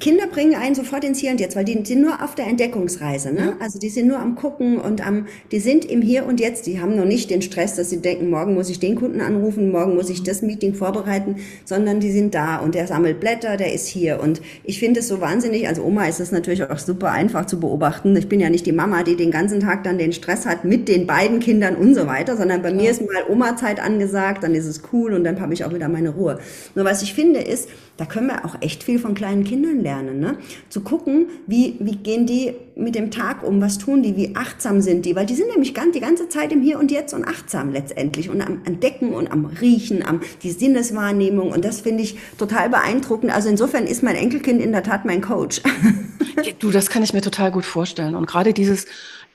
Kinder 0.00 0.26
bringen 0.26 0.54
einen 0.54 0.74
sofort 0.74 1.04
ins 1.04 1.18
Hier 1.18 1.30
und 1.30 1.40
Jetzt, 1.40 1.56
weil 1.56 1.64
die 1.64 1.84
sind 1.84 2.02
nur 2.02 2.22
auf 2.22 2.34
der 2.34 2.46
Entdeckungsreise. 2.46 3.32
Ne? 3.32 3.56
Also 3.60 3.78
die 3.78 3.88
sind 3.88 4.08
nur 4.08 4.18
am 4.18 4.34
Gucken 4.34 4.78
und 4.78 5.06
am, 5.06 5.26
die 5.50 5.58
sind 5.58 5.84
im 5.84 6.02
Hier 6.02 6.26
und 6.26 6.40
Jetzt. 6.40 6.66
Die 6.66 6.80
haben 6.80 6.96
noch 6.96 7.04
nicht 7.04 7.30
den 7.30 7.42
Stress, 7.42 7.76
dass 7.76 7.90
sie 7.90 8.00
denken, 8.00 8.30
morgen 8.30 8.54
muss 8.54 8.68
ich 8.68 8.78
den 8.78 8.96
Kunden 8.96 9.20
anrufen, 9.20 9.70
morgen 9.70 9.94
muss 9.94 10.10
ich 10.10 10.22
das 10.22 10.42
Meeting 10.42 10.74
vorbereiten, 10.74 11.36
sondern 11.64 12.00
die 12.00 12.10
sind 12.10 12.34
da 12.34 12.58
und 12.58 12.74
der 12.74 12.86
sammelt 12.86 13.20
Blätter, 13.20 13.56
der 13.56 13.72
ist 13.72 13.86
hier. 13.86 14.20
Und 14.20 14.40
ich 14.64 14.78
finde 14.78 15.00
es 15.00 15.08
so 15.08 15.20
wahnsinnig, 15.20 15.68
also 15.68 15.82
Oma 15.82 16.06
ist 16.06 16.20
es 16.20 16.32
natürlich 16.32 16.62
auch 16.62 16.78
super 16.78 17.12
einfach 17.12 17.46
zu 17.46 17.58
beobachten. 17.58 18.14
Ich 18.16 18.28
bin 18.28 18.40
ja 18.40 18.50
nicht 18.50 18.66
die 18.66 18.72
Mama, 18.72 19.02
die 19.02 19.16
den 19.16 19.30
ganzen 19.30 19.60
Tag 19.60 19.84
dann 19.84 19.98
den 19.98 20.12
Stress 20.12 20.46
hat 20.46 20.64
mit 20.64 20.88
den 20.88 21.06
beiden 21.06 21.40
Kindern 21.40 21.76
und 21.76 21.94
so 21.94 22.06
weiter, 22.06 22.36
sondern 22.36 22.62
bei 22.62 22.70
ja. 22.70 22.76
mir 22.76 22.90
ist 22.90 23.00
mal 23.00 23.24
Oma-Zeit 23.28 23.80
angesagt, 23.80 24.42
dann 24.42 24.54
ist 24.54 24.66
es 24.66 24.82
cool 24.92 25.14
und 25.14 25.24
dann 25.24 25.40
habe 25.40 25.54
ich 25.54 25.64
auch 25.64 25.72
wieder 25.72 25.88
meine 25.88 26.10
Ruhe. 26.10 26.38
Nur 26.74 26.84
was 26.84 27.02
ich 27.02 27.14
finde 27.14 27.40
ist, 27.40 27.68
da 27.96 28.04
können 28.04 28.28
wir 28.28 28.44
auch 28.44 28.60
echt 28.60 28.82
viel 28.82 28.98
von 28.98 29.14
kleinen 29.14 29.44
Kindern 29.44 29.80
lernen. 29.80 30.20
Ne? 30.20 30.38
Zu 30.68 30.82
gucken, 30.82 31.28
wie, 31.46 31.76
wie 31.80 31.96
gehen 31.96 32.26
die 32.26 32.54
mit 32.74 32.94
dem 32.94 33.10
Tag 33.10 33.42
um, 33.42 33.60
was 33.60 33.78
tun 33.78 34.02
die, 34.02 34.16
wie 34.16 34.36
achtsam 34.36 34.82
sind 34.82 35.06
die, 35.06 35.16
weil 35.16 35.24
die 35.24 35.34
sind 35.34 35.48
nämlich 35.48 35.74
ganz, 35.74 35.94
die 35.94 36.00
ganze 36.00 36.28
Zeit 36.28 36.52
im 36.52 36.60
Hier 36.60 36.78
und 36.78 36.90
Jetzt 36.90 37.14
und 37.14 37.26
achtsam 37.26 37.72
letztendlich 37.72 38.28
und 38.28 38.42
am 38.42 38.60
Entdecken 38.64 39.14
und 39.14 39.32
am 39.32 39.46
Riechen, 39.46 40.04
am 40.04 40.20
die 40.42 40.50
Sinneswahrnehmung 40.50 41.52
und 41.52 41.64
das 41.64 41.80
finde 41.80 42.02
ich 42.02 42.18
total 42.38 42.68
beeindruckend. 42.68 43.32
Also 43.32 43.48
insofern 43.48 43.86
ist 43.86 44.02
mein 44.02 44.16
Enkelkind 44.16 44.60
in 44.60 44.72
der 44.72 44.82
Tat 44.82 45.06
mein 45.06 45.22
Coach. 45.22 45.62
du, 46.58 46.70
das 46.70 46.90
kann 46.90 47.02
ich 47.02 47.14
mir 47.14 47.22
total 47.22 47.50
gut 47.50 47.64
vorstellen 47.64 48.14
und 48.14 48.26
gerade 48.26 48.52
dieses, 48.52 48.86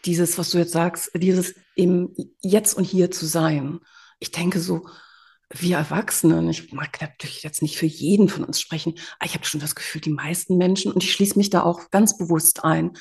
dieses, 0.06 0.38
was 0.38 0.52
du 0.52 0.60
jetzt 0.60 0.72
sagst, 0.72 1.12
dieses 1.16 1.56
im 1.76 2.14
Jetzt 2.42 2.76
und 2.76 2.84
Hier 2.84 3.10
zu 3.10 3.26
sein. 3.26 3.80
Ich 4.20 4.32
denke 4.32 4.60
so, 4.60 4.86
wir 5.54 5.78
Erwachsenen, 5.78 6.50
ich 6.50 6.72
mag 6.72 7.02
natürlich 7.02 7.44
jetzt 7.44 7.62
nicht 7.62 7.78
für 7.78 7.86
jeden 7.86 8.30
von 8.30 8.44
uns 8.44 8.60
sprechen, 8.60 8.96
aber 9.20 9.26
ich 9.26 9.34
habe 9.34 9.46
schon 9.46 9.60
das 9.62 9.76
Gefühl, 9.76 10.02
die 10.02 10.12
meisten 10.12 10.58
Menschen, 10.58 10.92
und 10.92 11.04
ich 11.04 11.14
schließe 11.14 11.38
mich 11.38 11.50
da 11.50 11.64
auch 11.64 11.90
ganz 11.92 12.18
bewusst 12.18 12.64
ein, 12.64 12.94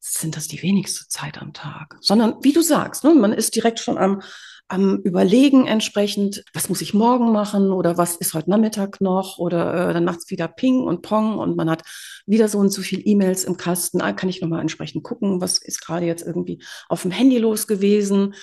sind 0.00 0.36
das 0.36 0.48
die 0.48 0.62
wenigste 0.62 1.06
Zeit 1.08 1.40
am 1.40 1.52
Tag. 1.52 1.96
Sondern, 2.00 2.34
wie 2.42 2.52
du 2.52 2.60
sagst, 2.60 3.04
ne, 3.04 3.14
man 3.14 3.32
ist 3.32 3.54
direkt 3.54 3.78
schon 3.78 3.98
am, 3.98 4.20
am 4.66 4.96
Überlegen 4.98 5.66
entsprechend, 5.66 6.44
was 6.54 6.68
muss 6.68 6.80
ich 6.80 6.94
morgen 6.94 7.30
machen 7.30 7.70
oder 7.70 7.98
was 7.98 8.16
ist 8.16 8.34
heute 8.34 8.50
Nachmittag 8.50 9.00
noch 9.00 9.38
oder 9.38 9.90
äh, 9.90 9.92
dann 9.92 10.04
macht 10.04 10.20
es 10.20 10.30
wieder 10.30 10.48
Ping 10.48 10.80
und 10.80 11.02
Pong 11.02 11.38
und 11.38 11.56
man 11.56 11.70
hat 11.70 11.82
wieder 12.26 12.48
so 12.48 12.58
und 12.58 12.70
so 12.70 12.82
viel 12.82 13.02
E-Mails 13.04 13.44
im 13.44 13.56
Kasten. 13.56 14.00
Ah, 14.00 14.12
kann 14.12 14.28
ich 14.28 14.40
nochmal 14.40 14.60
entsprechend 14.60 15.04
gucken, 15.04 15.40
was 15.40 15.58
ist 15.58 15.84
gerade 15.84 16.06
jetzt 16.06 16.26
irgendwie 16.26 16.62
auf 16.88 17.02
dem 17.02 17.10
Handy 17.10 17.38
los 17.38 17.66
gewesen? 17.66 18.34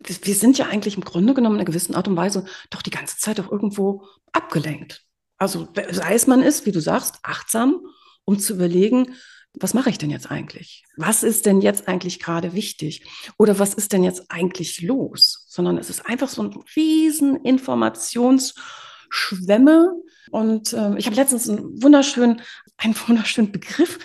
Wir 0.00 0.34
sind 0.34 0.58
ja 0.58 0.66
eigentlich 0.66 0.96
im 0.96 1.04
Grunde 1.04 1.34
genommen 1.34 1.56
in 1.56 1.60
einer 1.60 1.66
gewissen 1.66 1.94
Art 1.94 2.08
und 2.08 2.16
Weise 2.16 2.44
doch 2.70 2.82
die 2.82 2.90
ganze 2.90 3.18
Zeit 3.18 3.38
auch 3.40 3.50
irgendwo 3.50 4.04
abgelenkt. 4.32 5.04
Also 5.36 5.68
sei 5.90 6.14
es 6.14 6.26
man 6.26 6.42
ist, 6.42 6.66
wie 6.66 6.72
du 6.72 6.80
sagst, 6.80 7.16
achtsam, 7.22 7.80
um 8.24 8.38
zu 8.38 8.54
überlegen, 8.54 9.14
was 9.54 9.74
mache 9.74 9.90
ich 9.90 9.98
denn 9.98 10.10
jetzt 10.10 10.30
eigentlich? 10.30 10.84
Was 10.96 11.24
ist 11.24 11.44
denn 11.44 11.60
jetzt 11.60 11.88
eigentlich 11.88 12.20
gerade 12.20 12.54
wichtig? 12.54 13.02
Oder 13.36 13.58
was 13.58 13.74
ist 13.74 13.92
denn 13.92 14.04
jetzt 14.04 14.30
eigentlich 14.30 14.80
los? 14.80 15.44
Sondern 15.48 15.76
es 15.76 15.90
ist 15.90 16.06
einfach 16.06 16.28
so 16.28 16.40
ein 16.42 16.56
riesen 16.76 17.34
Informationsschwemme. 17.44 19.92
Und 20.30 20.72
äh, 20.72 20.96
ich 20.98 21.06
habe 21.06 21.16
letztens 21.16 21.48
einen 21.48 21.82
wunderschönen, 21.82 22.42
einen 22.76 22.94
wunderschönen 23.08 23.50
Begriff 23.50 23.98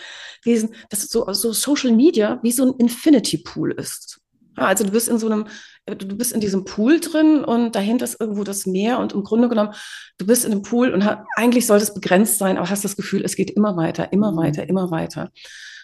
gelesen, 0.44 0.74
dass 0.90 1.04
so, 1.04 1.32
so 1.34 1.54
Social 1.54 1.92
Media 1.92 2.40
wie 2.42 2.52
so 2.52 2.66
ein 2.66 2.74
Infinity 2.80 3.38
Pool 3.38 3.72
ist. 3.74 4.25
Also 4.56 4.84
du 4.84 4.92
bist 4.92 5.08
in 5.08 5.18
so 5.18 5.28
einem, 5.28 5.48
du 5.86 6.18
bist 6.18 6.32
in 6.32 6.40
diesem 6.40 6.66
Pool 6.66 7.00
drin 7.00 7.44
und 7.44 7.76
dahinter 7.76 8.06
ist 8.06 8.20
irgendwo 8.20 8.44
das 8.44 8.66
Meer 8.66 9.00
und 9.00 9.14
im 9.14 9.24
Grunde 9.24 9.50
genommen, 9.50 9.74
du 10.18 10.26
bist 10.26 10.46
in 10.46 10.52
dem 10.52 10.62
Pool 10.62 10.94
und 10.94 11.04
eigentlich 11.36 11.66
soll 11.66 11.78
es 11.78 11.94
begrenzt 11.94 12.38
sein, 12.38 12.58
aber 12.58 12.70
hast 12.70 12.86
das 12.86 12.96
Gefühl, 12.96 13.24
es 13.24 13.36
geht 13.36 13.52
immer 13.52 13.76
weiter, 13.76 14.12
immer 14.14 14.32
mhm. 14.32 14.38
weiter, 14.38 14.70
immer 14.70 14.92
weiter. 14.92 15.32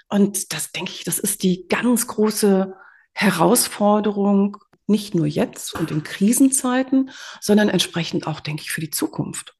Und 0.09 0.53
das 0.53 0.71
denke 0.71 0.91
ich, 0.91 1.03
das 1.03 1.19
ist 1.19 1.43
die 1.43 1.67
ganz 1.67 2.07
große 2.07 2.73
Herausforderung, 3.13 4.57
nicht 4.87 5.15
nur 5.15 5.25
jetzt 5.25 5.73
und 5.73 5.91
in 5.91 6.03
Krisenzeiten, 6.03 7.11
sondern 7.39 7.69
entsprechend 7.69 8.27
auch, 8.27 8.39
denke 8.39 8.63
ich, 8.63 8.71
für 8.71 8.81
die 8.81 8.89
Zukunft. 8.89 9.55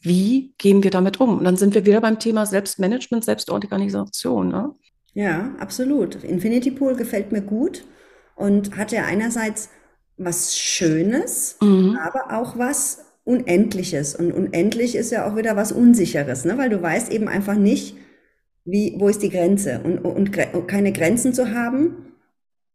Wie 0.00 0.52
gehen 0.58 0.82
wir 0.82 0.90
damit 0.90 1.20
um? 1.20 1.38
Und 1.38 1.44
dann 1.44 1.56
sind 1.56 1.74
wir 1.74 1.86
wieder 1.86 2.02
beim 2.02 2.18
Thema 2.18 2.44
Selbstmanagement, 2.44 3.24
Selbstorganisation. 3.24 4.48
Ne? 4.48 4.74
Ja, 5.14 5.54
absolut. 5.58 6.22
Infinity 6.22 6.70
Pool 6.70 6.96
gefällt 6.96 7.32
mir 7.32 7.40
gut 7.40 7.84
und 8.36 8.76
hat 8.76 8.92
ja 8.92 9.04
einerseits 9.04 9.70
was 10.16 10.56
Schönes, 10.56 11.56
mhm. 11.60 11.98
aber 12.00 12.38
auch 12.38 12.58
was 12.58 13.04
Unendliches. 13.24 14.14
Und 14.14 14.32
unendlich 14.32 14.96
ist 14.96 15.10
ja 15.10 15.26
auch 15.26 15.36
wieder 15.36 15.56
was 15.56 15.72
Unsicheres, 15.72 16.44
ne? 16.44 16.58
weil 16.58 16.70
du 16.70 16.80
weißt 16.80 17.10
eben 17.10 17.28
einfach 17.28 17.56
nicht, 17.56 17.96
wie, 18.64 18.94
wo 18.98 19.08
ist 19.08 19.22
die 19.22 19.30
Grenze. 19.30 19.80
Und, 19.82 19.98
und, 19.98 20.36
und 20.54 20.68
keine 20.68 20.92
Grenzen 20.92 21.32
zu 21.32 21.52
haben, 21.52 22.14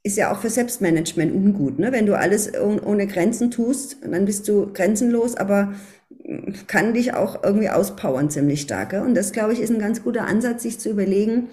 ist 0.03 0.17
ja 0.17 0.31
auch 0.31 0.39
für 0.39 0.49
Selbstmanagement 0.49 1.33
ungut. 1.33 1.79
Ne? 1.79 1.91
Wenn 1.91 2.05
du 2.05 2.17
alles 2.17 2.51
ohne 2.57 3.07
Grenzen 3.07 3.51
tust, 3.51 3.97
dann 4.01 4.25
bist 4.25 4.47
du 4.47 4.71
grenzenlos, 4.73 5.35
aber 5.35 5.73
kann 6.67 6.93
dich 6.93 7.13
auch 7.13 7.43
irgendwie 7.43 7.69
auspowern 7.69 8.29
ziemlich 8.29 8.61
stark. 8.61 8.93
Und 8.93 9.15
das, 9.15 9.31
glaube 9.31 9.53
ich, 9.53 9.59
ist 9.59 9.71
ein 9.71 9.79
ganz 9.79 10.03
guter 10.03 10.25
Ansatz, 10.25 10.63
sich 10.63 10.79
zu 10.79 10.89
überlegen, 10.89 11.49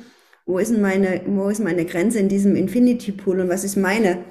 wo 0.47 0.59
ist 0.59 0.71
denn 0.71 0.81
meine, 0.81 1.23
wo 1.27 1.49
ist 1.49 1.61
meine 1.61 1.85
Grenze 1.85 2.21
in 2.21 2.29
diesem 2.29 2.55
Infinity 2.55 3.13
Pool 3.13 3.41
und 3.41 3.49
was 3.49 3.65
ist 3.65 3.77
meine, 3.77 4.25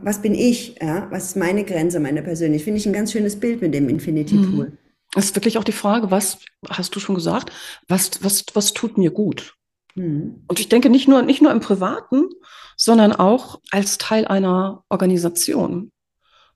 was 0.00 0.22
bin 0.22 0.34
ich, 0.34 0.76
ja, 0.80 1.08
was 1.10 1.24
ist 1.24 1.36
meine 1.36 1.64
Grenze, 1.64 1.98
meine 2.00 2.22
persönliche. 2.22 2.64
Finde 2.64 2.80
ich 2.80 2.86
ein 2.86 2.92
ganz 2.92 3.12
schönes 3.12 3.38
Bild 3.38 3.60
mit 3.60 3.74
dem 3.74 3.88
Infinity 3.88 4.36
mhm. 4.36 4.50
Pool. 4.50 4.78
Es 5.16 5.26
ist 5.26 5.36
wirklich 5.36 5.58
auch 5.58 5.64
die 5.64 5.72
Frage, 5.72 6.10
was 6.10 6.38
hast 6.68 6.94
du 6.94 7.00
schon 7.00 7.16
gesagt, 7.16 7.52
was, 7.88 8.22
was, 8.22 8.44
was 8.54 8.72
tut 8.74 8.96
mir 8.96 9.10
gut? 9.10 9.54
Mhm. 9.96 10.44
Und 10.46 10.60
ich 10.60 10.68
denke 10.68 10.88
nicht 10.88 11.08
nur, 11.08 11.22
nicht 11.22 11.42
nur 11.42 11.50
im 11.50 11.60
Privaten, 11.60 12.28
sondern 12.76 13.12
auch 13.12 13.60
als 13.70 13.98
Teil 13.98 14.24
einer 14.26 14.84
Organisation. 14.88 15.90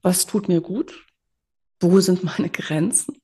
Was 0.02 0.26
tut 0.26 0.48
mir 0.48 0.60
gut? 0.60 1.06
Wo 1.80 2.00
sind 2.00 2.22
meine 2.22 2.50
Grenzen? 2.50 3.16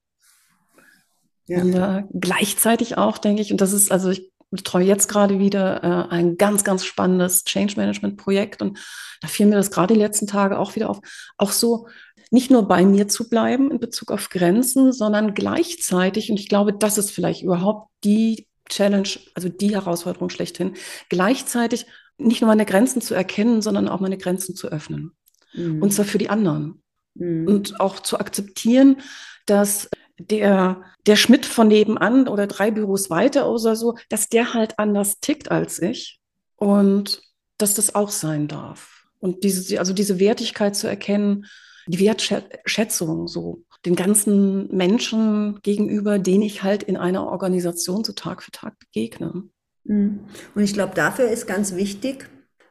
Ja. 1.46 1.62
Und 1.62 1.75
äh, 1.75 2.03
gleichzeitig 2.12 2.96
auch, 2.99 3.18
denke 3.18 3.42
ich, 3.42 3.53
und 3.53 3.61
das 3.61 3.72
ist, 3.72 3.92
also 3.92 4.11
ich 4.11 4.33
betreue 4.50 4.85
jetzt 4.85 5.09
gerade 5.09 5.38
wieder 5.38 5.82
äh, 5.82 6.14
ein 6.14 6.37
ganz, 6.37 6.64
ganz 6.64 6.85
spannendes 6.85 7.44
Change 7.44 7.74
Management 7.76 8.16
Projekt 8.16 8.62
und 8.62 8.78
da 9.20 9.28
fiel 9.28 9.46
mir 9.46 9.56
das 9.56 9.70
gerade 9.70 9.94
die 9.94 10.00
letzten 10.00 10.26
Tage 10.26 10.59
auch 10.59 10.76
wieder 10.76 10.90
auf, 10.90 11.00
auch 11.37 11.50
so 11.50 11.88
nicht 12.30 12.50
nur 12.50 12.66
bei 12.66 12.85
mir 12.85 13.09
zu 13.09 13.28
bleiben 13.28 13.70
in 13.70 13.78
Bezug 13.78 14.11
auf 14.11 14.28
Grenzen, 14.30 14.92
sondern 14.92 15.35
gleichzeitig, 15.35 16.30
und 16.30 16.40
ich 16.40 16.48
glaube, 16.48 16.72
das 16.72 16.98
ist 16.98 17.11
vielleicht 17.11 17.42
überhaupt 17.42 17.90
die 18.04 18.48
Challenge, 18.68 19.09
also 19.35 19.48
die 19.48 19.74
Herausforderung 19.74 20.28
schlechthin, 20.28 20.74
gleichzeitig 21.09 21.87
nicht 22.18 22.40
nur 22.40 22.48
meine 22.48 22.66
Grenzen 22.66 23.00
zu 23.00 23.14
erkennen, 23.14 23.62
sondern 23.62 23.88
auch 23.88 24.00
meine 24.00 24.18
Grenzen 24.18 24.56
zu 24.56 24.68
öffnen. 24.68 25.12
Mhm. 25.52 25.82
Und 25.82 25.92
zwar 25.92 26.04
für 26.04 26.18
die 26.18 26.30
anderen. 26.30 26.82
Mhm. 27.14 27.46
Und 27.46 27.80
auch 27.80 28.00
zu 28.00 28.18
akzeptieren, 28.18 28.96
dass 29.46 29.88
der, 30.18 30.83
der 31.07 31.16
Schmidt 31.16 31.46
von 31.46 31.68
nebenan 31.68 32.29
oder 32.29 32.46
drei 32.46 32.70
Büros 32.70 33.11
weiter 33.11 33.50
oder 33.50 33.76
so, 33.76 33.96
dass 34.09 34.29
der 34.29 34.55
halt 34.55 34.79
anders 34.79 35.20
tickt 35.20 35.50
als 35.50 35.81
ich 35.81 36.20
und 36.57 37.22
dass 37.59 37.74
das 37.74 37.94
auch 37.94 38.11
sein 38.11 38.48
darf. 38.48 39.05
Und 39.18 39.44
diese, 39.44 39.79
also 39.79 39.92
diese 39.92 40.18
Wertigkeit 40.18 40.76
zu 40.76 40.87
erkennen, 40.87 41.46
die 41.87 42.00
Wertschätzung 42.00 43.29
so 43.29 43.62
den 43.85 43.94
ganzen 43.94 44.74
Menschen 44.74 45.61
gegenüber, 45.62 46.18
denen 46.18 46.42
ich 46.42 46.62
halt 46.62 46.83
in 46.83 46.96
einer 46.96 47.26
Organisation 47.26 48.02
so 48.02 48.12
Tag 48.12 48.42
für 48.42 48.50
Tag 48.50 48.79
begegne. 48.79 49.44
Mhm. 49.85 50.20
Und 50.55 50.62
ich 50.62 50.74
glaube, 50.74 50.94
dafür 50.94 51.29
ist 51.29 51.46
ganz 51.46 51.76
wichtig, 51.76 52.29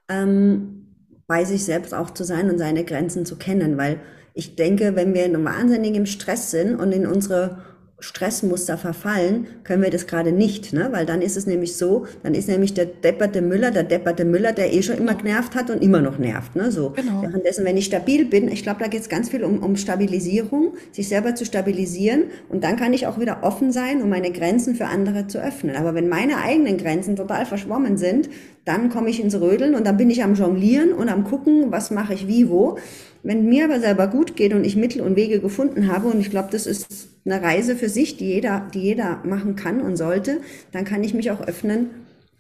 ähm, 0.10 0.96
bei 1.28 1.46
sich 1.46 1.64
selbst 1.64 1.94
auch 1.94 2.12
zu 2.12 2.24
sein 2.24 2.50
und 2.50 2.58
seine 2.58 2.84
Grenzen 2.84 3.26
zu 3.26 3.38
kennen, 3.38 3.78
weil 3.78 4.02
ich 4.36 4.56
denke, 4.56 4.96
wenn 4.96 5.14
wir 5.14 5.44
wahnsinnig 5.44 5.96
im 5.96 6.06
Stress 6.06 6.52
sind 6.52 6.76
und 6.76 6.92
in 6.92 7.08
unsere 7.08 7.58
Stressmuster 8.00 8.78
verfallen, 8.78 9.48
können 9.64 9.82
wir 9.82 9.90
das 9.90 10.06
gerade 10.06 10.34
nicht, 10.34 10.74
ne? 10.74 10.90
weil 10.92 11.06
dann 11.06 11.22
ist 11.22 11.38
es 11.38 11.48
nämlich 11.48 11.78
so, 11.78 12.06
dann 12.24 12.36
ist 12.36 12.50
nämlich 12.50 12.74
der 12.74 12.86
depperte 12.86 13.42
Müller, 13.42 13.72
der 13.72 13.84
depperte 13.84 14.26
Müller, 14.26 14.52
der 14.52 14.74
eh 14.74 14.84
schon 14.84 14.98
immer 14.98 15.16
genervt 15.16 15.56
hat 15.56 15.70
und 15.70 15.82
immer 15.82 16.02
noch 16.02 16.20
nervt. 16.20 16.58
Ne? 16.58 16.72
So. 16.72 16.90
Genau. 16.90 17.22
Währenddessen, 17.22 17.64
wenn 17.64 17.78
ich 17.78 17.86
stabil 17.86 18.26
bin, 18.26 18.50
ich 18.50 18.64
glaube, 18.64 18.82
da 18.82 18.88
geht 18.88 19.00
es 19.00 19.08
ganz 19.08 19.30
viel 19.30 19.46
um, 19.46 19.64
um 19.64 19.78
Stabilisierung, 19.78 20.74
sich 20.92 21.08
selber 21.08 21.36
zu 21.36 21.46
stabilisieren 21.46 22.26
und 22.50 22.66
dann 22.66 22.76
kann 22.76 22.92
ich 22.92 23.08
auch 23.08 23.18
wieder 23.18 23.44
offen 23.44 23.72
sein, 23.72 24.02
um 24.02 24.10
meine 24.10 24.32
Grenzen 24.32 24.76
für 24.76 24.88
andere 24.88 25.28
zu 25.28 25.42
öffnen. 25.42 25.78
Aber 25.78 25.96
wenn 25.96 26.10
meine 26.10 26.42
eigenen 26.42 26.78
Grenzen 26.78 27.16
total 27.16 27.46
verschwommen 27.46 27.96
sind, 27.96 28.30
dann 28.66 28.90
komme 28.90 29.10
ich 29.10 29.24
ins 29.24 29.40
Rödeln 29.40 29.74
und 29.74 29.88
dann 29.88 29.96
bin 29.96 30.10
ich 30.10 30.22
am 30.22 30.36
Jonglieren 30.36 30.92
und 30.92 31.08
am 31.08 31.24
gucken, 31.24 31.72
was 31.72 31.92
mache 31.92 32.14
ich 32.14 32.28
wie, 32.28 32.50
wo. 32.50 32.78
Wenn 33.26 33.50
mir 33.50 33.66
aber 33.66 33.80
selber 33.80 34.08
gut 34.08 34.36
geht 34.36 34.54
und 34.54 34.64
ich 34.64 34.76
Mittel 34.76 35.02
und 35.02 35.16
Wege 35.16 35.40
gefunden 35.40 35.88
habe, 35.88 36.08
und 36.10 36.20
ich 36.20 36.30
glaube, 36.30 36.50
das 36.52 36.68
ist 36.68 37.10
eine 37.26 37.42
Reise 37.42 37.76
für 37.76 37.90
sich, 37.90 38.18
die 38.18 38.26
jeder, 38.26 38.70
die 38.72 38.82
jeder 38.82 39.24
machen 39.26 39.56
kann 39.56 39.82
und 39.82 39.98
sollte, 39.98 40.42
dann 40.72 40.86
kann 40.86 41.04
ich 41.04 41.16
mich 41.16 41.32
auch 41.32 41.42
öffnen 41.42 41.90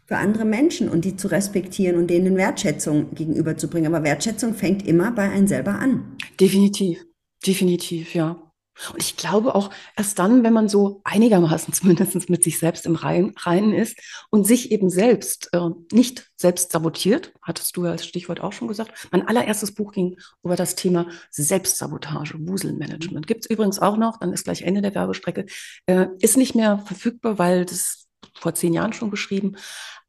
für 0.05 0.17
andere 0.17 0.45
Menschen 0.45 0.87
und 0.87 1.03
die 1.03 1.15
zu 1.15 1.27
respektieren 1.27 1.97
und 1.97 2.11
denen 2.11 2.37
Wertschätzung 2.37 3.15
gegenüberzubringen. 3.15 3.91
Aber 3.91 4.05
Wertschätzung 4.05 4.53
fängt 4.53 4.87
immer 4.87 5.11
bei 5.11 5.27
einem 5.27 5.47
selber 5.47 5.71
an. 5.71 6.15
Definitiv, 6.39 7.03
definitiv, 7.43 8.13
ja. 8.13 8.44
Und 8.91 9.01
ich 9.01 9.17
glaube 9.17 9.55
auch 9.55 9.69
erst 9.95 10.19
dann, 10.19 10.43
wenn 10.43 10.53
man 10.53 10.69
so 10.69 11.01
einigermaßen 11.03 11.73
zumindest 11.73 12.29
mit 12.29 12.43
sich 12.43 12.59
selbst 12.59 12.85
im 12.85 12.95
Reinen 12.95 13.73
ist 13.73 13.97
und 14.29 14.45
sich 14.45 14.71
eben 14.71 14.89
selbst 14.89 15.49
äh, 15.53 15.69
nicht 15.91 16.31
selbst 16.35 16.71
sabotiert, 16.71 17.33
hattest 17.41 17.75
du 17.77 17.85
ja 17.85 17.91
als 17.91 18.05
Stichwort 18.05 18.41
auch 18.41 18.53
schon 18.53 18.67
gesagt. 18.67 19.07
Mein 19.11 19.27
allererstes 19.27 19.73
Buch 19.73 19.91
ging 19.91 20.17
über 20.43 20.55
das 20.55 20.75
Thema 20.75 21.07
Selbstsabotage, 21.31 22.35
Wuselmanagement. 22.39 23.27
Gibt 23.27 23.45
es 23.45 23.49
übrigens 23.49 23.79
auch 23.79 23.97
noch, 23.97 24.19
dann 24.19 24.33
ist 24.33 24.43
gleich 24.43 24.63
Ende 24.63 24.81
der 24.81 24.95
Werbestrecke, 24.95 25.45
äh, 25.85 26.07
ist 26.19 26.37
nicht 26.37 26.55
mehr 26.55 26.79
verfügbar, 26.79 27.37
weil 27.39 27.65
das 27.65 28.07
vor 28.37 28.53
zehn 28.55 28.73
Jahren 28.73 28.93
schon 28.93 29.11
geschrieben. 29.11 29.55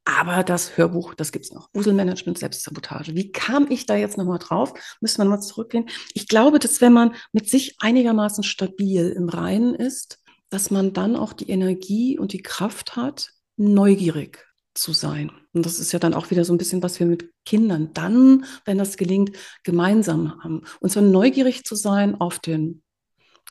Aber 0.08 0.44
das 0.44 0.76
Hörbuch, 0.76 1.14
das 1.14 1.32
gibt's 1.32 1.50
noch. 1.52 1.68
Wuselmanagement, 1.74 2.38
Selbstsabotage. 2.38 3.16
Wie 3.16 3.32
kam 3.32 3.68
ich 3.68 3.86
da 3.86 3.96
jetzt 3.96 4.16
nochmal 4.16 4.38
drauf? 4.38 4.72
Müssen 5.00 5.18
wir 5.18 5.24
mal 5.24 5.40
zurückgehen. 5.40 5.88
Ich 6.14 6.28
glaube, 6.28 6.60
dass 6.60 6.80
wenn 6.80 6.92
man 6.92 7.16
mit 7.32 7.50
sich 7.50 7.74
einigermaßen 7.80 8.44
stabil 8.44 9.08
im 9.08 9.28
Reinen 9.28 9.74
ist, 9.74 10.20
dass 10.48 10.70
man 10.70 10.92
dann 10.92 11.16
auch 11.16 11.32
die 11.32 11.50
Energie 11.50 12.20
und 12.20 12.32
die 12.32 12.42
Kraft 12.42 12.94
hat, 12.94 13.32
neugierig 13.56 14.46
zu 14.74 14.92
sein. 14.92 15.32
Und 15.52 15.66
das 15.66 15.80
ist 15.80 15.90
ja 15.90 15.98
dann 15.98 16.14
auch 16.14 16.30
wieder 16.30 16.44
so 16.44 16.54
ein 16.54 16.58
bisschen, 16.58 16.84
was 16.84 17.00
wir 17.00 17.06
mit 17.06 17.28
Kindern 17.44 17.92
dann, 17.92 18.44
wenn 18.64 18.78
das 18.78 18.96
gelingt, 18.96 19.36
gemeinsam 19.64 20.40
haben. 20.44 20.62
Und 20.78 20.90
zwar 20.90 21.02
neugierig 21.02 21.64
zu 21.64 21.74
sein 21.74 22.14
auf 22.20 22.38
den, 22.38 22.84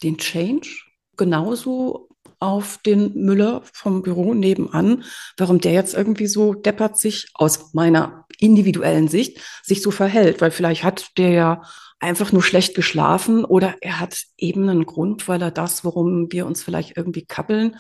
den 0.03 0.17
Change, 0.17 0.69
genauso 1.17 2.14
auf 2.45 2.77
den 2.85 3.13
Müller 3.13 3.61
vom 3.73 4.01
Büro 4.01 4.33
nebenan, 4.33 5.03
warum 5.37 5.59
der 5.59 5.73
jetzt 5.73 5.93
irgendwie 5.93 6.27
so 6.27 6.53
deppert 6.53 6.97
sich 6.97 7.29
aus 7.33 7.73
meiner 7.73 8.25
individuellen 8.39 9.07
Sicht 9.07 9.41
sich 9.63 9.81
so 9.81 9.91
verhält, 9.91 10.41
weil 10.41 10.51
vielleicht 10.51 10.83
hat 10.83 11.17
der 11.17 11.29
ja 11.29 11.61
einfach 11.99 12.31
nur 12.31 12.43
schlecht 12.43 12.75
geschlafen 12.75 13.45
oder 13.45 13.75
er 13.81 13.99
hat 13.99 14.23
eben 14.37 14.69
einen 14.69 14.85
Grund, 14.85 15.27
weil 15.27 15.41
er 15.41 15.51
das, 15.51 15.83
worum 15.83 16.31
wir 16.31 16.45
uns 16.45 16.61
vielleicht 16.61 16.97
irgendwie 16.97 17.25
kappeln 17.25 17.77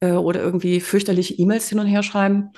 äh, 0.00 0.12
oder 0.12 0.42
irgendwie 0.42 0.80
fürchterliche 0.80 1.34
E-Mails 1.34 1.68
hin 1.68 1.78
und 1.78 1.86
her 1.86 2.02
schreiben, 2.02 2.50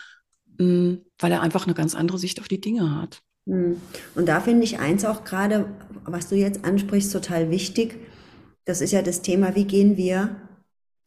mh, 0.59 0.65
hm, 0.65 1.05
weil 1.19 1.33
er 1.33 1.43
einfach 1.43 1.67
eine 1.67 1.75
ganz 1.75 1.95
andere 1.95 2.19
Sicht 2.19 2.41
auf 2.41 2.49
die 2.49 2.61
Dinge 2.61 3.01
hat. 3.01 3.21
Hm. 3.47 3.81
Und 4.15 4.27
da 4.29 4.41
finde 4.41 4.65
ich 4.65 4.79
eins 4.79 5.05
auch 5.05 5.25
gerade, 5.25 5.67
was 6.05 6.29
du 6.29 6.37
jetzt 6.37 6.65
ansprichst, 6.65 7.13
total 7.13 7.51
wichtig. 7.51 7.99
Das 8.65 8.81
ist 8.81 8.93
ja 8.93 9.03
das 9.03 9.23
Thema, 9.23 9.55
wie 9.57 9.65
gehen 9.65 9.97
wir 9.97 10.37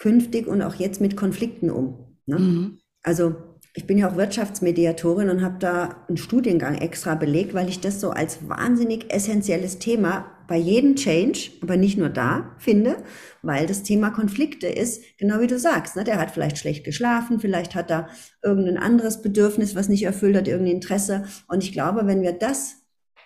künftig 0.04 0.48
und 0.48 0.62
auch 0.62 0.76
jetzt 0.76 1.00
mit 1.00 1.16
Konflikten 1.16 1.72
um. 1.72 2.18
Ne? 2.26 2.38
Mhm. 2.38 2.80
Also 3.04 3.36
ich 3.74 3.88
bin 3.88 3.98
ja 3.98 4.12
auch 4.12 4.18
Wirtschaftsmediatorin 4.18 5.30
und 5.30 5.42
habe 5.42 5.56
da 5.60 6.04
einen 6.10 6.18
Studiengang 6.18 6.76
extra 6.76 7.16
belegt, 7.16 7.54
weil 7.54 7.70
ich 7.70 7.80
das 7.80 8.02
so 8.02 8.10
als 8.10 8.50
wahnsinnig 8.50 9.14
essentielles 9.14 9.80
Thema 9.80 10.26
bei 10.50 10.58
jedem 10.58 10.98
Change, 10.98 11.52
aber 11.62 11.78
nicht 11.78 11.98
nur 11.98 12.10
da 12.10 12.54
finde, 12.58 12.98
weil 13.44 13.66
das 13.66 13.84
Thema 13.84 14.10
Konflikte 14.10 14.68
ist, 14.68 15.02
genau 15.18 15.40
wie 15.40 15.48
du 15.48 15.58
sagst, 15.58 15.96
ne? 15.96 16.04
der 16.04 16.20
hat 16.20 16.32
vielleicht 16.32 16.58
schlecht 16.58 16.84
geschlafen, 16.84 17.40
vielleicht 17.40 17.74
hat 17.74 17.90
er 17.90 18.10
irgendein 18.44 18.78
anderes 18.78 19.22
Bedürfnis, 19.22 19.74
was 19.74 19.88
nicht 19.88 20.04
erfüllt 20.04 20.36
hat, 20.36 20.50
irgendein 20.50 20.76
Interesse. 20.76 21.24
Und 21.48 21.64
ich 21.64 21.72
glaube, 21.72 22.06
wenn 22.08 22.22
wir 22.24 22.34
das 22.34 22.76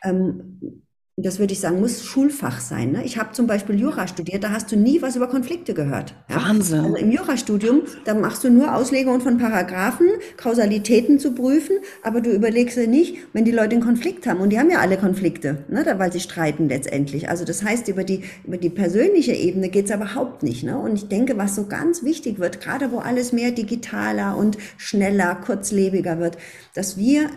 ähm, 0.04 0.84
das 1.20 1.40
würde 1.40 1.52
ich 1.52 1.60
sagen, 1.60 1.80
muss 1.80 2.04
Schulfach 2.06 2.62
sein. 2.62 2.92
Ne? 2.92 3.04
Ich 3.04 3.18
habe 3.18 3.32
zum 3.32 3.48
Beispiel 3.48 3.80
Jura 3.80 4.08
studiert, 4.08 4.44
da 4.44 4.52
hast 4.52 4.72
du 4.72 4.76
nie 4.76 5.02
was 5.02 5.16
über 5.16 5.28
Konflikte 5.28 5.74
gehört. 5.74 6.14
Ja? 6.30 6.36
Wahnsinn. 6.36 6.82
Also 6.82 6.96
im 6.96 7.12
Jurastudium, 7.12 7.82
da 8.06 8.14
machst 8.14 8.44
du 8.44 8.52
nur 8.52 8.76
Auslegungen 8.76 9.20
von 9.20 9.40
Paragraphen, 9.40 10.08
Kausalitäten 10.38 11.18
zu 11.18 11.34
prüfen, 11.34 11.78
aber 12.04 12.22
du 12.22 12.30
überlegst 12.30 12.78
dir 12.78 12.88
nicht, 12.88 13.18
wenn 13.34 13.46
die 13.46 13.52
Leute 13.52 13.72
einen 13.72 13.84
Konflikt 13.84 14.28
haben, 14.28 14.42
und 14.42 14.52
die 14.52 14.60
haben 14.60 14.70
ja 14.70 14.78
alle 14.78 14.98
Konflikte, 14.98 15.66
ne? 15.70 15.92
weil 15.98 16.14
sie 16.14 16.20
streiten 16.20 16.70
letztendlich. 16.70 17.30
Also 17.30 17.46
das 17.46 17.64
heißt, 17.64 17.88
über 17.88 18.04
die, 18.04 18.22
über 18.46 18.58
die 18.58 18.70
persönliche 18.70 19.34
Ebene 19.34 19.70
geht's 19.70 19.90
überhaupt 19.90 20.44
nicht. 20.44 20.64
Ne? 20.64 20.78
Und 20.78 20.94
ich 20.94 21.08
denke, 21.08 21.36
was 21.36 21.56
so 21.56 21.66
ganz 21.66 22.04
wichtig 22.04 22.38
wird, 22.38 22.62
gerade 22.62 22.92
wo 22.92 23.00
alles 23.00 23.34
mehr 23.34 23.50
digitaler 23.50 24.38
und 24.38 24.60
schneller, 24.78 25.34
kurzlebiger 25.34 26.20
wird, 26.20 26.38
dass 26.76 26.96
wir 26.96 27.32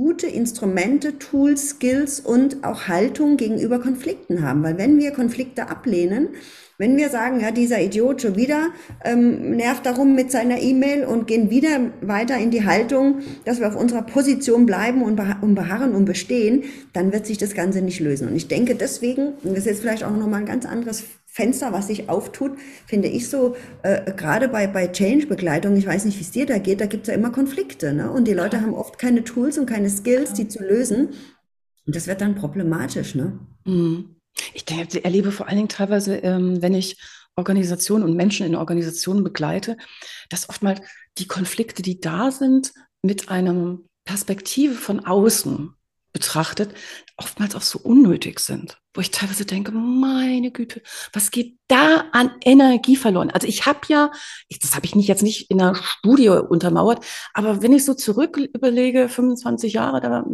gute 0.00 0.28
Instrumente, 0.28 1.18
Tools, 1.18 1.72
Skills 1.72 2.20
und 2.20 2.64
auch 2.64 2.88
Haltung 2.88 3.36
gegenüber 3.36 3.80
Konflikten 3.80 4.40
haben. 4.42 4.62
Weil 4.62 4.78
wenn 4.78 4.98
wir 4.98 5.10
Konflikte 5.10 5.68
ablehnen, 5.68 6.30
wenn 6.80 6.96
wir 6.96 7.10
sagen, 7.10 7.40
ja, 7.40 7.50
dieser 7.50 7.78
Idiot 7.78 8.22
schon 8.22 8.36
wieder 8.36 8.70
ähm, 9.04 9.50
nervt 9.54 9.84
darum 9.84 10.14
mit 10.14 10.30
seiner 10.30 10.62
E-Mail 10.62 11.04
und 11.04 11.26
gehen 11.26 11.50
wieder 11.50 11.68
weiter 12.00 12.38
in 12.38 12.50
die 12.50 12.64
Haltung, 12.64 13.18
dass 13.44 13.60
wir 13.60 13.68
auf 13.68 13.76
unserer 13.76 14.00
Position 14.00 14.64
bleiben 14.64 15.02
und, 15.02 15.14
beha 15.14 15.40
und 15.42 15.54
beharren 15.54 15.94
und 15.94 16.06
bestehen, 16.06 16.64
dann 16.94 17.12
wird 17.12 17.26
sich 17.26 17.36
das 17.36 17.52
Ganze 17.52 17.82
nicht 17.82 18.00
lösen. 18.00 18.28
Und 18.28 18.34
ich 18.34 18.48
denke 18.48 18.76
deswegen, 18.76 19.34
und 19.42 19.50
das 19.50 19.58
ist 19.58 19.66
jetzt 19.66 19.80
vielleicht 19.80 20.04
auch 20.04 20.16
nochmal 20.16 20.40
ein 20.40 20.46
ganz 20.46 20.64
anderes 20.64 21.04
Fenster, 21.26 21.74
was 21.74 21.88
sich 21.88 22.08
auftut, 22.08 22.52
finde 22.86 23.08
ich 23.08 23.28
so, 23.28 23.56
äh, 23.82 24.12
gerade 24.12 24.48
bei, 24.48 24.66
bei 24.66 24.86
Change-Begleitung, 24.86 25.76
ich 25.76 25.86
weiß 25.86 26.06
nicht, 26.06 26.16
wie 26.16 26.22
es 26.22 26.30
dir 26.30 26.46
da 26.46 26.56
geht, 26.56 26.80
da 26.80 26.86
gibt 26.86 27.02
es 27.02 27.08
ja 27.08 27.14
immer 27.14 27.30
Konflikte. 27.30 27.92
Ne? 27.92 28.10
Und 28.10 28.26
die 28.26 28.32
Leute 28.32 28.62
haben 28.62 28.72
oft 28.72 28.98
keine 28.98 29.22
Tools 29.22 29.58
und 29.58 29.66
keine 29.66 29.90
Skills, 29.90 30.32
die 30.32 30.48
zu 30.48 30.62
lösen. 30.62 31.10
Und 31.86 31.94
das 31.94 32.06
wird 32.06 32.22
dann 32.22 32.36
problematisch. 32.36 33.14
Ne? 33.14 33.38
Mhm. 33.66 34.16
Ich 34.54 34.64
erlebe 35.04 35.32
vor 35.32 35.46
allen 35.48 35.56
Dingen 35.56 35.68
teilweise, 35.68 36.16
ähm, 36.16 36.62
wenn 36.62 36.74
ich 36.74 36.98
Organisationen 37.36 38.04
und 38.04 38.16
Menschen 38.16 38.46
in 38.46 38.54
Organisationen 38.54 39.24
begleite, 39.24 39.76
dass 40.28 40.48
oftmals 40.48 40.80
die 41.18 41.26
Konflikte, 41.26 41.82
die 41.82 42.00
da 42.00 42.30
sind, 42.30 42.72
mit 43.02 43.28
einer 43.28 43.78
Perspektive 44.04 44.74
von 44.74 45.00
außen 45.00 45.74
betrachtet, 46.12 46.74
oftmals 47.16 47.54
auch 47.54 47.62
so 47.62 47.78
unnötig 47.78 48.40
sind, 48.40 48.78
wo 48.94 49.00
ich 49.00 49.10
teilweise 49.10 49.44
denke, 49.44 49.70
meine 49.70 50.50
Güte, 50.50 50.82
was 51.12 51.30
geht 51.30 51.56
da 51.68 52.06
an 52.12 52.32
Energie 52.44 52.96
verloren? 52.96 53.30
Also 53.30 53.46
ich 53.46 53.66
habe 53.66 53.80
ja, 53.88 54.10
das 54.60 54.74
habe 54.74 54.86
ich 54.86 54.96
nicht 54.96 55.06
jetzt 55.06 55.22
nicht 55.22 55.50
in 55.50 55.60
einer 55.60 55.76
Studie 55.76 56.28
untermauert, 56.28 57.04
aber 57.32 57.62
wenn 57.62 57.72
ich 57.72 57.84
so 57.84 57.94
zurück 57.94 58.36
überlege, 58.36 59.08
25 59.08 59.74
Jahre 59.74 60.00
da 60.00 60.24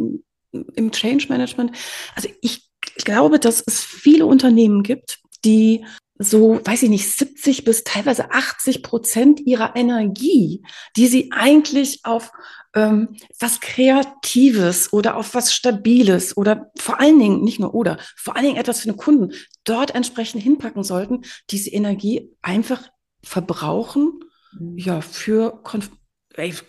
im 0.51 0.91
Change 0.91 1.27
Management, 1.29 1.77
also 2.15 2.29
ich 2.41 2.66
glaube, 2.97 3.39
dass 3.39 3.63
es 3.65 3.83
viele 3.83 4.25
Unternehmen 4.25 4.83
gibt, 4.83 5.19
die 5.45 5.85
so, 6.19 6.59
weiß 6.63 6.83
ich 6.83 6.89
nicht, 6.89 7.11
70 7.11 7.63
bis 7.63 7.83
teilweise 7.83 8.31
80 8.31 8.81
Prozent 8.81 9.39
ihrer 9.41 9.75
Energie, 9.75 10.63
die 10.95 11.07
sie 11.07 11.31
eigentlich 11.31 11.99
auf 12.03 12.31
ähm, 12.73 13.15
was 13.39 13.59
Kreatives 13.59 14.91
oder 14.91 15.15
auf 15.15 15.35
was 15.35 15.53
Stabiles 15.53 16.35
oder 16.35 16.71
vor 16.77 16.99
allen 16.99 17.19
Dingen, 17.19 17.43
nicht 17.43 17.59
nur 17.59 17.75
oder, 17.75 17.99
vor 18.15 18.35
allen 18.35 18.45
Dingen 18.45 18.57
etwas 18.57 18.79
für 18.81 18.87
den 18.87 18.97
Kunden 18.97 19.33
dort 19.63 19.93
entsprechend 19.93 20.41
hinpacken 20.41 20.83
sollten, 20.83 21.21
diese 21.49 21.69
Energie 21.69 22.31
einfach 22.41 22.89
verbrauchen, 23.23 24.19
mhm. 24.57 24.77
ja, 24.77 25.01
für 25.01 25.61
Konf 25.63 25.91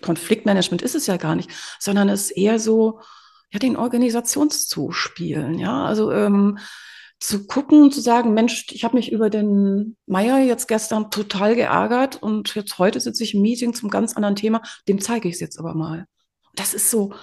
Konfliktmanagement 0.01 0.81
ist 0.81 0.95
es 0.95 1.07
ja 1.07 1.19
gar 1.19 1.37
nicht, 1.37 1.51
sondern 1.79 2.09
es 2.09 2.31
ist 2.31 2.31
eher 2.31 2.59
so, 2.59 3.01
ja, 3.53 3.59
den 3.59 3.77
Organisationszuspielen, 3.77 5.59
ja, 5.59 5.85
also 5.85 6.13
ähm, 6.13 6.59
zu 7.21 7.47
gucken 7.47 7.83
und 7.83 7.95
zu 7.95 8.01
sagen, 8.01 8.33
Mensch, 8.33 8.67
ich 8.71 8.85
habe 8.85 8.97
mich 8.97 9.11
über 9.11 9.29
den 9.29 9.97
Meier 10.07 10.39
jetzt 10.39 10.69
gestern 10.69 11.11
total 11.11 11.57
geärgert 11.57 12.23
und 12.23 12.55
jetzt 12.55 12.79
heute 12.79 13.01
sitze 13.01 13.25
ich 13.25 13.35
im 13.35 13.43
Meeting 13.43 13.75
zum 13.75 13.91
ganz 13.91 14.15
anderen 14.15 14.37
Thema, 14.37 14.63
dem 14.87 15.01
zeige 15.01 15.29
ich 15.29 15.35
es 15.35 15.41
jetzt 15.41 15.59
aber 15.59 15.75
mal. 15.75 16.07
Das 16.55 16.75
ist 16.75 16.91
so, 16.91 17.15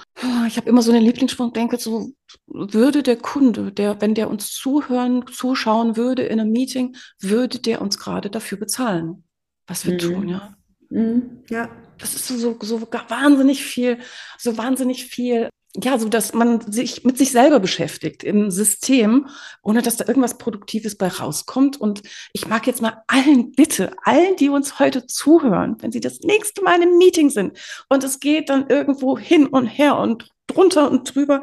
ich 0.47 0.57
habe 0.57 0.69
immer 0.69 0.81
so 0.81 0.91
einen 0.91 1.03
Lieblingsspruch, 1.03 1.51
denke 1.53 1.77
so, 1.77 2.11
würde 2.47 3.03
der 3.03 3.17
Kunde, 3.17 3.71
der, 3.71 3.99
wenn 4.01 4.15
der 4.15 4.29
uns 4.29 4.51
zuhören, 4.53 5.25
zuschauen 5.27 5.97
würde 5.97 6.23
in 6.23 6.39
einem 6.39 6.51
Meeting, 6.51 6.95
würde 7.19 7.59
der 7.59 7.81
uns 7.81 7.97
gerade 7.97 8.29
dafür 8.29 8.57
bezahlen, 8.57 9.23
was 9.67 9.85
wir 9.85 9.93
mhm. 9.93 9.99
tun, 9.99 10.29
ja. 10.29 10.55
Mhm. 10.89 11.43
Ja. 11.49 11.69
Das 11.97 12.13
ist 12.13 12.27
so, 12.27 12.37
so, 12.37 12.57
so 12.61 12.81
wahnsinnig 12.81 13.63
viel, 13.63 13.99
so 14.37 14.57
wahnsinnig 14.57 15.05
viel 15.05 15.49
ja, 15.81 15.99
so 15.99 16.07
dass 16.09 16.33
man 16.33 16.71
sich 16.71 17.03
mit 17.03 17.17
sich 17.17 17.31
selber 17.31 17.59
beschäftigt 17.59 18.23
im 18.23 18.49
System, 18.49 19.27
ohne 19.61 19.81
dass 19.81 19.97
da 19.97 20.07
irgendwas 20.07 20.37
Produktives 20.37 20.97
bei 20.97 21.07
rauskommt. 21.07 21.79
Und 21.79 22.01
ich 22.33 22.47
mag 22.47 22.65
jetzt 22.67 22.81
mal 22.81 23.03
allen, 23.07 23.51
bitte, 23.51 23.91
allen, 24.03 24.35
die 24.37 24.49
uns 24.49 24.79
heute 24.79 25.05
zuhören, 25.05 25.75
wenn 25.81 25.91
sie 25.91 25.99
das 25.99 26.19
nächste 26.21 26.61
Mal 26.61 26.81
im 26.81 26.97
Meeting 26.97 27.29
sind 27.29 27.57
und 27.89 28.03
es 28.03 28.19
geht 28.19 28.49
dann 28.49 28.67
irgendwo 28.69 29.17
hin 29.17 29.47
und 29.47 29.67
her 29.67 29.97
und 29.97 30.29
drunter 30.47 30.89
und 30.89 31.13
drüber, 31.13 31.41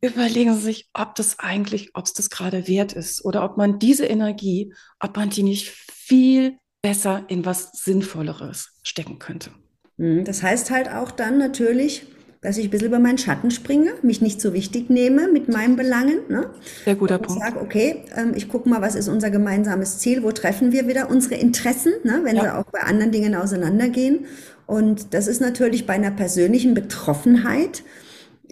überlegen 0.00 0.54
Sie 0.54 0.62
sich, 0.62 0.90
ob 0.94 1.14
das 1.14 1.38
eigentlich, 1.38 1.90
ob 1.94 2.06
es 2.06 2.12
das 2.12 2.30
gerade 2.30 2.66
wert 2.66 2.92
ist 2.92 3.24
oder 3.24 3.44
ob 3.44 3.56
man 3.56 3.78
diese 3.78 4.06
Energie, 4.06 4.74
ob 4.98 5.16
man 5.16 5.30
die 5.30 5.44
nicht 5.44 5.68
viel 5.68 6.58
besser 6.82 7.24
in 7.28 7.44
was 7.44 7.70
Sinnvolleres 7.72 8.76
stecken 8.82 9.20
könnte. 9.20 9.50
Mhm, 9.96 10.24
das 10.24 10.42
heißt 10.42 10.70
halt 10.70 10.90
auch 10.90 11.12
dann 11.12 11.38
natürlich, 11.38 12.02
dass 12.42 12.58
ich 12.58 12.64
ein 12.64 12.70
bisschen 12.70 12.88
über 12.88 12.98
meinen 12.98 13.18
Schatten 13.18 13.52
springe, 13.52 13.92
mich 14.02 14.20
nicht 14.20 14.40
so 14.40 14.52
wichtig 14.52 14.90
nehme 14.90 15.28
mit 15.28 15.48
meinen 15.48 15.76
Belangen. 15.76 16.18
Ne? 16.28 16.50
Sehr 16.84 16.96
guter 16.96 17.14
und 17.14 17.26
Punkt. 17.26 17.40
Ich 17.40 17.48
sage, 17.48 17.64
okay, 17.64 18.02
ähm, 18.16 18.32
ich 18.34 18.48
gucke 18.48 18.68
mal, 18.68 18.82
was 18.82 18.96
ist 18.96 19.08
unser 19.08 19.30
gemeinsames 19.30 19.98
Ziel, 19.98 20.24
wo 20.24 20.32
treffen 20.32 20.72
wir 20.72 20.88
wieder 20.88 21.08
unsere 21.08 21.36
Interessen, 21.36 21.92
ne? 22.02 22.20
wenn 22.24 22.34
ja. 22.34 22.42
sie 22.42 22.54
auch 22.54 22.64
bei 22.64 22.80
anderen 22.80 23.12
Dingen 23.12 23.36
auseinandergehen. 23.36 24.26
Und 24.66 25.14
das 25.14 25.28
ist 25.28 25.40
natürlich 25.40 25.86
bei 25.86 25.94
einer 25.94 26.10
persönlichen 26.10 26.74
Betroffenheit, 26.74 27.84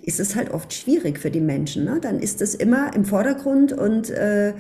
ist 0.01 0.21
es 0.21 0.37
halt 0.37 0.53
oft 0.53 0.73
schwierig 0.73 1.19
für 1.19 1.33
die 1.33 1.41
Menschen. 1.41 1.85
Ne? 1.85 1.99
Dann 2.01 2.21
ist 2.21 2.41
es 2.41 2.55
immer 2.55 2.95
im 2.95 3.05
Vordergrund 3.05 3.73
und 3.73 4.09
äh, 4.11 4.55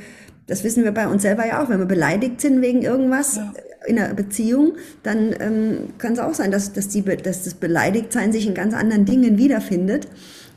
das 0.50 0.64
wissen 0.64 0.82
wir 0.82 0.90
bei 0.90 1.06
uns 1.06 1.22
selber 1.22 1.46
ja 1.46 1.62
auch, 1.62 1.68
wenn 1.68 1.78
wir 1.78 1.86
beleidigt 1.86 2.40
sind 2.40 2.60
wegen 2.60 2.82
irgendwas 2.82 3.36
ja. 3.36 3.52
in 3.86 4.00
einer 4.00 4.14
Beziehung, 4.14 4.72
dann 5.04 5.32
ähm, 5.38 5.78
kann 5.98 6.14
es 6.14 6.18
auch 6.18 6.34
sein, 6.34 6.50
dass, 6.50 6.72
dass, 6.72 6.88
die, 6.88 7.02
dass 7.02 7.44
das 7.44 7.54
Beleidigtsein 7.54 8.32
sich 8.32 8.48
in 8.48 8.54
ganz 8.54 8.74
anderen 8.74 9.04
Dingen 9.04 9.38
wiederfindet 9.38 10.08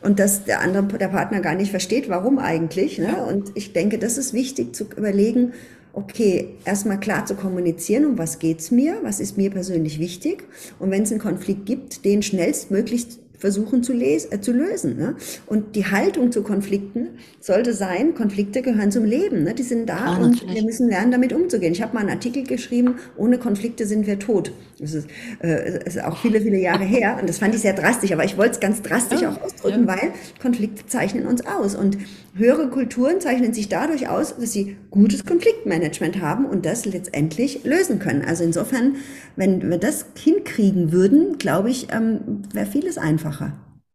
und 0.02 0.20
dass 0.20 0.46
der 0.46 0.62
andere, 0.62 0.86
der 0.98 1.10
Partner 1.10 1.42
gar 1.42 1.54
nicht 1.54 1.70
versteht, 1.70 2.10
warum 2.10 2.40
eigentlich. 2.40 2.98
Ne? 2.98 3.14
Ja. 3.16 3.24
Und 3.24 3.52
ich 3.54 3.72
denke, 3.72 4.00
das 4.00 4.18
ist 4.18 4.34
wichtig 4.34 4.76
zu 4.76 4.86
überlegen, 4.98 5.54
okay, 5.94 6.56
erstmal 6.66 7.00
klar 7.00 7.28
zu 7.28 7.36
kommunizieren, 7.36 8.06
um 8.06 8.18
was 8.18 8.40
geht's 8.40 8.72
mir, 8.72 8.98
was 9.04 9.20
ist 9.20 9.38
mir 9.38 9.52
persönlich 9.52 10.00
wichtig 10.00 10.44
und 10.80 10.90
wenn 10.90 11.04
es 11.04 11.12
einen 11.12 11.22
Konflikt 11.22 11.68
gibt, 11.68 12.04
den 12.04 12.24
schnellstmöglich 12.24 13.06
versuchen 13.38 13.84
zu, 13.84 13.94
lesen, 13.94 14.32
äh, 14.32 14.42
zu 14.42 14.52
lösen. 14.52 14.98
Ne? 14.98 15.16
Und 15.46 15.76
die 15.76 15.86
Haltung 15.86 16.32
zu 16.32 16.44
Konflikten 16.44 17.10
sollte 17.40 17.74
sein, 17.74 18.16
Konflikte 18.16 18.62
gehören 18.62 18.92
zum 18.92 19.06
Leben. 19.06 19.44
Ne? 19.44 19.54
Die 19.54 19.64
sind 19.64 19.88
da 19.90 20.14
ja, 20.14 20.18
und 20.18 20.48
wir 20.54 20.64
müssen 20.64 20.90
lernen, 20.90 21.12
damit 21.12 21.34
umzugehen. 21.34 21.74
Ich 21.74 21.82
habe 21.82 21.94
mal 21.94 22.02
einen 22.02 22.10
Artikel 22.10 22.44
geschrieben, 22.44 22.96
ohne 23.18 23.38
Konflikte 23.38 23.86
sind 23.86 24.08
wir 24.08 24.20
tot. 24.20 24.52
Das 24.84 24.94
ist, 24.94 25.08
äh, 25.42 25.84
ist 25.86 26.04
auch 26.04 26.18
viele, 26.18 26.42
viele 26.42 26.60
Jahre 26.60 26.84
her 26.84 27.18
und 27.20 27.30
das 27.30 27.38
fand 27.38 27.56
ich 27.56 27.62
sehr 27.62 27.74
drastisch, 27.74 28.12
aber 28.12 28.26
ich 28.26 28.38
wollte 28.38 28.52
es 28.52 28.60
ganz 28.60 28.82
drastisch 28.82 29.22
ja, 29.22 29.32
auch 29.32 29.42
ausdrücken, 29.42 29.88
ja. 29.88 29.96
weil 29.96 30.12
Konflikte 30.42 30.86
zeichnen 30.86 31.26
uns 31.26 31.46
aus. 31.46 31.74
Und 31.76 31.98
höhere 32.36 32.70
Kulturen 32.70 33.22
zeichnen 33.22 33.54
sich 33.54 33.70
dadurch 33.70 34.10
aus, 34.10 34.36
dass 34.36 34.52
sie 34.52 34.76
gutes 34.92 35.26
Konfliktmanagement 35.26 36.22
haben 36.22 36.46
und 36.46 36.66
das 36.66 36.86
letztendlich 36.86 37.64
lösen 37.64 38.00
können. 38.00 38.24
Also 38.24 38.44
insofern, 38.44 38.98
wenn 39.38 39.70
wir 39.70 39.78
das 39.78 40.06
hinkriegen 40.18 40.92
würden, 40.92 41.38
glaube 41.38 41.70
ich, 41.70 41.88
ähm, 41.92 42.44
wäre 42.52 42.66
vieles 42.66 42.98
einfacher. 42.98 43.54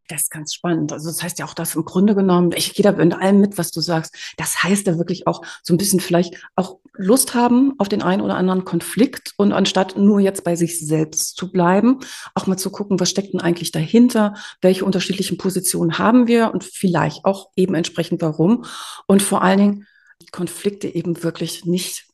Das 0.08 0.22
ist 0.22 0.30
ganz 0.30 0.54
spannend. 0.54 0.90
Also 0.90 1.08
das 1.08 1.22
heißt 1.22 1.38
ja 1.38 1.44
auch, 1.44 1.52
dass 1.52 1.74
im 1.74 1.84
Grunde 1.84 2.14
genommen, 2.14 2.52
ich 2.56 2.72
gehe 2.72 2.82
da 2.82 2.92
mit 2.92 3.12
allem 3.12 3.40
mit, 3.40 3.58
was 3.58 3.70
du 3.70 3.82
sagst. 3.82 4.16
Das 4.38 4.62
heißt 4.62 4.86
ja 4.86 4.96
wirklich 4.96 5.26
auch 5.26 5.42
so 5.62 5.74
ein 5.74 5.76
bisschen 5.76 6.00
vielleicht 6.00 6.34
auch 6.56 6.78
Lust 6.98 7.34
haben 7.34 7.74
auf 7.78 7.88
den 7.88 8.02
einen 8.02 8.22
oder 8.22 8.36
anderen 8.36 8.64
Konflikt 8.64 9.32
und 9.36 9.52
anstatt 9.52 9.96
nur 9.96 10.20
jetzt 10.20 10.44
bei 10.44 10.56
sich 10.56 10.84
selbst 10.84 11.36
zu 11.36 11.50
bleiben, 11.50 12.00
auch 12.34 12.46
mal 12.46 12.56
zu 12.56 12.70
gucken, 12.70 13.00
was 13.00 13.10
steckt 13.10 13.32
denn 13.32 13.40
eigentlich 13.40 13.70
dahinter? 13.70 14.34
Welche 14.60 14.84
unterschiedlichen 14.84 15.38
Positionen 15.38 15.98
haben 15.98 16.26
wir 16.26 16.52
und 16.52 16.64
vielleicht 16.64 17.24
auch 17.24 17.50
eben 17.56 17.74
entsprechend 17.74 18.20
warum? 18.20 18.64
Und 19.06 19.22
vor 19.22 19.42
allen 19.42 19.58
Dingen 19.58 19.86
Konflikte 20.32 20.88
eben 20.88 21.22
wirklich 21.22 21.64
nicht, 21.64 22.06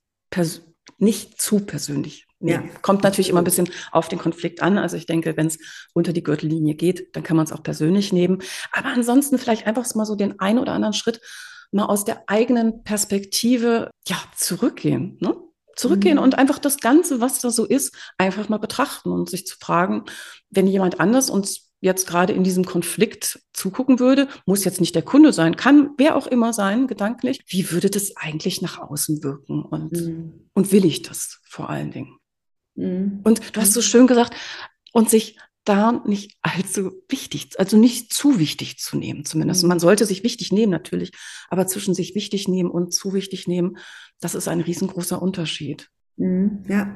nicht 0.98 1.40
zu 1.40 1.60
persönlich 1.60 2.26
ja. 2.40 2.62
kommt 2.82 3.02
natürlich 3.02 3.30
immer 3.30 3.40
ein 3.40 3.44
bisschen 3.44 3.70
auf 3.90 4.08
den 4.08 4.18
Konflikt 4.18 4.62
an. 4.62 4.78
Also 4.78 4.96
ich 4.96 5.06
denke, 5.06 5.36
wenn 5.36 5.46
es 5.46 5.58
unter 5.92 6.12
die 6.12 6.22
Gürtellinie 6.22 6.74
geht, 6.74 7.14
dann 7.16 7.22
kann 7.22 7.36
man 7.36 7.46
es 7.46 7.52
auch 7.52 7.62
persönlich 7.62 8.12
nehmen. 8.12 8.42
Aber 8.72 8.88
ansonsten 8.88 9.38
vielleicht 9.38 9.66
einfach 9.66 9.92
mal 9.94 10.04
so 10.04 10.14
den 10.14 10.40
einen 10.40 10.58
oder 10.58 10.72
anderen 10.72 10.92
Schritt 10.92 11.20
mal 11.74 11.86
aus 11.86 12.04
der 12.04 12.28
eigenen 12.28 12.82
Perspektive 12.84 13.90
ja 14.06 14.16
zurückgehen. 14.36 15.18
Ne? 15.20 15.36
Zurückgehen 15.76 16.18
mhm. 16.18 16.22
und 16.22 16.38
einfach 16.38 16.58
das 16.58 16.78
Ganze, 16.78 17.20
was 17.20 17.40
da 17.40 17.50
so 17.50 17.64
ist, 17.64 17.94
einfach 18.16 18.48
mal 18.48 18.58
betrachten 18.58 19.10
und 19.10 19.28
sich 19.28 19.46
zu 19.46 19.56
fragen, 19.58 20.04
wenn 20.50 20.66
jemand 20.66 21.00
anders 21.00 21.30
uns 21.30 21.72
jetzt 21.80 22.06
gerade 22.06 22.32
in 22.32 22.44
diesem 22.44 22.64
Konflikt 22.64 23.40
zugucken 23.52 23.98
würde, 23.98 24.28
muss 24.46 24.64
jetzt 24.64 24.80
nicht 24.80 24.94
der 24.94 25.02
Kunde 25.02 25.32
sein, 25.32 25.56
kann 25.56 25.90
wer 25.98 26.16
auch 26.16 26.26
immer 26.26 26.52
sein, 26.54 26.86
gedanklich, 26.86 27.44
wie 27.48 27.70
würde 27.72 27.90
das 27.90 28.16
eigentlich 28.16 28.62
nach 28.62 28.78
außen 28.78 29.22
wirken 29.22 29.62
und, 29.62 29.92
mhm. 29.92 30.48
und 30.54 30.72
will 30.72 30.86
ich 30.86 31.02
das 31.02 31.40
vor 31.44 31.68
allen 31.68 31.90
Dingen? 31.90 32.16
Mhm. 32.76 33.20
Und 33.24 33.54
du 33.54 33.60
hast 33.60 33.74
so 33.74 33.82
schön 33.82 34.06
gesagt, 34.06 34.34
und 34.92 35.10
sich 35.10 35.36
da 35.64 36.02
nicht 36.06 36.36
allzu 36.42 36.92
wichtig, 37.08 37.58
also 37.58 37.76
nicht 37.76 38.12
zu 38.12 38.38
wichtig 38.38 38.78
zu 38.78 38.96
nehmen, 38.96 39.24
zumindest. 39.24 39.62
Mhm. 39.62 39.70
Man 39.70 39.80
sollte 39.80 40.06
sich 40.06 40.22
wichtig 40.22 40.52
nehmen, 40.52 40.72
natürlich, 40.72 41.12
aber 41.48 41.66
zwischen 41.66 41.94
sich 41.94 42.14
wichtig 42.14 42.48
nehmen 42.48 42.70
und 42.70 42.92
zu 42.92 43.14
wichtig 43.14 43.48
nehmen, 43.48 43.78
das 44.20 44.34
ist 44.34 44.48
ein 44.48 44.60
riesengroßer 44.60 45.20
Unterschied. 45.20 45.88
Mhm. 46.16 46.64
Ja. 46.68 46.94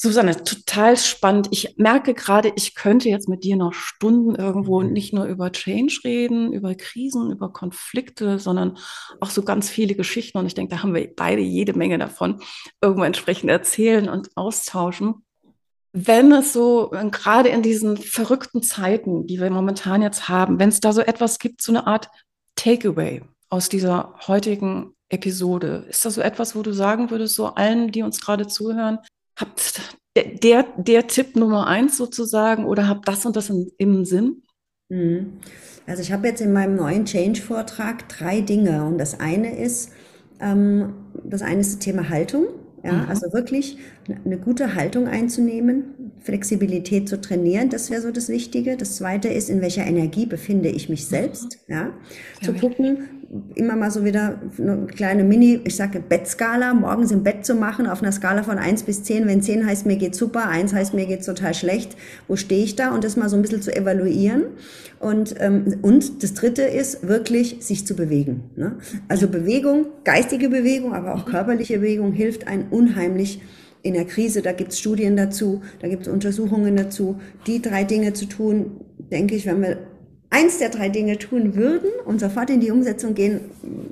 Susanne, 0.00 0.44
total 0.44 0.96
spannend. 0.96 1.48
Ich 1.50 1.74
merke 1.76 2.14
gerade, 2.14 2.52
ich 2.54 2.76
könnte 2.76 3.08
jetzt 3.08 3.28
mit 3.28 3.42
dir 3.42 3.56
noch 3.56 3.74
Stunden 3.74 4.36
irgendwo 4.36 4.80
mhm. 4.80 4.92
nicht 4.92 5.12
nur 5.12 5.24
über 5.24 5.50
Change 5.50 6.00
reden, 6.04 6.52
über 6.52 6.76
Krisen, 6.76 7.32
über 7.32 7.52
Konflikte, 7.52 8.38
sondern 8.38 8.78
auch 9.18 9.30
so 9.30 9.42
ganz 9.42 9.68
viele 9.68 9.96
Geschichten. 9.96 10.38
Und 10.38 10.46
ich 10.46 10.54
denke, 10.54 10.76
da 10.76 10.84
haben 10.84 10.94
wir 10.94 11.12
beide 11.16 11.42
jede 11.42 11.72
Menge 11.72 11.98
davon 11.98 12.40
irgendwo 12.80 13.02
entsprechend 13.02 13.50
erzählen 13.50 14.08
und 14.08 14.36
austauschen. 14.36 15.24
Wenn 16.06 16.32
es 16.32 16.52
so, 16.52 16.92
äh, 16.92 17.08
gerade 17.10 17.48
in 17.48 17.62
diesen 17.62 17.96
verrückten 17.96 18.62
Zeiten, 18.62 19.26
die 19.26 19.40
wir 19.40 19.50
momentan 19.50 20.02
jetzt 20.02 20.28
haben, 20.28 20.58
wenn 20.58 20.68
es 20.68 20.80
da 20.80 20.92
so 20.92 21.00
etwas 21.00 21.38
gibt, 21.38 21.62
so 21.62 21.72
eine 21.72 21.86
Art 21.86 22.08
Takeaway 22.56 23.22
aus 23.48 23.68
dieser 23.68 24.14
heutigen 24.26 24.94
Episode, 25.08 25.86
ist 25.88 26.04
das 26.04 26.14
so 26.14 26.20
etwas, 26.20 26.54
wo 26.54 26.62
du 26.62 26.72
sagen 26.72 27.10
würdest, 27.10 27.34
so 27.34 27.46
allen, 27.46 27.90
die 27.90 28.02
uns 28.02 28.20
gerade 28.20 28.46
zuhören, 28.46 28.98
habt 29.36 29.80
der, 30.14 30.64
der 30.76 31.06
Tipp 31.06 31.36
Nummer 31.36 31.66
eins 31.66 31.96
sozusagen 31.96 32.64
oder 32.64 32.88
habt 32.88 33.08
das 33.08 33.24
und 33.24 33.36
das 33.36 33.50
in, 33.50 33.70
im 33.78 34.04
Sinn? 34.04 34.42
Mhm. 34.88 35.38
Also 35.86 36.02
ich 36.02 36.12
habe 36.12 36.28
jetzt 36.28 36.40
in 36.40 36.52
meinem 36.52 36.76
neuen 36.76 37.06
Change-Vortrag 37.06 38.08
drei 38.08 38.40
Dinge 38.40 38.84
und 38.84 38.98
das 38.98 39.20
eine 39.20 39.58
ist, 39.58 39.90
ähm, 40.40 40.92
das 41.24 41.42
eine 41.42 41.60
ist 41.60 41.72
das 41.74 41.78
Thema 41.78 42.08
Haltung. 42.08 42.46
Ja, 42.84 42.92
mhm. 42.92 43.08
also 43.08 43.32
wirklich 43.32 43.78
eine 44.24 44.38
gute 44.38 44.74
Haltung 44.74 45.06
einzunehmen, 45.06 46.12
Flexibilität 46.20 47.08
zu 47.08 47.20
trainieren, 47.20 47.68
das 47.68 47.90
wäre 47.90 48.02
so 48.02 48.10
das 48.10 48.28
Wichtige. 48.28 48.76
Das 48.76 48.96
zweite 48.96 49.28
ist, 49.28 49.50
in 49.50 49.60
welcher 49.60 49.86
Energie 49.86 50.26
befinde 50.26 50.68
ich 50.68 50.88
mich 50.88 51.06
selbst, 51.06 51.58
ja, 51.68 51.90
zu 52.42 52.52
gucken, 52.54 53.08
immer 53.54 53.76
mal 53.76 53.90
so 53.90 54.04
wieder 54.04 54.40
eine 54.58 54.86
kleine 54.86 55.22
Mini, 55.22 55.60
ich 55.64 55.76
sage 55.76 56.00
Bettskala, 56.00 56.72
morgens 56.72 57.10
im 57.10 57.22
Bett 57.22 57.44
zu 57.44 57.54
machen, 57.54 57.86
auf 57.86 58.02
einer 58.02 58.12
Skala 58.12 58.42
von 58.42 58.58
eins 58.58 58.82
bis 58.84 59.02
zehn. 59.02 59.26
Wenn 59.26 59.42
zehn 59.42 59.66
heißt, 59.66 59.84
mir 59.84 59.96
geht 59.96 60.14
super, 60.14 60.48
eins 60.48 60.72
heißt, 60.72 60.94
mir 60.94 61.06
geht 61.06 61.24
total 61.24 61.52
schlecht, 61.52 61.96
wo 62.26 62.36
stehe 62.36 62.64
ich 62.64 62.76
da? 62.76 62.94
Und 62.94 63.04
das 63.04 63.16
mal 63.16 63.28
so 63.28 63.36
ein 63.36 63.42
bisschen 63.42 63.60
zu 63.60 63.74
evaluieren. 63.74 64.44
Und, 64.98 65.34
ähm, 65.40 65.78
und 65.82 66.22
das 66.22 66.34
dritte 66.34 66.62
ist 66.62 67.06
wirklich, 67.06 67.58
sich 67.60 67.86
zu 67.86 67.94
bewegen. 67.94 68.44
Ne? 68.56 68.76
Also 69.08 69.28
Bewegung, 69.28 69.86
geistige 70.04 70.48
Bewegung, 70.48 70.94
aber 70.94 71.14
auch 71.14 71.26
körperliche 71.26 71.78
Bewegung 71.78 72.12
hilft 72.12 72.48
einem 72.48 72.66
unheimlich, 72.70 73.40
in 73.82 73.94
der 73.94 74.04
Krise, 74.04 74.42
da 74.42 74.52
gibt 74.52 74.72
es 74.72 74.78
Studien 74.78 75.16
dazu, 75.16 75.62
da 75.80 75.88
gibt 75.88 76.02
es 76.02 76.08
Untersuchungen 76.08 76.76
dazu, 76.76 77.20
die 77.46 77.62
drei 77.62 77.84
Dinge 77.84 78.12
zu 78.12 78.26
tun, 78.26 78.80
denke 78.98 79.34
ich, 79.34 79.46
wenn 79.46 79.62
wir 79.62 79.78
eins 80.30 80.58
der 80.58 80.68
drei 80.68 80.88
Dinge 80.88 81.18
tun 81.18 81.54
würden 81.54 81.90
und 82.04 82.20
sofort 82.20 82.50
in 82.50 82.60
die 82.60 82.70
Umsetzung 82.70 83.14
gehen, 83.14 83.40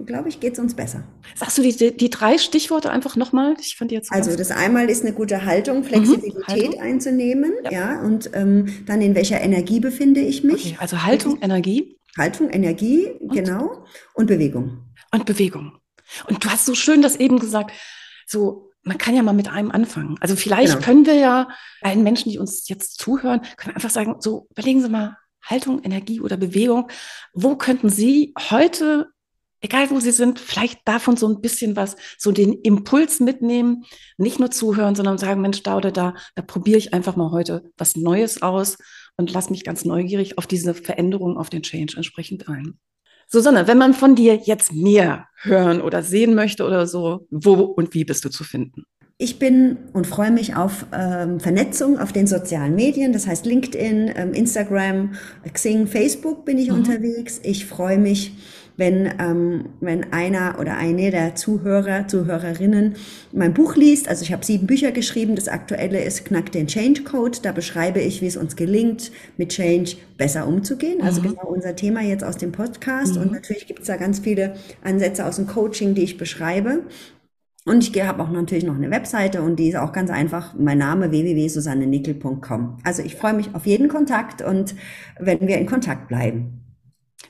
glaube 0.05 0.29
ich, 0.29 0.41
geht 0.41 0.55
es 0.55 0.59
uns 0.59 0.75
besser. 0.75 1.05
Sagst 1.35 1.57
du 1.59 1.63
die, 1.63 1.97
die 1.97 2.11
drei 2.11 2.39
Stichworte 2.39 2.91
einfach 2.91 3.17
nochmal? 3.17 3.57
Ich 3.61 3.77
fand 3.77 3.93
jetzt 3.93 4.13
also 4.13 4.37
das 4.37 4.51
einmal 4.51 4.91
ist 4.91 5.03
eine 5.03 5.15
gute 5.15 5.45
Haltung, 5.45 5.83
Flexibilität 5.85 6.37
mhm, 6.37 6.47
Haltung. 6.47 6.81
einzunehmen, 6.81 7.53
ja, 7.65 7.71
ja 7.71 8.03
und 8.03 8.31
ähm, 8.35 8.67
dann 8.87 9.01
in 9.01 9.15
welcher 9.15 9.41
Energie 9.41 9.81
befinde 9.81 10.21
ich 10.21 10.45
mich? 10.45 10.67
Okay, 10.67 10.77
also 10.79 11.05
Haltung, 11.05 11.39
Energie. 11.41 11.97
Haltung, 12.19 12.51
Energie, 12.51 13.09
und? 13.19 13.33
genau, 13.33 13.85
und 14.15 14.27
Bewegung. 14.27 14.79
Und 15.13 15.27
Bewegung. 15.27 15.73
Und 16.29 16.45
du 16.45 16.49
hast 16.49 16.67
so 16.67 16.75
schön 16.75 17.03
das 17.03 17.17
eben 17.17 17.39
gesagt, 17.39 17.73
so 18.27 18.66
man 18.87 18.99
kann 18.99 19.17
ja 19.17 19.23
mal 19.23 19.33
mit 19.33 19.49
einem 19.49 19.73
anfangen. 19.73 20.17
Also 20.21 20.37
vielleicht 20.37 20.75
genau. 20.75 20.85
können 20.85 21.07
wir 21.07 21.15
ja 21.15 21.49
allen 21.83 22.05
Menschen, 22.05 22.31
die 22.31 22.39
uns 22.39 22.69
jetzt 22.69 22.99
zuhören, 22.99 23.41
können 23.57 23.75
einfach 23.75 23.91
sagen, 23.91 24.17
so 24.21 24.47
überlegen 24.51 24.81
Sie 24.81 24.89
mal, 24.89 25.17
Haltung, 25.43 25.83
Energie 25.83 26.21
oder 26.21 26.37
Bewegung. 26.37 26.89
Wo 27.33 27.57
könnten 27.57 27.89
Sie 27.89 28.33
heute, 28.51 29.09
egal 29.61 29.91
wo 29.91 29.99
Sie 29.99 30.13
sind, 30.13 30.39
vielleicht 30.39 30.87
davon 30.87 31.17
so 31.17 31.29
ein 31.29 31.41
bisschen 31.41 31.75
was, 31.75 31.97
so 32.17 32.31
den 32.31 32.53
Impuls 32.53 33.19
mitnehmen, 33.19 33.85
nicht 34.19 34.39
nur 34.39 34.53
zuhören, 34.53 34.95
sondern 34.95 35.19
sagen, 35.19 35.41
Mensch, 35.41 35.65
da 35.65 35.77
oder 35.77 35.91
da, 35.91 36.15
da 36.37 36.43
probiere 36.43 36.79
ich 36.79 36.95
einfach 36.95 37.17
mal 37.17 37.33
heute 37.33 37.71
was 37.77 37.97
Neues 37.97 38.41
aus 38.41 38.79
und 39.17 39.33
lass 39.33 39.51
mich 39.51 39.65
ganz 39.65 39.85
neugierig 39.85 40.39
auf 40.39 40.47
diese 40.47 40.75
Veränderung, 40.75 41.39
auf 41.39 41.51
den 41.51 41.63
Change 41.63 41.95
entsprechend 41.97 42.49
ein. 42.49 42.79
Susanne, 43.27 43.67
wenn 43.67 43.79
man 43.79 43.95
von 43.95 44.15
dir 44.15 44.37
jetzt 44.37 44.73
mehr 44.73 45.27
hören 45.43 45.81
oder 45.81 46.03
sehen 46.03 46.35
möchte 46.35 46.65
oder 46.65 46.87
so, 46.87 47.27
wo 47.31 47.55
und 47.55 47.95
wie 47.95 48.05
bist 48.05 48.25
du 48.25 48.29
zu 48.29 48.45
finden? 48.45 48.85
Ich 49.19 49.39
bin 49.39 49.79
und 49.95 50.07
freue 50.07 50.31
mich 50.31 50.57
auf 50.57 50.85
ähm, 50.93 51.41
Vernetzung 51.41 51.99
auf 51.99 52.13
den 52.13 52.27
sozialen 52.27 52.75
Medien, 52.75 53.15
das 53.15 53.27
heißt 53.27 53.47
LinkedIn, 53.47 54.13
ähm, 54.15 54.35
Instagram, 54.35 55.15
Xing, 55.51 55.87
Facebook 55.87 56.45
bin 56.45 56.59
ich 56.59 56.69
mhm. 56.69 56.77
unterwegs. 56.77 57.41
Ich 57.43 57.65
freue 57.65 57.97
mich, 57.97 58.35
wenn, 58.77 59.11
ähm, 59.19 59.67
wenn 59.81 60.13
einer 60.13 60.59
oder 60.61 60.77
eine 60.77 61.11
der 61.11 61.35
Zuhörer, 61.35 62.09
Zuhörerinnen 62.09 62.97
mein 63.33 63.55
Buch 63.55 63.77
liest. 63.77 64.09
Also 64.09 64.23
ich 64.23 64.33
habe 64.33 64.45
sieben 64.45 64.67
Bücher 64.67 64.93
geschrieben. 64.93 65.35
Das 65.35 65.49
aktuelle 65.49 66.03
ist 66.03 66.25
Knack 66.25 66.53
den 66.53 66.67
Change 66.67 67.03
Code. 67.03 67.39
Da 67.43 67.53
beschreibe 67.53 68.01
ich, 68.01 68.21
wie 68.21 68.27
es 68.27 68.37
uns 68.37 68.57
gelingt, 68.57 69.13
mit 69.37 69.51
Change 69.51 69.97
besser 70.19 70.47
umzugehen. 70.47 71.03
Also 71.03 71.23
mhm. 71.23 71.29
genau 71.31 71.47
unser 71.47 71.75
Thema 71.75 72.03
jetzt 72.03 72.25
aus 72.25 72.37
dem 72.37 72.53
Podcast. 72.53 73.17
Mhm. 73.17 73.23
Und 73.23 73.33
natürlich 73.33 73.67
gibt 73.67 73.81
es 73.81 73.87
da 73.87 73.97
ganz 73.97 74.21
viele 74.21 74.55
Ansätze 74.85 75.25
aus 75.25 75.37
dem 75.37 75.47
Coaching, 75.47 75.95
die 75.95 76.03
ich 76.03 76.19
beschreibe. 76.19 76.83
Und 77.65 77.83
ich 77.83 78.01
habe 78.01 78.23
auch 78.23 78.31
natürlich 78.31 78.65
noch 78.65 78.77
eine 78.77 78.93
Webseite 78.93 79.43
und 79.43 79.57
die 79.57 79.69
ist 79.69 79.77
auch 79.77 79.93
ganz 79.93 80.09
einfach. 80.09 80.55
Mein 80.57 80.79
Name 80.79 81.11
www.susannenickel.com. 81.11 82.79
Also 82.85 83.03
ich 83.03 83.17
freue 83.17 83.35
mich 83.35 83.55
auf 83.55 83.67
jeden 83.67 83.89
Kontakt 83.89 84.41
und 84.41 84.77
wenn 85.19 85.41
wir 85.41 85.59
in 85.59 85.67
Kontakt 85.67 86.07
bleiben. 86.07 86.66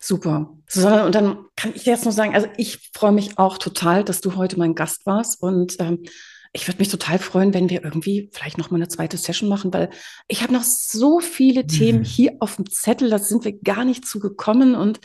Super. 0.06 0.54
Susanne, 0.68 1.04
und 1.04 1.16
dann 1.16 1.46
kann 1.56 1.72
ich 1.74 1.84
jetzt 1.84 2.04
nur 2.04 2.12
sagen, 2.12 2.32
also 2.32 2.46
ich 2.56 2.90
freue 2.94 3.10
mich 3.10 3.38
auch 3.38 3.58
total, 3.58 4.04
dass 4.04 4.20
du 4.20 4.36
heute 4.36 4.56
mein 4.56 4.76
Gast 4.76 5.04
warst 5.04 5.42
und 5.42 5.74
ähm, 5.80 6.04
ich 6.52 6.68
würde 6.68 6.78
mich 6.78 6.88
total 6.88 7.18
freuen, 7.18 7.52
wenn 7.52 7.70
wir 7.70 7.82
irgendwie 7.82 8.30
vielleicht 8.32 8.56
noch 8.56 8.70
mal 8.70 8.76
eine 8.76 8.86
zweite 8.86 9.16
Session 9.16 9.48
machen, 9.48 9.74
weil 9.74 9.90
ich 10.28 10.44
habe 10.44 10.52
noch 10.52 10.62
so 10.62 11.18
viele 11.18 11.64
mhm. 11.64 11.68
Themen 11.68 12.04
hier 12.04 12.36
auf 12.38 12.54
dem 12.54 12.70
Zettel, 12.70 13.10
da 13.10 13.18
sind 13.18 13.44
wir 13.44 13.58
gar 13.58 13.84
nicht 13.84 14.06
zugekommen 14.06 14.76
und 14.76 15.00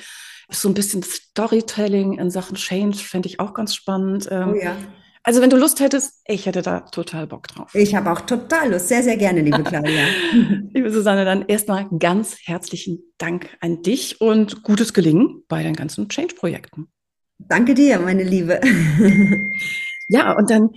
so 0.51 0.69
ein 0.69 0.75
bisschen 0.75 1.01
Storytelling 1.01 2.19
in 2.19 2.29
Sachen 2.29 2.55
Change 2.55 2.97
fände 2.99 3.27
ich 3.27 3.39
auch 3.39 3.55
ganz 3.55 3.73
spannend. 3.73 4.27
Ähm, 4.29 4.53
oh 4.53 4.55
ja. 4.55 4.75
Also 5.23 5.41
wenn 5.41 5.51
du 5.51 5.57
Lust 5.57 5.79
hättest, 5.79 6.21
ich 6.25 6.47
hätte 6.47 6.63
da 6.63 6.79
total 6.79 7.27
Bock 7.27 7.47
drauf. 7.47 7.75
Ich 7.75 7.93
habe 7.93 8.11
auch 8.11 8.21
total 8.21 8.71
Lust. 8.71 8.87
Sehr, 8.87 9.03
sehr 9.03 9.17
gerne, 9.17 9.41
liebe 9.41 9.63
Claudia. 9.63 10.05
liebe 10.73 10.91
Susanne, 10.91 11.25
dann 11.25 11.45
erstmal 11.47 11.87
ganz 11.99 12.37
herzlichen 12.43 13.03
Dank 13.19 13.55
an 13.59 13.83
dich 13.83 14.19
und 14.19 14.63
gutes 14.63 14.93
Gelingen 14.93 15.43
bei 15.47 15.61
deinen 15.61 15.75
ganzen 15.75 16.09
Change-Projekten. 16.09 16.87
Danke 17.37 17.75
dir, 17.75 17.99
meine 17.99 18.23
Liebe. 18.23 18.61
ja, 20.07 20.35
und 20.35 20.49
dann 20.49 20.71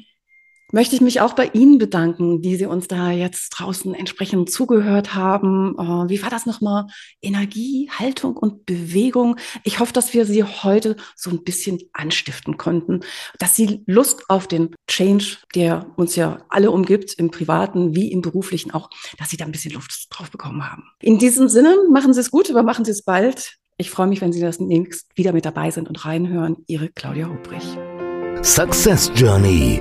möchte 0.74 0.96
ich 0.96 1.00
mich 1.00 1.20
auch 1.20 1.34
bei 1.34 1.46
Ihnen 1.54 1.78
bedanken, 1.78 2.42
die 2.42 2.56
Sie 2.56 2.66
uns 2.66 2.88
da 2.88 3.12
jetzt 3.12 3.50
draußen 3.50 3.94
entsprechend 3.94 4.50
zugehört 4.50 5.14
haben. 5.14 5.76
Äh, 5.78 6.10
wie 6.10 6.20
war 6.20 6.30
das 6.30 6.46
nochmal? 6.46 6.86
Energie, 7.22 7.88
Haltung 7.96 8.36
und 8.36 8.66
Bewegung. 8.66 9.36
Ich 9.62 9.78
hoffe, 9.78 9.92
dass 9.92 10.12
wir 10.12 10.26
Sie 10.26 10.42
heute 10.42 10.96
so 11.14 11.30
ein 11.30 11.44
bisschen 11.44 11.78
anstiften 11.92 12.56
konnten, 12.56 13.00
dass 13.38 13.54
Sie 13.54 13.84
Lust 13.86 14.28
auf 14.28 14.48
den 14.48 14.74
Change, 14.88 15.36
der 15.54 15.86
uns 15.96 16.16
ja 16.16 16.38
alle 16.48 16.72
umgibt, 16.72 17.14
im 17.14 17.30
privaten 17.30 17.94
wie 17.94 18.10
im 18.10 18.20
beruflichen 18.20 18.72
auch, 18.72 18.90
dass 19.16 19.30
Sie 19.30 19.36
da 19.36 19.44
ein 19.44 19.52
bisschen 19.52 19.72
Luft 19.72 20.08
drauf 20.10 20.32
bekommen 20.32 20.68
haben. 20.68 20.82
In 21.00 21.18
diesem 21.18 21.48
Sinne, 21.48 21.76
machen 21.92 22.12
Sie 22.12 22.20
es 22.20 22.32
gut, 22.32 22.50
aber 22.50 22.64
machen 22.64 22.84
Sie 22.84 22.90
es 22.90 23.04
bald. 23.04 23.58
Ich 23.76 23.90
freue 23.90 24.08
mich, 24.08 24.20
wenn 24.20 24.32
Sie 24.32 24.40
das 24.40 24.58
nächst 24.58 25.06
wieder 25.14 25.32
mit 25.32 25.44
dabei 25.44 25.70
sind 25.70 25.86
und 25.86 26.04
reinhören. 26.04 26.56
Ihre 26.66 26.88
Claudia 26.88 27.28
Hubrich. 27.28 27.78
Success 28.42 29.12
Journey 29.14 29.80